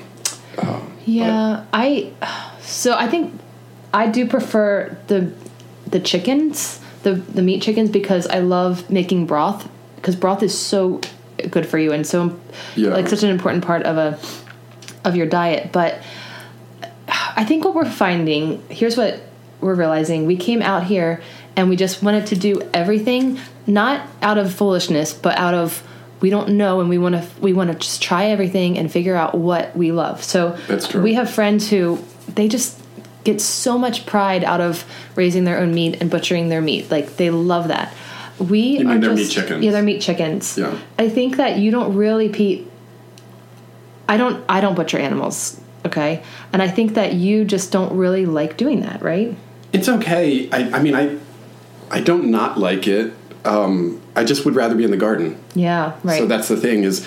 Um, 0.58 0.92
Yeah, 1.04 1.64
I 1.72 2.12
so 2.62 2.94
I 2.94 3.06
think 3.08 3.38
I 3.92 4.08
do 4.08 4.26
prefer 4.26 4.96
the 5.08 5.30
the 5.86 6.00
chickens, 6.00 6.80
the 7.02 7.12
the 7.14 7.42
meat 7.42 7.60
chickens 7.62 7.90
because 7.90 8.26
I 8.26 8.38
love 8.38 8.88
making 8.90 9.26
broth 9.26 9.68
because 9.96 10.16
broth 10.16 10.42
is 10.42 10.56
so 10.56 11.00
good 11.50 11.66
for 11.66 11.78
you 11.78 11.92
and 11.92 12.06
so 12.06 12.38
Yeah. 12.74 12.90
like 12.90 13.08
such 13.08 13.22
an 13.22 13.30
important 13.30 13.64
part 13.64 13.82
of 13.82 13.98
a 13.98 14.18
of 15.06 15.14
your 15.14 15.26
diet, 15.26 15.70
but 15.72 15.98
I 17.36 17.44
think 17.44 17.64
what 17.64 17.74
we're 17.74 17.84
finding, 17.90 18.62
here's 18.70 18.96
what 18.96 19.20
we're 19.60 19.74
realizing. 19.74 20.24
We 20.24 20.36
came 20.36 20.62
out 20.62 20.84
here 20.84 21.20
and 21.56 21.68
we 21.68 21.76
just 21.76 22.02
wanted 22.02 22.26
to 22.28 22.36
do 22.36 22.62
everything 22.72 23.38
not 23.66 24.06
out 24.22 24.38
of 24.38 24.54
foolishness, 24.54 25.12
but 25.12 25.36
out 25.36 25.52
of 25.52 25.82
we 26.24 26.30
don't 26.30 26.56
know 26.56 26.80
and 26.80 26.88
we 26.88 26.96
want 26.96 27.14
to 27.14 27.40
we 27.42 27.52
want 27.52 27.70
to 27.70 27.76
just 27.76 28.00
try 28.00 28.24
everything 28.30 28.78
and 28.78 28.90
figure 28.90 29.14
out 29.14 29.34
what 29.34 29.76
we 29.76 29.92
love. 29.92 30.24
So 30.24 30.56
That's 30.68 30.88
true. 30.88 31.02
we 31.02 31.12
have 31.12 31.28
friends 31.28 31.68
who 31.68 32.02
they 32.28 32.48
just 32.48 32.80
get 33.24 33.42
so 33.42 33.76
much 33.76 34.06
pride 34.06 34.42
out 34.42 34.62
of 34.62 34.86
raising 35.16 35.44
their 35.44 35.58
own 35.58 35.74
meat 35.74 35.98
and 36.00 36.10
butchering 36.10 36.48
their 36.48 36.62
meat. 36.62 36.90
Like 36.90 37.18
they 37.18 37.28
love 37.28 37.68
that. 37.68 37.92
We 38.38 38.78
mean 38.78 38.88
are 38.88 38.98
their 38.98 39.14
just, 39.14 39.36
meat 39.36 39.42
chickens? 39.42 39.64
Yeah, 39.66 39.72
they're 39.72 39.82
meat 39.82 40.00
chickens. 40.00 40.56
Yeah. 40.56 40.78
I 40.98 41.10
think 41.10 41.36
that 41.36 41.58
you 41.58 41.70
don't 41.70 41.94
really 41.94 42.30
Pete 42.30 42.70
I 44.08 44.16
don't 44.16 44.42
I 44.48 44.62
don't 44.62 44.76
butcher 44.76 44.96
animals, 44.96 45.60
okay? 45.84 46.22
And 46.54 46.62
I 46.62 46.68
think 46.68 46.94
that 46.94 47.12
you 47.12 47.44
just 47.44 47.70
don't 47.70 47.94
really 47.94 48.24
like 48.24 48.56
doing 48.56 48.80
that, 48.80 49.02
right? 49.02 49.36
It's 49.74 49.90
okay. 49.90 50.48
I, 50.50 50.78
I 50.78 50.82
mean, 50.82 50.94
I 50.94 51.18
I 51.90 52.00
don't 52.00 52.30
not 52.30 52.58
like 52.58 52.88
it. 52.88 53.12
Um, 53.44 54.00
I 54.16 54.24
just 54.24 54.44
would 54.44 54.54
rather 54.54 54.74
be 54.74 54.84
in 54.84 54.90
the 54.90 54.96
garden. 54.96 55.38
Yeah, 55.54 55.94
right. 56.02 56.18
So 56.18 56.26
that's 56.26 56.48
the 56.48 56.56
thing 56.56 56.84
is 56.84 57.06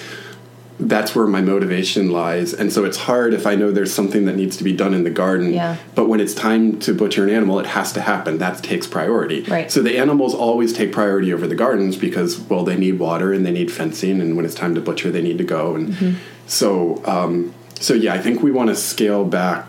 that's 0.80 1.16
where 1.16 1.26
my 1.26 1.42
motivation 1.42 2.12
lies. 2.12 2.54
And 2.54 2.72
so 2.72 2.86
it's 2.86 2.98
hard 2.98 3.34
if 3.34 3.48
I 3.48 3.56
know 3.56 3.72
there's 3.72 3.92
something 3.92 4.26
that 4.26 4.36
needs 4.36 4.58
to 4.58 4.64
be 4.64 4.74
done 4.74 4.94
in 4.94 5.04
the 5.04 5.10
garden. 5.10 5.52
Yeah. 5.52 5.78
But 5.96 6.08
when 6.08 6.20
it's 6.20 6.36
time 6.36 6.78
to 6.82 6.94
butcher 6.94 7.24
an 7.24 7.32
animal, 7.32 7.60
it 7.60 7.66
has 7.66 7.92
to 7.94 8.02
happen. 8.02 8.38
That 8.38 8.62
takes 8.64 8.86
priority. 8.86 9.42
Right. 9.42 9.72
So 9.72 9.82
the 9.82 9.98
animals 9.98 10.36
always 10.36 10.74
take 10.74 10.92
priority 10.92 11.34
over 11.34 11.48
the 11.48 11.56
gardens 11.56 11.98
because 11.98 12.38
well 12.42 12.64
they 12.64 12.78
need 12.78 13.00
water 13.00 13.34
and 13.34 13.44
they 13.44 13.52
need 13.52 13.72
fencing 13.72 14.22
and 14.22 14.36
when 14.36 14.46
it's 14.46 14.54
time 14.54 14.76
to 14.76 14.82
butcher 14.82 15.10
they 15.10 15.24
need 15.24 15.40
to 15.40 15.44
go 15.44 15.74
and 15.76 15.88
Mm-hmm. 15.94 16.18
so 16.46 17.02
um, 17.06 17.56
so 17.80 17.96
yeah 17.96 18.14
I 18.14 18.20
think 18.20 18.44
we 18.44 18.52
want 18.52 18.70
to 18.70 18.76
scale 18.76 19.26
back 19.26 19.66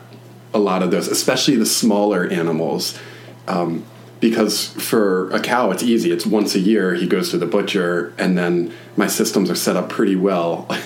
a 0.52 0.58
lot 0.58 0.82
of 0.82 0.90
those, 0.90 1.08
especially 1.08 1.56
the 1.56 1.66
smaller 1.66 2.26
animals. 2.26 2.98
Um, 3.46 3.84
because 4.20 4.68
for 4.68 5.30
a 5.30 5.40
cow, 5.40 5.70
it's 5.70 5.82
easy. 5.82 6.10
It's 6.10 6.26
once 6.26 6.54
a 6.54 6.58
year 6.60 6.94
he 6.94 7.06
goes 7.06 7.30
to 7.30 7.38
the 7.38 7.46
butcher, 7.46 8.12
and 8.18 8.36
then 8.36 8.72
my 8.96 9.06
systems 9.06 9.50
are 9.50 9.54
set 9.54 9.76
up 9.76 9.88
pretty 9.88 10.16
well. 10.16 10.66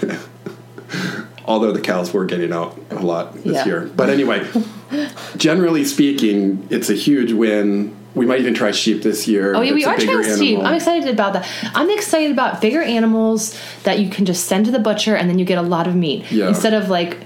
Although 1.45 1.73
the 1.73 1.81
cows 1.81 2.12
were 2.12 2.25
getting 2.25 2.53
out 2.53 2.79
a 2.90 3.01
lot 3.01 3.35
this 3.35 3.47
Yeah. 3.55 3.64
year. 3.66 3.90
But 3.97 4.11
anyway, 4.11 4.47
generally 5.37 5.85
speaking, 5.85 6.66
it's 6.71 6.88
a 6.88 6.95
huge 6.95 7.33
win. 7.33 7.97
We 8.14 8.27
might 8.27 8.40
even 8.40 8.55
try 8.55 8.71
sheep 8.73 9.03
this 9.03 9.27
year. 9.27 9.55
Oh 9.55 9.62
yeah, 9.62 9.73
we 9.73 9.85
are 9.85 9.97
trying 9.99 10.37
sheep. 10.38 10.59
I'm 10.61 10.75
excited 10.75 11.09
about 11.09 11.33
that. 11.33 11.49
I'm 11.75 11.90
excited 11.90 12.31
about 12.31 12.61
bigger 12.61 12.83
animals 12.83 13.59
that 13.85 13.99
you 13.99 14.09
can 14.11 14.25
just 14.27 14.45
send 14.45 14.66
to 14.66 14.71
the 14.71 14.79
butcher 14.79 15.16
and 15.16 15.29
then 15.31 15.38
you 15.38 15.45
get 15.47 15.59
a 15.59 15.62
lot 15.62 15.88
of 15.88 15.97
meat 15.97 16.31
Yeah. 16.31 16.49
instead 16.49 16.75
of 16.75 16.88
like 16.90 17.16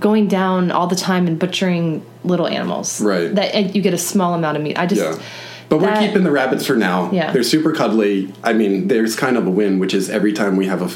going 0.00 0.28
down 0.28 0.70
all 0.70 0.86
the 0.86 0.96
time 0.96 1.26
and 1.26 1.38
butchering 1.38 2.04
little 2.24 2.46
animals. 2.46 3.00
Right. 3.00 3.34
That 3.34 3.54
and 3.54 3.74
you 3.74 3.82
get 3.82 3.94
a 3.94 3.98
small 3.98 4.34
amount 4.34 4.56
of 4.56 4.62
meat. 4.62 4.78
I 4.78 4.86
just 4.86 5.00
Yeah. 5.00 5.24
But 5.68 5.80
we're 5.80 5.98
keeping 5.98 6.24
the 6.24 6.30
rabbits 6.30 6.66
for 6.66 6.76
now. 6.76 7.10
Yeah. 7.12 7.30
They're 7.30 7.42
super 7.42 7.72
cuddly. 7.74 8.32
I 8.42 8.54
mean, 8.54 8.88
there's 8.88 9.14
kind 9.14 9.36
of 9.36 9.46
a 9.46 9.50
win, 9.50 9.78
which 9.78 9.92
is 9.92 10.08
every 10.08 10.32
time 10.32 10.56
we 10.56 10.66
have 10.66 10.80
a 10.80 10.90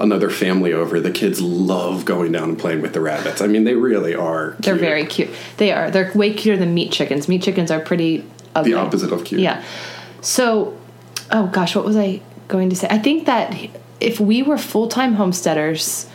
another 0.00 0.30
family 0.30 0.72
over, 0.72 1.00
the 1.00 1.10
kids 1.10 1.40
love 1.40 2.04
going 2.04 2.32
down 2.32 2.50
and 2.50 2.58
playing 2.58 2.82
with 2.82 2.92
the 2.92 3.00
rabbits. 3.00 3.40
I 3.40 3.46
mean, 3.46 3.64
they 3.64 3.74
really 3.74 4.14
are. 4.14 4.54
they're 4.60 4.74
very 4.76 5.06
cute. 5.06 5.30
They 5.56 5.72
are. 5.72 5.90
They're 5.90 6.12
way 6.14 6.32
cuter 6.32 6.58
than 6.58 6.74
meat 6.74 6.92
chickens. 6.92 7.28
Meat 7.28 7.42
chickens 7.42 7.70
are 7.70 7.80
pretty 7.80 8.24
ugly. 8.54 8.72
the 8.72 8.78
opposite 8.78 9.12
of 9.12 9.24
cute. 9.24 9.40
Yeah. 9.40 9.64
So, 10.20 10.78
oh 11.30 11.46
gosh, 11.48 11.74
what 11.74 11.84
was 11.84 11.96
I 11.96 12.20
going 12.48 12.70
to 12.70 12.76
say? 12.76 12.86
I 12.90 12.98
think 12.98 13.26
that 13.26 13.56
if 14.00 14.20
we 14.20 14.42
were 14.42 14.58
full 14.58 14.88
time 14.88 15.14
homesteaders, 15.14 16.06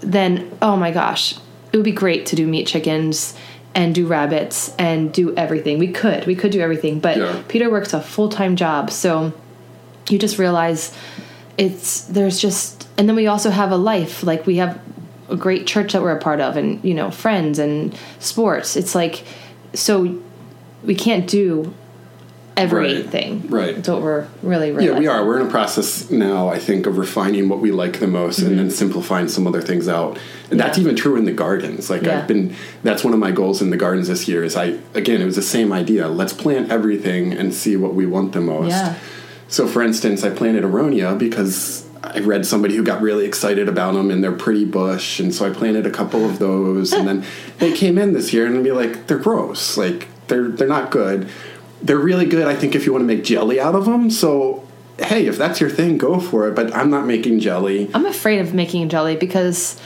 then 0.00 0.56
oh 0.62 0.76
my 0.76 0.90
gosh, 0.90 1.34
it 1.72 1.76
would 1.76 1.84
be 1.84 1.92
great 1.92 2.26
to 2.26 2.36
do 2.36 2.46
meat 2.46 2.66
chickens 2.66 3.34
and 3.74 3.94
do 3.94 4.06
rabbits 4.06 4.74
and 4.78 5.12
do 5.12 5.34
everything. 5.36 5.78
We 5.78 5.92
could, 5.92 6.26
we 6.26 6.34
could 6.34 6.50
do 6.50 6.60
everything, 6.60 7.00
but 7.00 7.16
Yeah. 7.16 7.42
Peter 7.48 7.70
works 7.70 7.92
a 7.92 8.00
full 8.00 8.28
time 8.28 8.56
job, 8.56 8.90
so 8.90 9.32
you 10.08 10.18
just 10.18 10.38
realize 10.38 10.96
it's 11.58 12.02
there's 12.02 12.40
just 12.40 12.88
and 12.96 13.08
then 13.08 13.16
we 13.16 13.26
also 13.26 13.50
have 13.50 13.70
a 13.70 13.76
life 13.76 14.22
like 14.22 14.46
we 14.46 14.56
have 14.56 14.80
a 15.28 15.36
great 15.36 15.66
church 15.66 15.92
that 15.92 16.00
we're 16.00 16.16
a 16.16 16.20
part 16.20 16.40
of 16.40 16.56
and 16.56 16.82
you 16.84 16.94
know 16.94 17.10
friends 17.10 17.58
and 17.58 17.94
sports 18.18 18.76
it's 18.76 18.94
like 18.94 19.24
so 19.74 20.18
we 20.84 20.94
can't 20.94 21.28
do 21.28 21.74
everything 22.58 23.46
Right. 23.48 23.76
that's 23.76 23.88
what 23.88 24.02
we're 24.02 24.26
really 24.42 24.68
Yeah, 24.84 24.98
we 24.98 25.06
are. 25.06 25.24
We're 25.24 25.40
in 25.40 25.46
a 25.46 25.50
process 25.50 26.10
now, 26.10 26.48
I 26.48 26.58
think, 26.58 26.86
of 26.86 26.98
refining 26.98 27.48
what 27.48 27.60
we 27.60 27.70
like 27.70 28.00
the 28.00 28.06
most 28.06 28.38
and 28.40 28.48
Mm-hmm. 28.48 28.56
then 28.56 28.70
simplifying 28.70 29.28
some 29.28 29.46
other 29.46 29.60
things 29.62 29.88
out. 29.88 30.18
And 30.50 30.58
that's 30.58 30.78
even 30.78 30.96
true 30.96 31.16
in 31.16 31.24
the 31.24 31.32
gardens. 31.32 31.88
Like 31.90 32.02
Yeah. 32.02 32.18
I've 32.18 32.26
been 32.28 32.54
that's 32.82 33.04
one 33.04 33.12
of 33.14 33.20
my 33.20 33.30
goals 33.30 33.62
in 33.62 33.70
the 33.70 33.76
gardens 33.76 34.08
this 34.08 34.28
year 34.28 34.42
is 34.44 34.56
I 34.56 34.78
again, 34.94 35.20
it 35.22 35.24
was 35.24 35.36
the 35.36 35.42
same 35.42 35.72
idea. 35.72 36.08
Let's 36.08 36.32
plant 36.32 36.70
everything 36.70 37.32
and 37.32 37.54
see 37.54 37.76
what 37.76 37.94
we 37.94 38.06
want 38.06 38.32
the 38.32 38.40
most. 38.40 38.70
Yeah. 38.70 38.94
So 39.48 39.66
for 39.66 39.82
instance, 39.82 40.24
I 40.24 40.30
planted 40.30 40.64
aronia 40.64 41.16
because 41.18 41.86
I 42.02 42.20
read 42.20 42.46
somebody 42.46 42.76
who 42.76 42.82
got 42.82 43.00
really 43.02 43.24
excited 43.26 43.68
about 43.68 43.94
them 43.94 44.10
and 44.10 44.22
they're 44.22 44.32
pretty 44.46 44.64
bush, 44.64 45.20
and 45.20 45.34
so 45.34 45.46
I 45.46 45.50
planted 45.50 45.84
a 45.86 45.90
couple 45.90 46.24
of 46.24 46.38
those, 46.38 46.92
and 46.92 47.06
then 47.08 47.24
they 47.58 47.72
came 47.72 47.98
in 47.98 48.12
this 48.12 48.32
year 48.32 48.46
and 48.46 48.62
be 48.62 48.72
like, 48.72 49.06
they're 49.08 49.18
gross, 49.18 49.76
like 49.76 50.06
they're 50.28 50.48
they're 50.48 50.68
not 50.68 50.90
good. 50.90 51.28
They're 51.82 51.98
really 51.98 52.26
good, 52.26 52.46
I 52.46 52.56
think, 52.56 52.74
if 52.74 52.84
you 52.86 52.92
want 52.92 53.02
to 53.02 53.06
make 53.06 53.24
jelly 53.24 53.60
out 53.60 53.74
of 53.74 53.84
them. 53.84 54.10
So 54.10 54.64
hey, 54.98 55.26
if 55.26 55.38
that's 55.38 55.60
your 55.60 55.70
thing, 55.70 55.96
go 55.96 56.18
for 56.18 56.48
it. 56.48 56.54
But 56.56 56.74
I'm 56.74 56.90
not 56.90 57.06
making 57.06 57.38
jelly. 57.40 57.88
i'm 57.94 58.04
afraid 58.06 58.40
of 58.40 58.52
making 58.54 58.88
jelly 58.88 59.14
because 59.16 59.80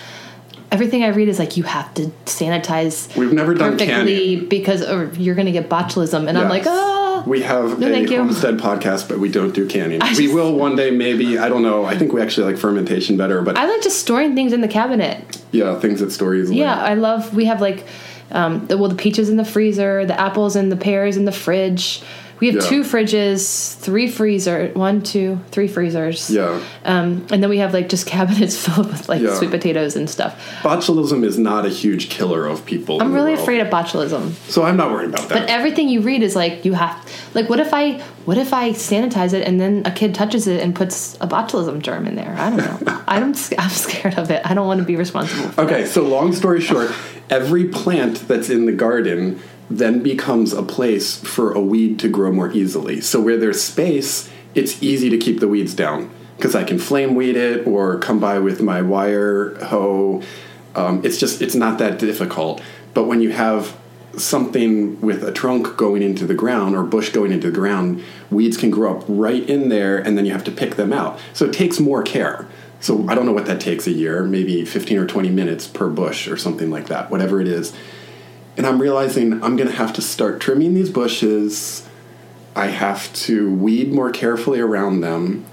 everything 0.70 1.04
i 1.04 1.08
read 1.08 1.28
is 1.28 1.38
like 1.38 1.58
you 1.58 1.64
have 1.64 1.92
to 1.92 2.06
sanitize 2.24 3.14
We've 3.14 3.30
never 3.32 3.52
done 3.52 3.72
perfectly 3.72 4.36
canning. 4.36 4.48
because 4.48 4.82
or 4.82 5.12
you're 5.18 5.34
going 5.34 5.44
to 5.44 5.52
get 5.52 5.68
botulism 5.68 6.28
and 6.28 6.38
i'm 6.38 6.48
like 6.48 6.64
Yes. 6.64 6.74
ah 6.74 7.24
We 7.26 7.42
have 7.42 7.78
No, 7.78 7.86
a 7.88 8.06
homestead 8.16 8.56
podcast, 8.58 9.08
but 9.08 9.18
we 9.20 9.28
don't 9.30 9.54
do 9.54 9.68
canning. 9.68 10.00
I 10.02 10.14
we 10.16 10.32
will 10.32 10.56
one 10.56 10.74
day, 10.76 10.90
maybe. 10.90 11.38
I 11.38 11.48
don't 11.48 11.62
know. 11.62 11.84
I 11.84 11.96
think 11.96 12.12
we 12.12 12.20
actually 12.20 12.46
like 12.50 12.58
fermentation 12.58 13.16
better, 13.16 13.42
but 13.42 13.56
i 13.58 13.64
like 13.66 13.82
just 13.82 14.00
storing 14.00 14.34
things 14.34 14.52
in 14.52 14.60
the 14.60 14.68
cabinet 14.80 15.16
yeah, 15.52 15.78
things 15.78 16.00
that 16.00 16.10
store 16.10 16.34
easily. 16.34 16.58
Yeah, 16.60 16.74
I 16.92 16.94
love. 16.94 17.34
We 17.34 17.44
have 17.44 17.60
like, 17.60 17.84
um, 18.32 18.66
the, 18.66 18.76
well, 18.76 18.88
the 18.88 18.96
peaches 18.96 19.28
in 19.28 19.36
the 19.36 19.44
freezer, 19.44 20.04
the 20.04 20.18
apples 20.18 20.56
and 20.56 20.72
the 20.72 20.76
pears 20.76 21.16
in 21.16 21.24
the 21.24 21.32
fridge. 21.32 22.02
We 22.42 22.48
have 22.48 22.56
Yeah. 22.56 22.68
two 22.70 22.82
fridges, 22.82 23.76
three 23.76 24.08
freezer, 24.08 24.72
one, 24.74 25.00
two, 25.00 25.38
three 25.52 25.68
freezers. 25.68 26.28
Yeah. 26.28 26.58
Um, 26.84 27.24
and 27.30 27.40
then 27.40 27.48
we 27.48 27.58
have 27.58 27.72
like 27.72 27.88
just 27.88 28.04
cabinets 28.14 28.56
filled 28.56 28.90
with 28.90 29.08
like 29.08 29.22
Yeah. 29.22 29.36
sweet 29.36 29.52
potatoes 29.52 29.94
and 29.94 30.10
stuff. 30.10 30.34
botulism 30.64 31.24
is 31.24 31.38
not 31.38 31.64
a 31.66 31.68
huge 31.68 32.10
killer 32.10 32.44
of 32.48 32.66
people. 32.66 33.00
I'm 33.00 33.14
really 33.14 33.32
afraid 33.34 33.60
of 33.60 33.68
botulism. 33.68 34.32
So 34.50 34.64
I'm 34.64 34.76
not 34.76 34.90
worried 34.90 35.10
about 35.10 35.28
that. 35.28 35.38
But 35.42 35.50
everything 35.50 35.88
you 35.88 36.00
read 36.00 36.24
is 36.24 36.34
like 36.34 36.64
you 36.64 36.72
have 36.72 36.96
like 37.32 37.48
what 37.48 37.60
if 37.60 37.72
I 37.72 38.02
what 38.24 38.38
if 38.38 38.52
I 38.52 38.70
sanitize 38.70 39.34
it 39.34 39.46
and 39.46 39.60
then 39.60 39.82
a 39.84 39.92
kid 39.92 40.12
touches 40.12 40.48
it 40.48 40.60
and 40.60 40.74
puts 40.74 41.14
a 41.20 41.28
botulism 41.28 41.80
germ 41.80 42.08
in 42.08 42.16
there? 42.16 42.34
I 42.36 42.50
don't 42.50 42.84
know. 42.84 43.02
I'm 43.06 43.34
I'm 43.56 43.70
scared 43.70 44.18
of 44.18 44.32
it. 44.32 44.42
I 44.44 44.52
don't 44.54 44.66
want 44.66 44.80
to 44.80 44.84
be 44.86 44.96
responsible. 44.96 45.50
For 45.50 45.60
okay, 45.60 45.86
so 45.86 46.02
long 46.02 46.32
story 46.32 46.60
short, 46.60 46.90
every 47.30 47.66
plant 47.66 48.26
that's 48.26 48.50
in 48.50 48.66
the 48.66 48.72
garden 48.72 49.38
then 49.78 50.02
becomes 50.02 50.52
a 50.52 50.62
place 50.62 51.16
for 51.16 51.52
a 51.52 51.60
weed 51.60 51.98
to 52.00 52.08
grow 52.08 52.32
more 52.32 52.50
easily. 52.52 53.00
So 53.00 53.20
where 53.20 53.36
there's 53.36 53.62
space, 53.62 54.30
it's 54.54 54.82
easy 54.82 55.08
to 55.10 55.18
keep 55.18 55.40
the 55.40 55.48
weeds 55.48 55.74
down 55.74 56.10
because 56.36 56.54
I 56.54 56.64
can 56.64 56.78
flame 56.78 57.14
weed 57.14 57.36
it 57.36 57.66
or 57.66 57.98
come 57.98 58.18
by 58.18 58.38
with 58.38 58.60
my 58.60 58.82
wire 58.82 59.54
hoe. 59.64 60.22
Um, 60.74 61.04
it's 61.04 61.18
just 61.18 61.40
it's 61.40 61.54
not 61.54 61.78
that 61.78 61.98
difficult. 61.98 62.60
But 62.94 63.04
when 63.04 63.20
you 63.20 63.30
have 63.30 63.76
something 64.16 65.00
with 65.00 65.24
a 65.24 65.32
trunk 65.32 65.76
going 65.78 66.02
into 66.02 66.26
the 66.26 66.34
ground 66.34 66.76
or 66.76 66.82
bush 66.82 67.10
going 67.10 67.32
into 67.32 67.50
the 67.50 67.56
ground, 67.56 68.02
weeds 68.30 68.58
can 68.58 68.70
grow 68.70 68.98
up 68.98 69.04
right 69.08 69.48
in 69.48 69.70
there 69.70 69.98
and 69.98 70.18
then 70.18 70.26
you 70.26 70.32
have 70.32 70.44
to 70.44 70.50
pick 70.50 70.76
them 70.76 70.92
out. 70.92 71.18
So 71.32 71.46
it 71.46 71.54
takes 71.54 71.80
more 71.80 72.02
care. 72.02 72.46
So 72.80 73.08
I 73.08 73.14
don't 73.14 73.24
know 73.24 73.32
what 73.32 73.46
that 73.46 73.60
takes 73.60 73.86
a 73.86 73.92
year, 73.92 74.24
maybe 74.24 74.64
15 74.64 74.98
or 74.98 75.06
20 75.06 75.30
minutes 75.30 75.66
per 75.66 75.88
bush 75.88 76.28
or 76.28 76.36
something 76.36 76.68
like 76.68 76.88
that, 76.88 77.10
whatever 77.10 77.40
it 77.40 77.48
is. 77.48 77.72
And 78.56 78.66
I'm 78.66 78.80
realizing 78.80 79.32
I'm 79.42 79.56
going 79.56 79.68
to 79.70 79.74
have 79.76 79.92
to 79.94 80.02
start 80.02 80.40
trimming 80.40 80.74
these 80.74 80.90
bushes. 80.90 81.88
I 82.54 82.66
have 82.66 83.12
to 83.14 83.52
weed 83.52 83.92
more 83.92 84.10
carefully 84.10 84.60
around 84.60 85.00
them. 85.00 85.46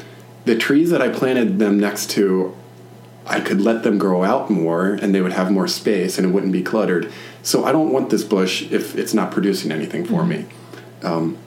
The 0.46 0.58
trees 0.58 0.90
that 0.90 1.02
I 1.02 1.10
planted 1.10 1.60
them 1.60 1.80
next 1.80 2.10
to, 2.12 2.56
I 3.26 3.40
could 3.40 3.62
let 3.62 3.84
them 3.84 3.98
grow 3.98 4.24
out 4.24 4.50
more 4.50 4.88
and 4.94 5.16
they 5.16 5.22
would 5.22 5.34
have 5.34 5.52
more 5.52 5.68
space 5.68 6.18
and 6.18 6.28
it 6.28 6.32
wouldn't 6.32 6.52
be 6.52 6.62
cluttered. 6.62 7.12
So 7.42 7.64
I 7.64 7.72
don't 7.72 7.94
want 7.94 8.10
this 8.10 8.24
bush 8.24 8.70
if 8.72 8.98
it's 8.98 9.14
not 9.14 9.32
producing 9.32 9.72
anything 9.72 10.04
for 10.04 10.26
me. 10.26 10.46
Um, 11.04 11.38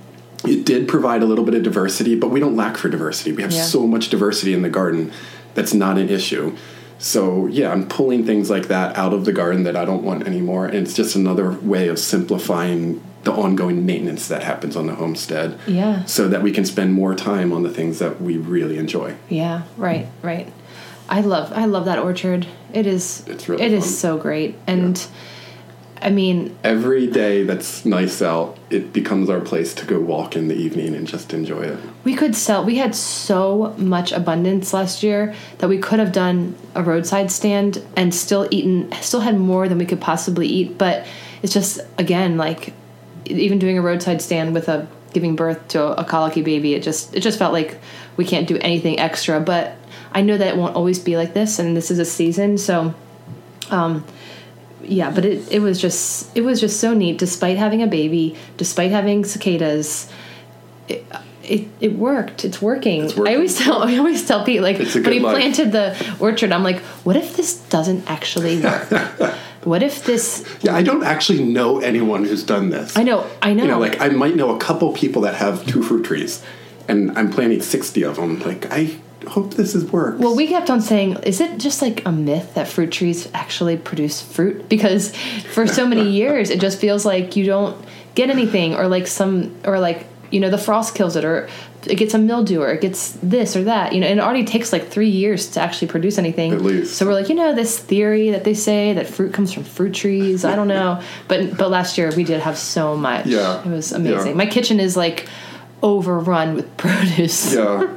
it 0.44 0.64
did 0.64 0.88
provide 0.88 1.22
a 1.22 1.26
little 1.26 1.44
bit 1.44 1.54
of 1.54 1.62
diversity, 1.62 2.14
but 2.14 2.28
we 2.30 2.40
don't 2.40 2.56
lack 2.56 2.76
for 2.76 2.88
diversity. 2.88 3.32
We 3.32 3.42
have 3.42 3.52
Yeah. 3.52 3.62
so 3.62 3.86
much 3.86 4.08
diversity 4.08 4.54
in 4.54 4.62
the 4.62 4.70
garden 4.70 5.12
that's 5.54 5.74
not 5.74 5.98
an 5.98 6.08
issue. 6.08 6.56
So 7.02 7.46
yeah, 7.48 7.72
I'm 7.72 7.88
pulling 7.88 8.24
things 8.24 8.48
like 8.48 8.68
that 8.68 8.96
out 8.96 9.12
of 9.12 9.24
the 9.24 9.32
garden 9.32 9.64
that 9.64 9.74
I 9.76 9.84
don't 9.84 10.04
want 10.04 10.24
anymore, 10.24 10.66
and 10.66 10.76
it's 10.76 10.94
just 10.94 11.16
another 11.16 11.50
way 11.50 11.88
of 11.88 11.98
simplifying 11.98 13.02
the 13.24 13.32
ongoing 13.32 13.84
maintenance 13.84 14.28
that 14.28 14.42
happens 14.44 14.76
on 14.76 14.86
the 14.86 14.94
homestead. 14.94 15.58
Yeah. 15.66 16.04
So 16.04 16.28
that 16.28 16.42
we 16.42 16.52
can 16.52 16.64
spend 16.64 16.92
more 16.94 17.14
time 17.16 17.52
on 17.52 17.64
the 17.64 17.70
things 17.70 17.98
that 17.98 18.20
we 18.20 18.36
really 18.36 18.78
enjoy. 18.78 19.16
Yeah, 19.28 19.62
right, 19.76 20.06
right. 20.22 20.52
I 21.08 21.22
love 21.22 21.52
I 21.52 21.64
love 21.64 21.86
that 21.86 21.98
orchard. 21.98 22.46
It 22.72 22.86
is 22.86 23.24
It's 23.26 23.48
really 23.48 23.64
it 23.64 23.72
is 23.72 23.84
fun. 23.84 23.92
so 23.92 24.16
great. 24.18 24.54
And 24.68 25.04
I 26.02 26.10
mean, 26.10 26.56
Every 26.64 27.06
day 27.06 27.44
that's 27.44 27.84
nice 27.84 28.20
out, 28.20 28.58
it 28.70 28.92
becomes 28.92 29.30
our 29.30 29.40
place 29.40 29.72
to 29.74 29.86
go 29.86 30.00
walk 30.00 30.36
in 30.36 30.48
the 30.48 30.54
evening 30.54 30.94
and 30.94 31.06
just 31.06 31.32
enjoy 31.32 31.62
it. 31.62 31.78
we 32.04 32.14
could 32.14 32.34
sell 32.34 32.64
we 32.64 32.76
had 32.76 32.94
so 32.94 33.74
much 33.78 34.12
abundance 34.12 34.72
last 34.72 35.02
year 35.02 35.34
that 35.58 35.68
we 35.68 35.78
could 35.78 35.98
have 35.98 36.12
done 36.12 36.54
a 36.74 36.82
roadside 36.82 37.30
stand 37.30 37.84
and 37.96 38.14
still 38.14 38.48
eaten 38.50 38.90
still 39.00 39.20
had 39.20 39.38
more 39.38 39.68
than 39.68 39.78
we 39.78 39.86
could 39.86 40.00
possibly 40.00 40.46
eat, 40.46 40.76
but 40.76 41.06
it's 41.42 41.52
just 41.52 41.80
again 41.98 42.36
like 42.36 42.72
even 43.26 43.58
doing 43.58 43.78
a 43.78 43.82
roadside 43.82 44.20
stand 44.20 44.52
with 44.54 44.68
a 44.68 44.86
giving 45.12 45.36
birth 45.36 45.68
to 45.68 46.00
a, 46.00 46.04
colicky 46.04 46.42
baby, 46.42 46.74
it 46.74 46.82
just 46.82 47.14
it 47.14 47.20
just 47.20 47.38
felt 47.38 47.52
like 47.52 47.78
we 48.16 48.24
can't 48.24 48.48
do 48.48 48.58
anything 48.58 48.98
extra, 48.98 49.40
but 49.40 49.76
I 50.12 50.22
know 50.22 50.36
that 50.36 50.48
it 50.48 50.56
won't 50.56 50.74
always 50.74 50.98
be 50.98 51.16
like 51.16 51.34
this 51.34 51.58
and 51.58 51.76
this 51.76 51.90
is 51.90 51.98
a 51.98 52.04
season, 52.04 52.58
so 52.58 52.94
um, 53.70 54.04
yeah, 54.84 55.10
but 55.10 55.24
it, 55.24 55.50
it 55.50 55.60
was 55.60 55.80
just 55.80 56.36
it 56.36 56.42
was 56.42 56.60
just 56.60 56.80
so 56.80 56.94
neat. 56.94 57.18
Despite 57.18 57.58
having 57.58 57.82
a 57.82 57.86
baby, 57.86 58.36
despite 58.56 58.90
having 58.90 59.24
cicadas, 59.24 60.10
it 60.88 61.04
it, 61.44 61.68
it 61.80 61.96
worked. 61.96 62.44
It's 62.44 62.62
working. 62.62 63.04
It's 63.04 63.16
working. 63.16 63.32
I 63.32 63.36
always 63.36 63.58
tell 63.58 63.82
I 63.82 63.96
always 63.96 64.26
tell 64.26 64.44
Pete 64.44 64.62
like 64.62 64.78
when 64.78 64.86
he 64.86 65.20
life. 65.20 65.36
planted 65.36 65.72
the 65.72 66.16
orchard, 66.20 66.52
I'm 66.52 66.62
like, 66.62 66.80
what 67.04 67.16
if 67.16 67.36
this 67.36 67.56
doesn't 67.68 68.08
actually 68.08 68.60
work? 68.62 68.90
what 69.64 69.82
if 69.82 70.04
this? 70.04 70.44
Yeah, 70.62 70.74
I 70.74 70.82
don't 70.82 71.04
actually 71.04 71.42
know 71.42 71.80
anyone 71.80 72.24
who's 72.24 72.44
done 72.44 72.70
this. 72.70 72.96
I 72.96 73.02
know, 73.02 73.28
I 73.40 73.54
know. 73.54 73.64
You 73.64 73.70
know, 73.70 73.78
like 73.78 74.00
I 74.00 74.08
might 74.08 74.36
know 74.36 74.54
a 74.54 74.58
couple 74.58 74.92
people 74.92 75.22
that 75.22 75.34
have 75.34 75.66
two 75.66 75.82
fruit 75.82 76.04
trees, 76.04 76.42
and 76.88 77.16
I'm 77.18 77.30
planting 77.30 77.60
sixty 77.62 78.02
of 78.02 78.16
them. 78.16 78.40
Like 78.40 78.72
I 78.72 78.96
hope 79.28 79.54
this 79.54 79.74
is 79.74 79.84
works. 79.90 80.18
Well, 80.18 80.34
we 80.36 80.46
kept 80.46 80.70
on 80.70 80.80
saying, 80.80 81.18
is 81.24 81.40
it 81.40 81.58
just 81.58 81.82
like 81.82 82.04
a 82.06 82.12
myth 82.12 82.54
that 82.54 82.68
fruit 82.68 82.90
trees 82.92 83.28
actually 83.34 83.76
produce 83.76 84.20
fruit? 84.22 84.68
Because 84.68 85.14
for 85.52 85.66
so 85.66 85.86
many 85.86 86.10
years, 86.20 86.50
it 86.50 86.60
just 86.60 86.78
feels 86.78 87.04
like 87.04 87.36
you 87.36 87.44
don't 87.44 87.76
get 88.14 88.30
anything, 88.30 88.74
or 88.74 88.88
like 88.88 89.06
some, 89.06 89.54
or 89.64 89.78
like, 89.80 90.06
you 90.30 90.40
know, 90.40 90.50
the 90.50 90.58
frost 90.58 90.94
kills 90.94 91.16
it, 91.16 91.24
or 91.24 91.48
it 91.86 91.96
gets 91.96 92.14
a 92.14 92.18
mildew, 92.18 92.60
or 92.60 92.72
it 92.72 92.80
gets 92.80 93.12
this 93.22 93.56
or 93.56 93.64
that, 93.64 93.92
you 93.92 94.00
know, 94.00 94.06
and 94.06 94.18
it 94.18 94.22
already 94.22 94.44
takes 94.44 94.72
like 94.72 94.88
three 94.88 95.08
years 95.08 95.50
to 95.50 95.60
actually 95.60 95.88
produce 95.88 96.16
anything. 96.18 96.52
At 96.52 96.62
least. 96.62 96.96
So 96.96 97.06
we're 97.06 97.14
like, 97.14 97.28
you 97.28 97.34
know, 97.34 97.54
this 97.54 97.78
theory 97.78 98.30
that 98.30 98.44
they 98.44 98.54
say 98.54 98.92
that 98.94 99.06
fruit 99.08 99.34
comes 99.34 99.52
from 99.52 99.64
fruit 99.64 99.94
trees. 99.94 100.44
I 100.44 100.54
don't 100.56 100.68
know. 100.68 101.02
But, 101.28 101.56
but 101.56 101.70
last 101.70 101.98
year 101.98 102.10
we 102.16 102.24
did 102.24 102.40
have 102.40 102.58
so 102.58 102.96
much. 102.96 103.26
Yeah. 103.26 103.62
It 103.62 103.68
was 103.68 103.92
amazing. 103.92 104.28
Yeah. 104.28 104.34
My 104.34 104.46
kitchen 104.46 104.78
is 104.80 104.96
like 104.96 105.28
overrun 105.82 106.54
with 106.54 106.76
produce. 106.76 107.54
yeah. 107.54 107.88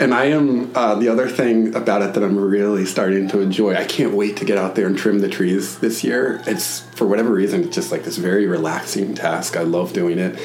And 0.00 0.12
I 0.12 0.26
am 0.26 0.72
uh, 0.74 0.96
the 0.96 1.08
other 1.08 1.28
thing 1.28 1.74
about 1.74 2.02
it 2.02 2.14
that 2.14 2.24
I'm 2.24 2.36
really 2.36 2.84
starting 2.84 3.28
to 3.28 3.40
enjoy. 3.40 3.76
I 3.76 3.84
can't 3.84 4.12
wait 4.14 4.36
to 4.38 4.44
get 4.44 4.58
out 4.58 4.74
there 4.74 4.86
and 4.86 4.98
trim 4.98 5.20
the 5.20 5.28
trees 5.28 5.78
this 5.78 6.02
year. 6.02 6.42
It's 6.46 6.80
for 6.80 7.06
whatever 7.06 7.32
reason, 7.32 7.64
it's 7.64 7.74
just 7.74 7.92
like 7.92 8.02
this 8.02 8.16
very 8.16 8.46
relaxing 8.46 9.14
task. 9.14 9.56
I 9.56 9.62
love 9.62 9.92
doing 9.92 10.18
it. 10.18 10.38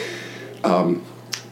Um, 0.64 1.04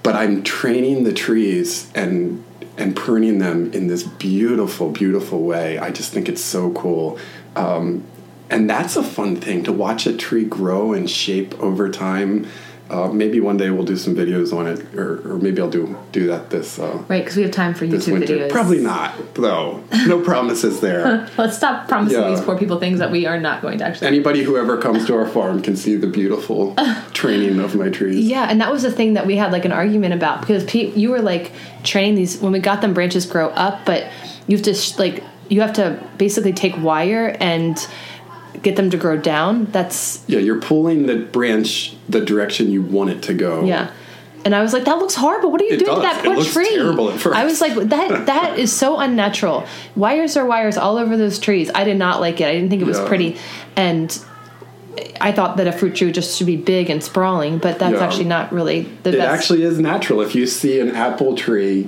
but 0.04 0.16
I'm 0.16 0.44
training 0.44 1.04
the 1.04 1.14
trees 1.14 1.92
and 1.96 2.44
and 2.78 2.96
pruning 2.96 3.40
them 3.40 3.74
in 3.74 3.88
this 3.88 4.04
beautiful, 4.04 4.92
beautiful 4.92 5.42
way. 5.42 5.80
I 5.80 5.90
just 5.90 6.14
think 6.14 6.30
it's 6.30 6.44
so 6.44 6.72
cool. 6.74 7.18
Um, 7.56 8.06
and 8.52 8.70
that's 8.70 8.96
a 8.96 9.04
fun 9.04 9.38
thing 9.38 9.64
to 9.64 9.74
watch 9.74 10.06
a 10.06 10.16
tree 10.16 10.46
grow 10.46 10.94
and 10.94 11.10
shape 11.10 11.60
over 11.60 11.90
time. 11.90 12.48
Uh, 12.90 13.10
maybe 13.10 13.40
one 13.42 13.58
day 13.58 13.70
we'll 13.70 13.84
do 13.86 13.98
some 13.98 14.16
videos 14.16 14.54
on 14.56 14.66
it, 14.66 14.80
or, 14.96 15.34
or 15.34 15.38
maybe 15.40 15.62
I'll 15.62 15.70
do 15.70 15.98
do 16.14 16.28
that 16.28 16.50
this 16.50 16.80
uh, 16.80 17.04
Right, 17.10 17.22
because 17.24 17.36
we 17.36 17.44
have 17.44 17.52
time 17.52 17.74
for 17.74 17.86
YouTube 17.86 18.26
videos. 18.26 18.50
Probably 18.50 18.80
not, 18.80 19.14
though. 19.36 19.84
No 20.06 20.22
promises 20.24 20.80
there. 20.80 21.28
Let's 21.38 21.58
stop 21.58 21.88
promising 21.90 22.22
Yeah. 22.22 22.30
these 22.30 22.42
poor 22.42 22.58
people 22.58 22.80
things 22.80 23.00
that 23.00 23.12
we 23.12 23.26
are 23.26 23.40
not 23.40 23.62
going 23.62 23.80
to 23.80 23.86
actually. 23.86 24.08
Anybody 24.08 24.44
who 24.44 24.56
ever 24.56 24.78
comes 24.78 25.06
to 25.08 25.16
our 25.16 25.28
farm 25.28 25.62
can 25.62 25.76
see 25.76 25.96
the 25.96 26.08
beautiful 26.08 26.76
training 27.14 27.60
of 27.60 27.76
my 27.76 27.90
trees. 27.90 28.26
yeah, 28.26 28.48
and 28.50 28.62
that 28.62 28.72
was 28.72 28.84
the 28.84 28.92
thing 28.92 29.14
that 29.16 29.28
we 29.28 29.36
had 29.36 29.52
like 29.52 29.66
an 29.66 29.74
argument 29.74 30.14
about 30.14 30.40
because 30.42 30.64
Pete, 30.64 30.96
you 30.96 31.10
were 31.10 31.22
like 31.22 31.52
training 31.84 32.16
these 32.16 32.40
when 32.40 32.52
we 32.54 32.60
got 32.60 32.80
them 32.82 32.94
branches 32.94 33.26
grow 33.26 33.50
up, 33.50 33.86
but 33.86 34.10
you 34.48 34.56
have 34.56 34.64
to 34.66 34.74
sh- 34.74 34.98
like 34.98 35.24
you 35.50 35.60
have 35.62 35.74
to 35.74 36.02
basically 36.18 36.54
take 36.54 36.78
wire 36.82 37.36
and 37.40 37.78
get 38.64 38.76
them 38.76 38.90
to 38.90 38.98
grow 38.98 39.18
down. 39.18 39.66
That's 39.72 40.24
Yeah, 40.28 40.40
you're 40.40 40.60
pulling 40.62 41.06
the 41.06 41.16
branch 41.18 41.96
the 42.10 42.22
direction 42.22 42.72
you 42.72 42.82
want 42.82 43.10
it 43.10 43.22
to 43.24 43.34
go. 43.34 43.64
yeah. 43.64 43.90
And 44.46 44.56
I 44.56 44.62
was 44.62 44.72
like, 44.72 44.86
that 44.86 44.98
looks 45.00 45.16
horrible. 45.16 45.52
What 45.52 45.60
are 45.62 45.66
you 45.66 45.74
It 45.74 45.80
doing 45.80 45.96
to 45.98 46.02
does. 46.02 46.04
that 46.04 46.20
It 46.24 46.28
poor 46.28 46.38
looks 46.38 46.54
tree? 46.54 46.70
terrible 46.70 47.10
at 47.12 47.20
first. 47.20 47.36
I 47.36 47.44
was 47.44 47.60
like, 47.60 47.74
that 47.76 48.28
that 48.28 48.58
is 48.64 48.72
so 48.72 48.98
unnatural. 48.98 49.66
Wires 49.96 50.38
are 50.38 50.46
wires 50.46 50.78
all 50.78 50.98
over 50.98 51.18
those 51.18 51.38
trees. 51.38 51.70
I 51.76 51.84
did 51.84 51.98
not 51.98 52.22
like 52.22 52.40
it. 52.40 52.46
I 52.48 52.54
didn't 52.54 52.70
think 52.70 52.82
it 52.82 52.86
was 52.86 53.00
Yeah. 53.00 53.08
pretty. 53.08 53.38
And 53.76 54.18
I 55.20 55.32
thought 55.34 55.58
that 55.58 55.68
a 55.68 55.72
fruit 55.74 55.96
tree 55.96 56.12
just 56.12 56.38
should 56.38 56.48
be 56.48 56.56
big 56.56 56.90
and 56.90 57.04
sprawling, 57.04 57.58
but 57.58 57.78
that's 57.78 57.96
Yeah. 57.96 58.04
actually 58.06 58.26
not 58.26 58.54
really 58.54 58.88
the 59.04 59.10
It 59.10 59.18
best. 59.18 59.30
actually 59.30 59.64
is 59.64 59.80
natural. 59.80 60.22
If 60.22 60.34
you 60.34 60.46
see 60.48 60.80
an 60.80 60.92
apple 60.96 61.36
tree 61.36 61.88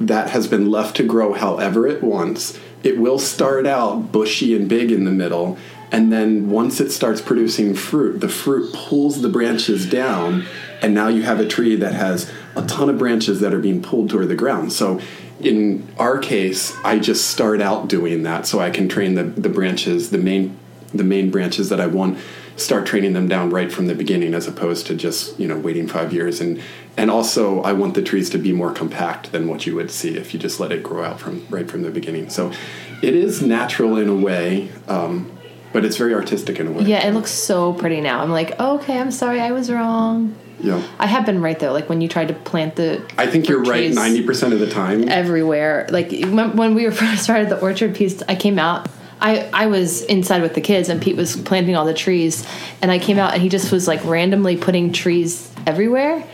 that 0.00 0.30
has 0.30 0.46
been 0.48 0.70
left 0.70 0.96
to 0.96 1.02
grow 1.04 1.32
however 1.34 1.86
it 1.86 2.02
wants, 2.02 2.58
it 2.82 2.98
will 2.98 3.18
start 3.18 3.66
out 3.66 4.10
bushy 4.10 4.54
and 4.56 4.68
big 4.68 4.90
in 4.90 5.04
the 5.04 5.10
middle. 5.10 5.56
And 5.94 6.12
then 6.12 6.50
once 6.50 6.80
it 6.80 6.90
starts 6.90 7.20
producing 7.20 7.72
fruit, 7.72 8.20
the 8.20 8.28
fruit 8.28 8.74
pulls 8.74 9.22
the 9.22 9.28
branches 9.28 9.88
down. 9.88 10.44
And 10.82 10.92
now 10.92 11.06
you 11.06 11.22
have 11.22 11.38
a 11.38 11.46
tree 11.46 11.76
that 11.76 11.94
has 11.94 12.28
a 12.56 12.66
ton 12.66 12.90
of 12.90 12.98
branches 12.98 13.38
that 13.38 13.54
are 13.54 13.60
being 13.60 13.80
pulled 13.80 14.10
toward 14.10 14.26
the 14.26 14.34
ground. 14.34 14.72
So 14.72 15.00
in 15.38 15.86
our 15.96 16.18
case, 16.18 16.76
I 16.84 16.98
just 16.98 17.28
start 17.28 17.60
out 17.60 17.86
doing 17.86 18.24
that 18.24 18.44
so 18.44 18.58
I 18.58 18.70
can 18.70 18.88
train 18.88 19.14
the, 19.14 19.22
the 19.22 19.48
branches, 19.48 20.10
the 20.10 20.18
main 20.18 20.58
the 20.92 21.04
main 21.04 21.30
branches 21.30 21.68
that 21.70 21.80
I 21.80 21.86
want, 21.86 22.18
start 22.56 22.86
training 22.86 23.14
them 23.14 23.26
down 23.28 23.50
right 23.50 23.70
from 23.70 23.88
the 23.88 23.96
beginning 23.96 24.32
as 24.32 24.46
opposed 24.46 24.86
to 24.86 24.94
just, 24.94 25.38
you 25.40 25.48
know, 25.48 25.58
waiting 25.58 25.86
five 25.86 26.12
years. 26.12 26.40
And 26.40 26.60
and 26.96 27.08
also 27.08 27.62
I 27.62 27.72
want 27.72 27.94
the 27.94 28.02
trees 28.02 28.30
to 28.30 28.38
be 28.38 28.52
more 28.52 28.72
compact 28.72 29.30
than 29.30 29.46
what 29.46 29.64
you 29.64 29.76
would 29.76 29.92
see 29.92 30.16
if 30.16 30.34
you 30.34 30.40
just 30.40 30.58
let 30.58 30.72
it 30.72 30.82
grow 30.82 31.04
out 31.04 31.20
from 31.20 31.46
right 31.50 31.70
from 31.70 31.82
the 31.82 31.90
beginning. 31.90 32.30
So 32.30 32.52
it 33.00 33.14
is 33.14 33.42
natural 33.42 33.96
in 33.96 34.08
a 34.08 34.14
way, 34.14 34.70
um, 34.88 35.30
but 35.74 35.84
it's 35.84 35.98
very 35.98 36.14
artistic 36.14 36.58
in 36.58 36.68
a 36.68 36.70
way. 36.70 36.84
yeah, 36.84 37.06
it 37.06 37.12
looks 37.12 37.32
so 37.32 37.74
pretty 37.74 38.00
now. 38.00 38.22
I'm 38.22 38.30
like, 38.30 38.58
okay, 38.58 38.98
I'm 38.98 39.10
sorry, 39.10 39.40
I 39.40 39.50
was 39.52 39.70
wrong. 39.70 40.34
Yeah. 40.60 40.80
I 40.98 41.06
have 41.06 41.26
been 41.26 41.42
right 41.42 41.58
though. 41.58 41.72
Like 41.72 41.90
when 41.90 42.00
you 42.00 42.08
tried 42.08 42.28
to 42.28 42.34
plant 42.34 42.76
the 42.76 43.04
I 43.18 43.26
think 43.26 43.48
you're 43.48 43.62
right 43.62 43.92
ninety 43.92 44.24
percent 44.24 44.54
of 44.54 44.60
the 44.60 44.70
time. 44.70 45.08
everywhere. 45.08 45.86
Like 45.90 46.10
when 46.10 46.56
when 46.56 46.74
we 46.74 46.84
were 46.84 46.92
first 47.02 47.24
started 47.24 47.50
the 47.50 47.60
orchard 47.60 47.94
piece, 47.94 48.22
I 48.22 48.36
came 48.36 48.58
out. 48.58 48.88
I, 49.20 49.48
I 49.52 49.66
was 49.66 50.02
inside 50.02 50.42
with 50.42 50.54
the 50.54 50.60
kids 50.60 50.88
and 50.88 51.00
Pete 51.00 51.16
was 51.16 51.36
planting 51.36 51.76
all 51.76 51.86
the 51.86 51.94
trees 51.94 52.46
and 52.82 52.90
I 52.90 52.98
came 52.98 53.18
out 53.18 53.32
and 53.32 53.40
he 53.40 53.48
just 53.48 53.72
was 53.72 53.88
like 53.88 54.04
randomly 54.04 54.56
putting 54.56 54.92
trees 54.92 55.50
everywhere 55.66 56.24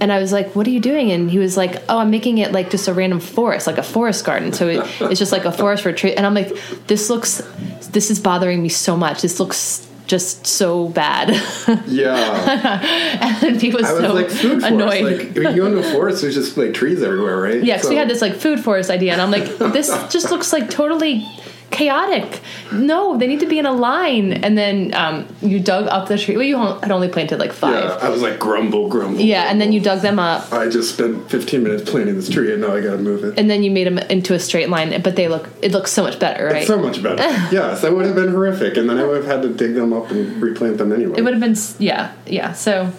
and 0.00 0.12
I 0.12 0.18
was 0.18 0.32
like 0.32 0.54
what 0.54 0.66
are 0.66 0.70
you 0.70 0.80
doing 0.80 1.10
and 1.12 1.30
he 1.30 1.38
was 1.38 1.56
like 1.56 1.82
oh 1.88 1.98
I'm 1.98 2.10
making 2.10 2.38
it 2.38 2.52
like 2.52 2.70
just 2.70 2.88
a 2.88 2.94
random 2.94 3.20
forest 3.20 3.66
like 3.66 3.78
a 3.78 3.82
forest 3.82 4.24
garden 4.24 4.52
so 4.52 4.68
it, 4.68 4.78
it's 5.00 5.18
just 5.18 5.32
like 5.32 5.44
a 5.44 5.52
forest 5.52 5.82
for 5.82 5.90
a 5.90 5.94
tree 5.94 6.14
and 6.14 6.26
I'm 6.26 6.34
like 6.34 6.56
this 6.86 7.10
looks 7.10 7.42
this 7.90 8.10
is 8.10 8.20
bothering 8.20 8.62
me 8.62 8.68
so 8.68 8.96
much 8.96 9.22
this 9.22 9.40
looks 9.40 9.86
just 10.06 10.46
so 10.46 10.88
bad 10.88 11.28
yeah. 11.86 13.38
and 13.42 13.60
Pete 13.60 13.74
was, 13.74 13.84
I 13.84 13.92
was 13.92 14.02
so 14.02 14.14
like 14.14 14.30
food 14.30 14.62
forest. 14.62 14.66
annoyed 14.66 15.04
Like 15.04 15.36
when 15.36 15.54
you 15.54 15.62
go 15.62 15.66
into 15.66 15.80
a 15.80 15.92
forest 15.92 16.22
there's 16.22 16.34
just 16.34 16.56
like 16.56 16.74
trees 16.74 17.02
everywhere, 17.02 17.40
right? 17.40 17.62
Yeah, 17.62 17.76
because 17.76 17.90
we 17.90 17.96
had 17.96 18.08
this 18.08 18.22
like 18.22 18.34
food 18.34 18.60
forest 18.60 18.90
idea, 18.90 19.12
and 19.12 19.20
I'm 19.20 19.30
like, 19.30 19.44
this 19.72 19.88
just 20.10 20.30
looks 20.30 20.52
like 20.52 20.70
totally 20.70 21.26
chaotic. 21.70 22.40
No, 22.72 23.16
they 23.16 23.26
need 23.26 23.40
to 23.40 23.46
be 23.46 23.58
in 23.58 23.66
a 23.66 23.72
line. 23.72 24.32
And 24.32 24.56
then 24.56 24.94
um, 24.94 25.26
you 25.42 25.60
dug 25.60 25.86
up 25.86 26.08
the 26.08 26.18
tree. 26.18 26.36
Well, 26.36 26.46
you 26.46 26.56
had 26.58 26.90
only 26.90 27.08
planted 27.08 27.38
like 27.38 27.52
five. 27.52 27.84
Yeah, 27.84 28.06
I 28.06 28.08
was 28.08 28.22
like 28.22 28.38
grumble, 28.38 28.88
grumble. 28.88 29.20
Yeah, 29.20 29.44
and 29.44 29.60
then 29.60 29.72
you 29.72 29.80
dug 29.80 30.00
them 30.00 30.18
up, 30.18 30.52
I 30.52 30.68
just 30.68 30.94
spent 30.94 31.30
15 31.30 31.62
minutes 31.62 31.88
planting 31.88 32.14
this 32.16 32.28
tree, 32.28 32.52
and 32.52 32.62
now 32.62 32.74
I 32.74 32.80
got 32.80 32.92
to 32.92 32.98
move 32.98 33.24
it. 33.24 33.38
and 33.38 33.48
then 33.48 33.62
you 33.62 33.70
made 33.70 33.86
them 33.86 33.98
into 33.98 34.34
a 34.34 34.38
straight 34.38 34.68
line. 34.68 35.00
But 35.02 35.16
they 35.16 35.28
look, 35.28 35.48
it 35.62 35.72
looks 35.72 35.90
so 35.92 36.02
much 36.02 36.18
better, 36.18 36.46
right? 36.46 36.66
So 36.66 36.78
much 36.80 37.02
better. 37.02 37.22
yes, 37.54 37.82
that 37.82 37.92
would 37.92 38.06
have 38.06 38.14
been 38.14 38.28
horrific, 38.28 38.76
and 38.76 38.88
then 38.88 38.98
I 38.98 39.04
would 39.04 39.16
have 39.18 39.26
had 39.26 39.42
to 39.42 39.48
dig 39.48 39.74
them 39.74 39.92
up 39.92 40.10
and 40.10 40.40
replant 40.42 40.78
them 40.78 40.92
anyway. 40.92 41.18
It 41.18 41.22
would 41.22 41.34
have 41.34 41.40
been, 41.42 41.56
yeah, 41.78 42.12
yeah. 42.26 42.52
So, 42.52 42.92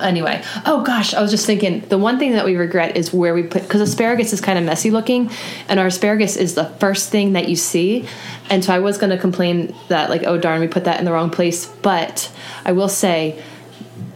anyway, 0.00 0.42
oh 0.66 0.82
gosh, 0.82 1.14
I 1.14 1.22
was 1.22 1.30
just 1.30 1.46
thinking 1.46 1.80
the 1.80 1.98
one 1.98 2.18
thing 2.18 2.32
that 2.32 2.44
we 2.44 2.56
regret 2.56 2.96
is 2.96 3.12
where 3.12 3.34
we 3.34 3.42
put 3.42 3.62
because 3.62 3.80
asparagus 3.80 4.32
is 4.32 4.40
kind 4.40 4.58
of 4.58 4.64
messy 4.64 4.90
looking, 4.90 5.30
and 5.68 5.80
our 5.80 5.86
asparagus 5.86 6.36
is 6.36 6.54
the 6.54 6.64
first 6.64 7.10
thing 7.10 7.32
that 7.32 7.48
you 7.48 7.56
see, 7.56 8.06
and 8.50 8.64
so 8.64 8.72
I 8.72 8.78
was 8.78 8.98
going 8.98 9.10
to 9.10 9.18
complain 9.18 9.74
that 9.88 10.10
like 10.10 10.24
oh 10.24 10.38
darn 10.38 10.60
we 10.60 10.68
put 10.68 10.84
that 10.84 10.98
in 10.98 11.04
the 11.04 11.12
wrong 11.12 11.30
place, 11.30 11.66
but 11.66 12.30
I 12.64 12.72
will 12.72 12.88
say. 12.88 13.42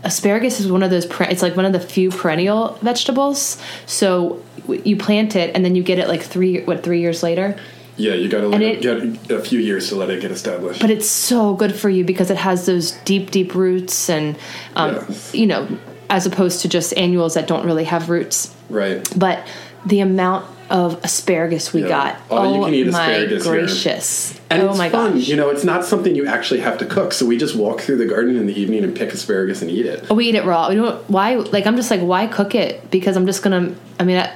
Asparagus 0.04 0.60
is 0.60 0.70
one 0.70 0.84
of 0.84 0.90
those. 0.90 1.04
It's 1.22 1.42
like 1.42 1.56
one 1.56 1.64
of 1.64 1.72
the 1.72 1.80
few 1.80 2.10
perennial 2.10 2.78
vegetables. 2.80 3.60
So 3.86 4.40
you 4.68 4.96
plant 4.96 5.34
it, 5.34 5.52
and 5.54 5.64
then 5.64 5.74
you 5.74 5.82
get 5.82 5.98
it 5.98 6.06
like 6.06 6.22
three, 6.22 6.62
what 6.62 6.84
three 6.84 7.00
years 7.00 7.24
later. 7.24 7.58
Yeah, 7.96 8.14
you 8.14 8.28
got 8.28 8.40
to 8.42 8.48
let 8.48 8.62
And 8.62 8.62
it, 8.62 8.82
get 8.82 9.30
a 9.30 9.40
few 9.42 9.58
years 9.58 9.88
to 9.88 9.96
let 9.96 10.10
it 10.10 10.20
get 10.20 10.30
established. 10.30 10.80
but 10.80 10.90
it's 10.90 11.08
so 11.08 11.54
good 11.54 11.74
for 11.74 11.88
you 11.88 12.04
because 12.04 12.30
it 12.30 12.36
has 12.36 12.66
those 12.66 12.92
deep 13.04 13.30
deep 13.30 13.54
roots 13.54 14.08
and 14.10 14.36
um, 14.74 14.94
Yes. 14.96 15.34
you 15.34 15.46
know 15.46 15.66
as 16.08 16.24
opposed 16.26 16.60
to 16.62 16.68
just 16.68 16.96
annuals 16.96 17.34
that 17.34 17.46
don't 17.48 17.64
really 17.66 17.84
have 17.84 18.08
roots 18.10 18.54
right. 18.70 19.06
but 19.16 19.46
the 19.86 20.00
amount 20.00 20.46
of 20.70 21.02
asparagus 21.04 21.72
we 21.72 21.82
Yeah. 21.82 21.88
got 21.88 22.16
oh 22.30 22.64
can 22.64 22.74
eat 22.74 22.86
my 22.90 23.10
asparagus 23.12 23.44
here. 23.44 23.52
gracious 23.52 24.40
And 24.50 24.62
oh 24.62 24.70
it's 24.70 24.78
my 24.78 24.88
fun. 24.90 25.14
gosh 25.14 25.28
You 25.28 25.36
know, 25.36 25.48
it's 25.50 25.62
not 25.64 25.84
something 25.84 26.14
you 26.16 26.26
actually 26.26 26.60
have 26.60 26.78
to 26.78 26.86
cook. 26.86 27.12
So 27.12 27.24
we 27.26 27.36
just 27.36 27.54
walk 27.56 27.80
through 27.80 27.96
the 27.98 28.04
garden 28.06 28.36
in 28.36 28.46
the 28.46 28.60
evening 28.60 28.82
and 28.84 28.94
pick 28.96 29.12
asparagus 29.12 29.62
and 29.62 29.70
eat 29.70 29.86
it. 29.86 30.10
we 30.10 30.28
eat 30.28 30.34
it 30.34 30.44
raw 30.44 30.68
we 30.68 30.74
don't 30.76 31.08
why 31.08 31.36
like 31.36 31.66
i'm 31.66 31.76
just 31.76 31.90
like 31.90 32.00
why 32.00 32.26
cook 32.26 32.54
it 32.54 32.90
because 32.90 33.16
i'm 33.16 33.26
just 33.26 33.42
gonna 33.44 33.74
i 34.00 34.04
mean 34.04 34.18
I, 34.18 34.32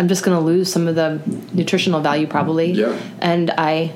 i'm 0.00 0.08
just 0.08 0.24
gonna 0.24 0.40
lose 0.40 0.72
some 0.72 0.88
of 0.88 0.94
the 0.94 1.20
nutritional 1.52 2.00
value 2.00 2.26
probably 2.26 2.72
Yeah. 2.72 2.98
and 3.20 3.50
i 3.52 3.92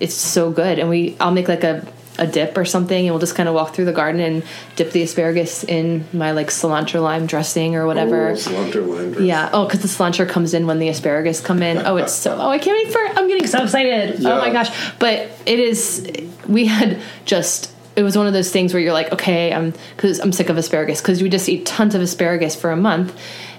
it's 0.00 0.14
so 0.14 0.50
good 0.50 0.78
and 0.78 0.88
we 0.90 1.16
i'll 1.20 1.30
make 1.32 1.48
like 1.48 1.64
a 1.64 1.86
a 2.20 2.26
dip 2.26 2.58
or 2.58 2.64
something 2.64 3.06
and 3.06 3.10
we'll 3.14 3.20
just 3.20 3.36
kind 3.36 3.48
of 3.48 3.54
walk 3.54 3.72
through 3.74 3.84
the 3.84 3.92
garden 3.92 4.20
and 4.20 4.42
dip 4.74 4.90
the 4.90 5.02
asparagus 5.04 5.62
in 5.62 6.04
my 6.12 6.32
like 6.32 6.48
cilantro 6.48 7.00
lime 7.00 7.26
dressing 7.26 7.76
or 7.76 7.86
whatever 7.86 8.30
Oh, 8.30 8.32
cilantro 8.34 8.88
lime 8.88 9.12
dress. 9.12 9.24
yeah 9.24 9.50
oh 9.52 9.66
because 9.66 9.82
the 9.82 9.88
cilantro 9.88 10.28
comes 10.28 10.52
in 10.52 10.66
when 10.66 10.80
the 10.80 10.88
asparagus 10.88 11.40
come 11.40 11.62
in 11.62 11.78
oh 11.86 11.96
it's 11.96 12.12
so 12.12 12.36
oh 12.36 12.48
i 12.50 12.58
can't 12.58 12.76
wait 12.76 12.92
for 12.92 13.00
it. 13.02 13.16
i'm 13.16 13.28
getting 13.28 13.46
so 13.46 13.62
excited 13.62 14.18
Yeah. 14.18 14.32
oh 14.32 14.38
my 14.40 14.50
gosh 14.50 14.68
but 14.98 15.28
it 15.46 15.60
is 15.60 16.10
we 16.48 16.66
had 16.66 17.00
just 17.24 17.70
it 17.94 18.02
was 18.02 18.16
one 18.18 18.26
of 18.26 18.32
those 18.32 18.50
things 18.50 18.74
where 18.74 18.82
you're 18.82 18.92
like 18.92 19.12
okay 19.12 19.52
i'm 19.52 19.72
because 19.94 20.18
i'm 20.18 20.32
sick 20.32 20.48
of 20.48 20.56
asparagus 20.58 21.00
because 21.00 21.22
you 21.22 21.28
just 21.28 21.48
eat 21.48 21.66
tons 21.66 21.94
of 21.94 22.00
asparagus 22.02 22.56
for 22.56 22.72
a 22.72 22.76
month 22.76 23.16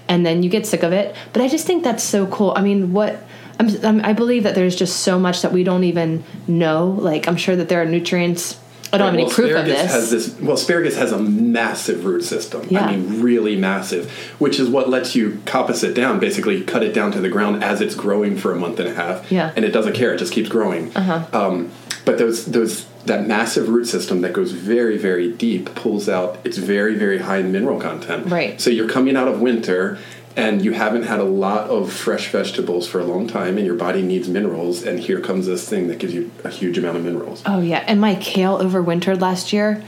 and 0.10 0.26
then 0.26 0.43
you 0.43 0.49
get 0.49 0.68
sick 0.68 0.84
of 0.84 0.91
it 0.91 1.16
but 1.32 1.41
i 1.41 1.47
just 1.47 1.66
think 1.66 1.84
that's 1.84 2.03
so 2.03 2.28
cool 2.28 2.51
i 2.57 2.62
mean 2.62 2.91
what 2.91 3.24
I'm, 3.60 3.86
I'm, 3.86 4.05
I 4.05 4.14
believe 4.14 4.43
that 4.43 4.55
there's 4.55 4.76
just 4.76 5.01
so 5.01 5.20
much 5.20 5.41
that 5.41 5.51
we 5.51 5.64
don't 5.64 5.84
even 5.84 6.24
know. 6.47 6.91
Like, 6.91 7.28
I'm 7.28 7.36
sure 7.36 7.55
that 7.57 7.68
there 7.68 7.82
are 7.82 7.86
nutrients. 7.86 8.57
I 8.91 8.97
don't 8.97 9.07
have 9.07 9.14
any 9.14 9.26
well, 9.26 9.34
proof 9.34 9.55
of 9.55 9.66
this. 9.66 9.91
Has 9.91 10.10
this. 10.10 10.39
Well, 10.39 10.55
asparagus 10.55 10.95
has 10.95 11.12
a 11.12 11.20
massive 11.20 12.05
root 12.05 12.24
system. 12.24 12.66
Yeah. 12.70 12.86
I 12.86 12.95
mean, 12.95 13.22
really 13.22 13.55
massive, 13.55 14.10
which 14.39 14.60
is 14.60 14.68
what 14.68 14.89
lets 14.89 15.14
you 15.14 15.41
coppice 15.45 15.84
it 15.84 15.93
down. 15.93 16.20
Basically, 16.20 16.64
cut 16.64 16.82
it 16.82 16.93
down 16.93 17.12
to 17.12 17.20
the 17.20 17.30
ground 17.30 17.64
as 17.64 17.82
it's 17.82 17.93
growing 17.93 18.36
for 18.36 18.51
a 18.51 18.55
month 18.55 18.80
and 18.80 18.89
a 18.89 18.93
half. 18.93 19.32
Yeah. 19.32 19.53
And 19.55 19.64
it 19.64 19.72
doesn't 19.72 19.93
care; 19.93 20.16
it 20.16 20.18
just 20.18 20.34
keeps 20.34 20.49
growing. 20.49 20.95
Uh-huh. 20.95 21.28
Um, 21.34 21.72
but 22.03 22.18
those 22.18 22.45
those 22.45 22.88
that 23.06 23.28
massive 23.28 23.70
root 23.70 23.86
system 23.86 24.22
that 24.22 24.34
goes 24.34 24.52
very 24.52 24.97
very 24.97 25.32
deep 25.32 25.74
pulls 25.76 26.10
out. 26.10 26.38
It's 26.43 26.58
very 26.58 26.95
very 26.95 27.20
high 27.20 27.38
in 27.38 27.52
mineral 27.52 27.80
content. 27.80 28.28
Right. 28.28 28.60
So 28.60 28.70
you're 28.70 28.89
coming 28.89 29.16
out 29.16 29.28
of 29.28 29.41
winter. 29.41 29.97
And 30.36 30.64
you 30.64 30.72
haven't 30.72 31.04
had 31.04 31.20
a 31.20 31.24
lot 31.26 31.70
of 31.70 31.91
fresh 31.91 32.32
vegetables 32.32 32.88
for 32.88 33.00
a 33.02 33.04
long 33.04 33.28
time, 33.28 33.58
and 33.58 33.66
your 33.66 33.76
body 33.76 34.02
needs 34.02 34.30
minerals. 34.30 34.84
And 34.84 34.97
here 34.97 35.20
comes 35.20 35.47
this 35.47 35.68
thing 35.68 35.88
that 35.88 36.00
gives 36.00 36.14
you 36.14 36.32
a 36.45 36.50
huge 36.50 36.78
amount 36.78 36.95
of 36.95 37.04
minerals. 37.04 37.41
Oh 37.45 37.60
yeah, 37.60 37.84
and 37.88 38.00
my 38.00 38.16
kale 38.16 38.58
overwintered 38.60 39.20
last 39.20 39.52
year. 39.52 39.84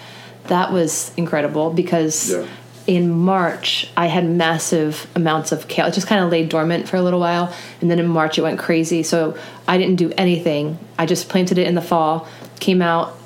That 0.48 0.74
was 0.74 1.12
incredible 1.16 1.70
because 1.70 2.32
Yeah. 2.32 2.46
in 2.86 3.12
March 3.12 3.92
I 3.96 4.08
had 4.08 4.28
massive 4.28 5.08
amounts 5.16 5.54
of 5.54 5.70
kale. 5.70 5.86
It 5.86 5.94
just 5.94 6.08
kind 6.08 6.22
of 6.22 6.30
lay 6.32 6.44
dormant 6.46 6.90
for 6.90 6.98
a 6.98 7.02
little 7.02 7.20
while, 7.22 7.54
and 7.80 7.90
then 7.90 8.00
in 8.00 8.08
March 8.08 8.38
it 8.38 8.42
went 8.42 8.60
crazy. 8.60 9.04
So 9.04 9.36
I 9.70 9.78
didn't 9.78 9.96
do 9.98 10.12
anything. 10.18 10.80
I 11.00 11.06
just 11.06 11.30
planted 11.30 11.60
it 11.60 11.68
in 11.68 11.76
the 11.76 11.82
fall, 11.84 12.28
came 12.62 12.82
out, 12.82 13.18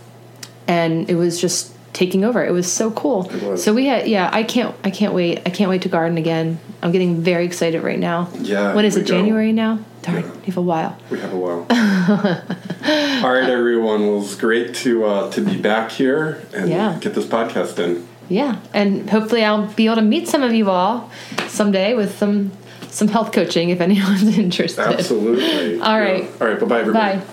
and 0.67 1.07
it 1.09 1.15
was 1.15 1.39
just 1.39 1.71
taking 1.93 2.23
over. 2.25 2.43
It 2.43 2.51
was 2.51 2.69
so 2.71 2.89
cool. 2.91 3.29
It 3.31 3.43
was. 3.43 3.63
So 3.63 3.73
we 3.73 3.85
had 3.85 4.07
yeah. 4.07 4.29
I 4.33 4.41
can't 4.43 4.73
I 4.83 4.89
can't 4.89 5.13
wait. 5.13 5.41
I 5.45 5.49
can't 5.51 5.69
wait 5.69 5.83
to 5.83 5.89
garden 5.89 6.17
again. 6.17 6.57
I'm 6.81 6.91
getting 6.91 7.21
very 7.21 7.45
excited 7.45 7.83
right 7.83 7.99
now. 7.99 8.29
Yeah, 8.39 8.73
When 8.75 8.83
is 8.85 8.95
it? 8.97 9.01
go. 9.01 9.05
January 9.15 9.51
now. 9.53 9.79
Darn, 10.01 10.17
Yeah. 10.21 10.27
you 10.27 10.45
have 10.45 10.57
a 10.57 10.61
while. 10.61 10.97
We 11.09 11.19
have 11.19 11.33
a 11.33 11.37
while. 11.37 11.65
All 13.25 13.33
right, 13.33 13.49
everyone. 13.49 14.05
Well, 14.07 14.21
it's 14.21 14.35
great 14.35 14.75
to 14.83 15.05
uh, 15.05 15.31
to 15.31 15.41
be 15.41 15.57
back 15.57 15.91
here 15.91 16.41
and 16.53 16.69
Yeah. 16.69 16.97
get 16.99 17.13
this 17.15 17.25
podcast 17.25 17.79
in. 17.79 18.07
Yeah, 18.29 18.57
and 18.73 19.09
hopefully 19.09 19.43
I'll 19.43 19.67
be 19.73 19.85
able 19.85 19.95
to 19.97 20.01
meet 20.01 20.27
some 20.27 20.41
of 20.43 20.53
you 20.53 20.69
all 20.69 21.09
someday 21.47 21.93
with 21.93 22.17
some 22.17 22.51
some 22.89 23.07
health 23.07 23.31
coaching 23.31 23.69
if 23.69 23.79
anyone's 23.81 24.37
interested. 24.45 24.81
Absolutely. 24.81 25.79
All 25.79 25.99
right. 25.99 26.23
Yeah. 26.23 26.29
All 26.41 26.47
right. 26.47 26.59
Bye, 26.59 26.65
bye, 26.65 26.79
everybody. 26.81 27.17
Bye. 27.19 27.25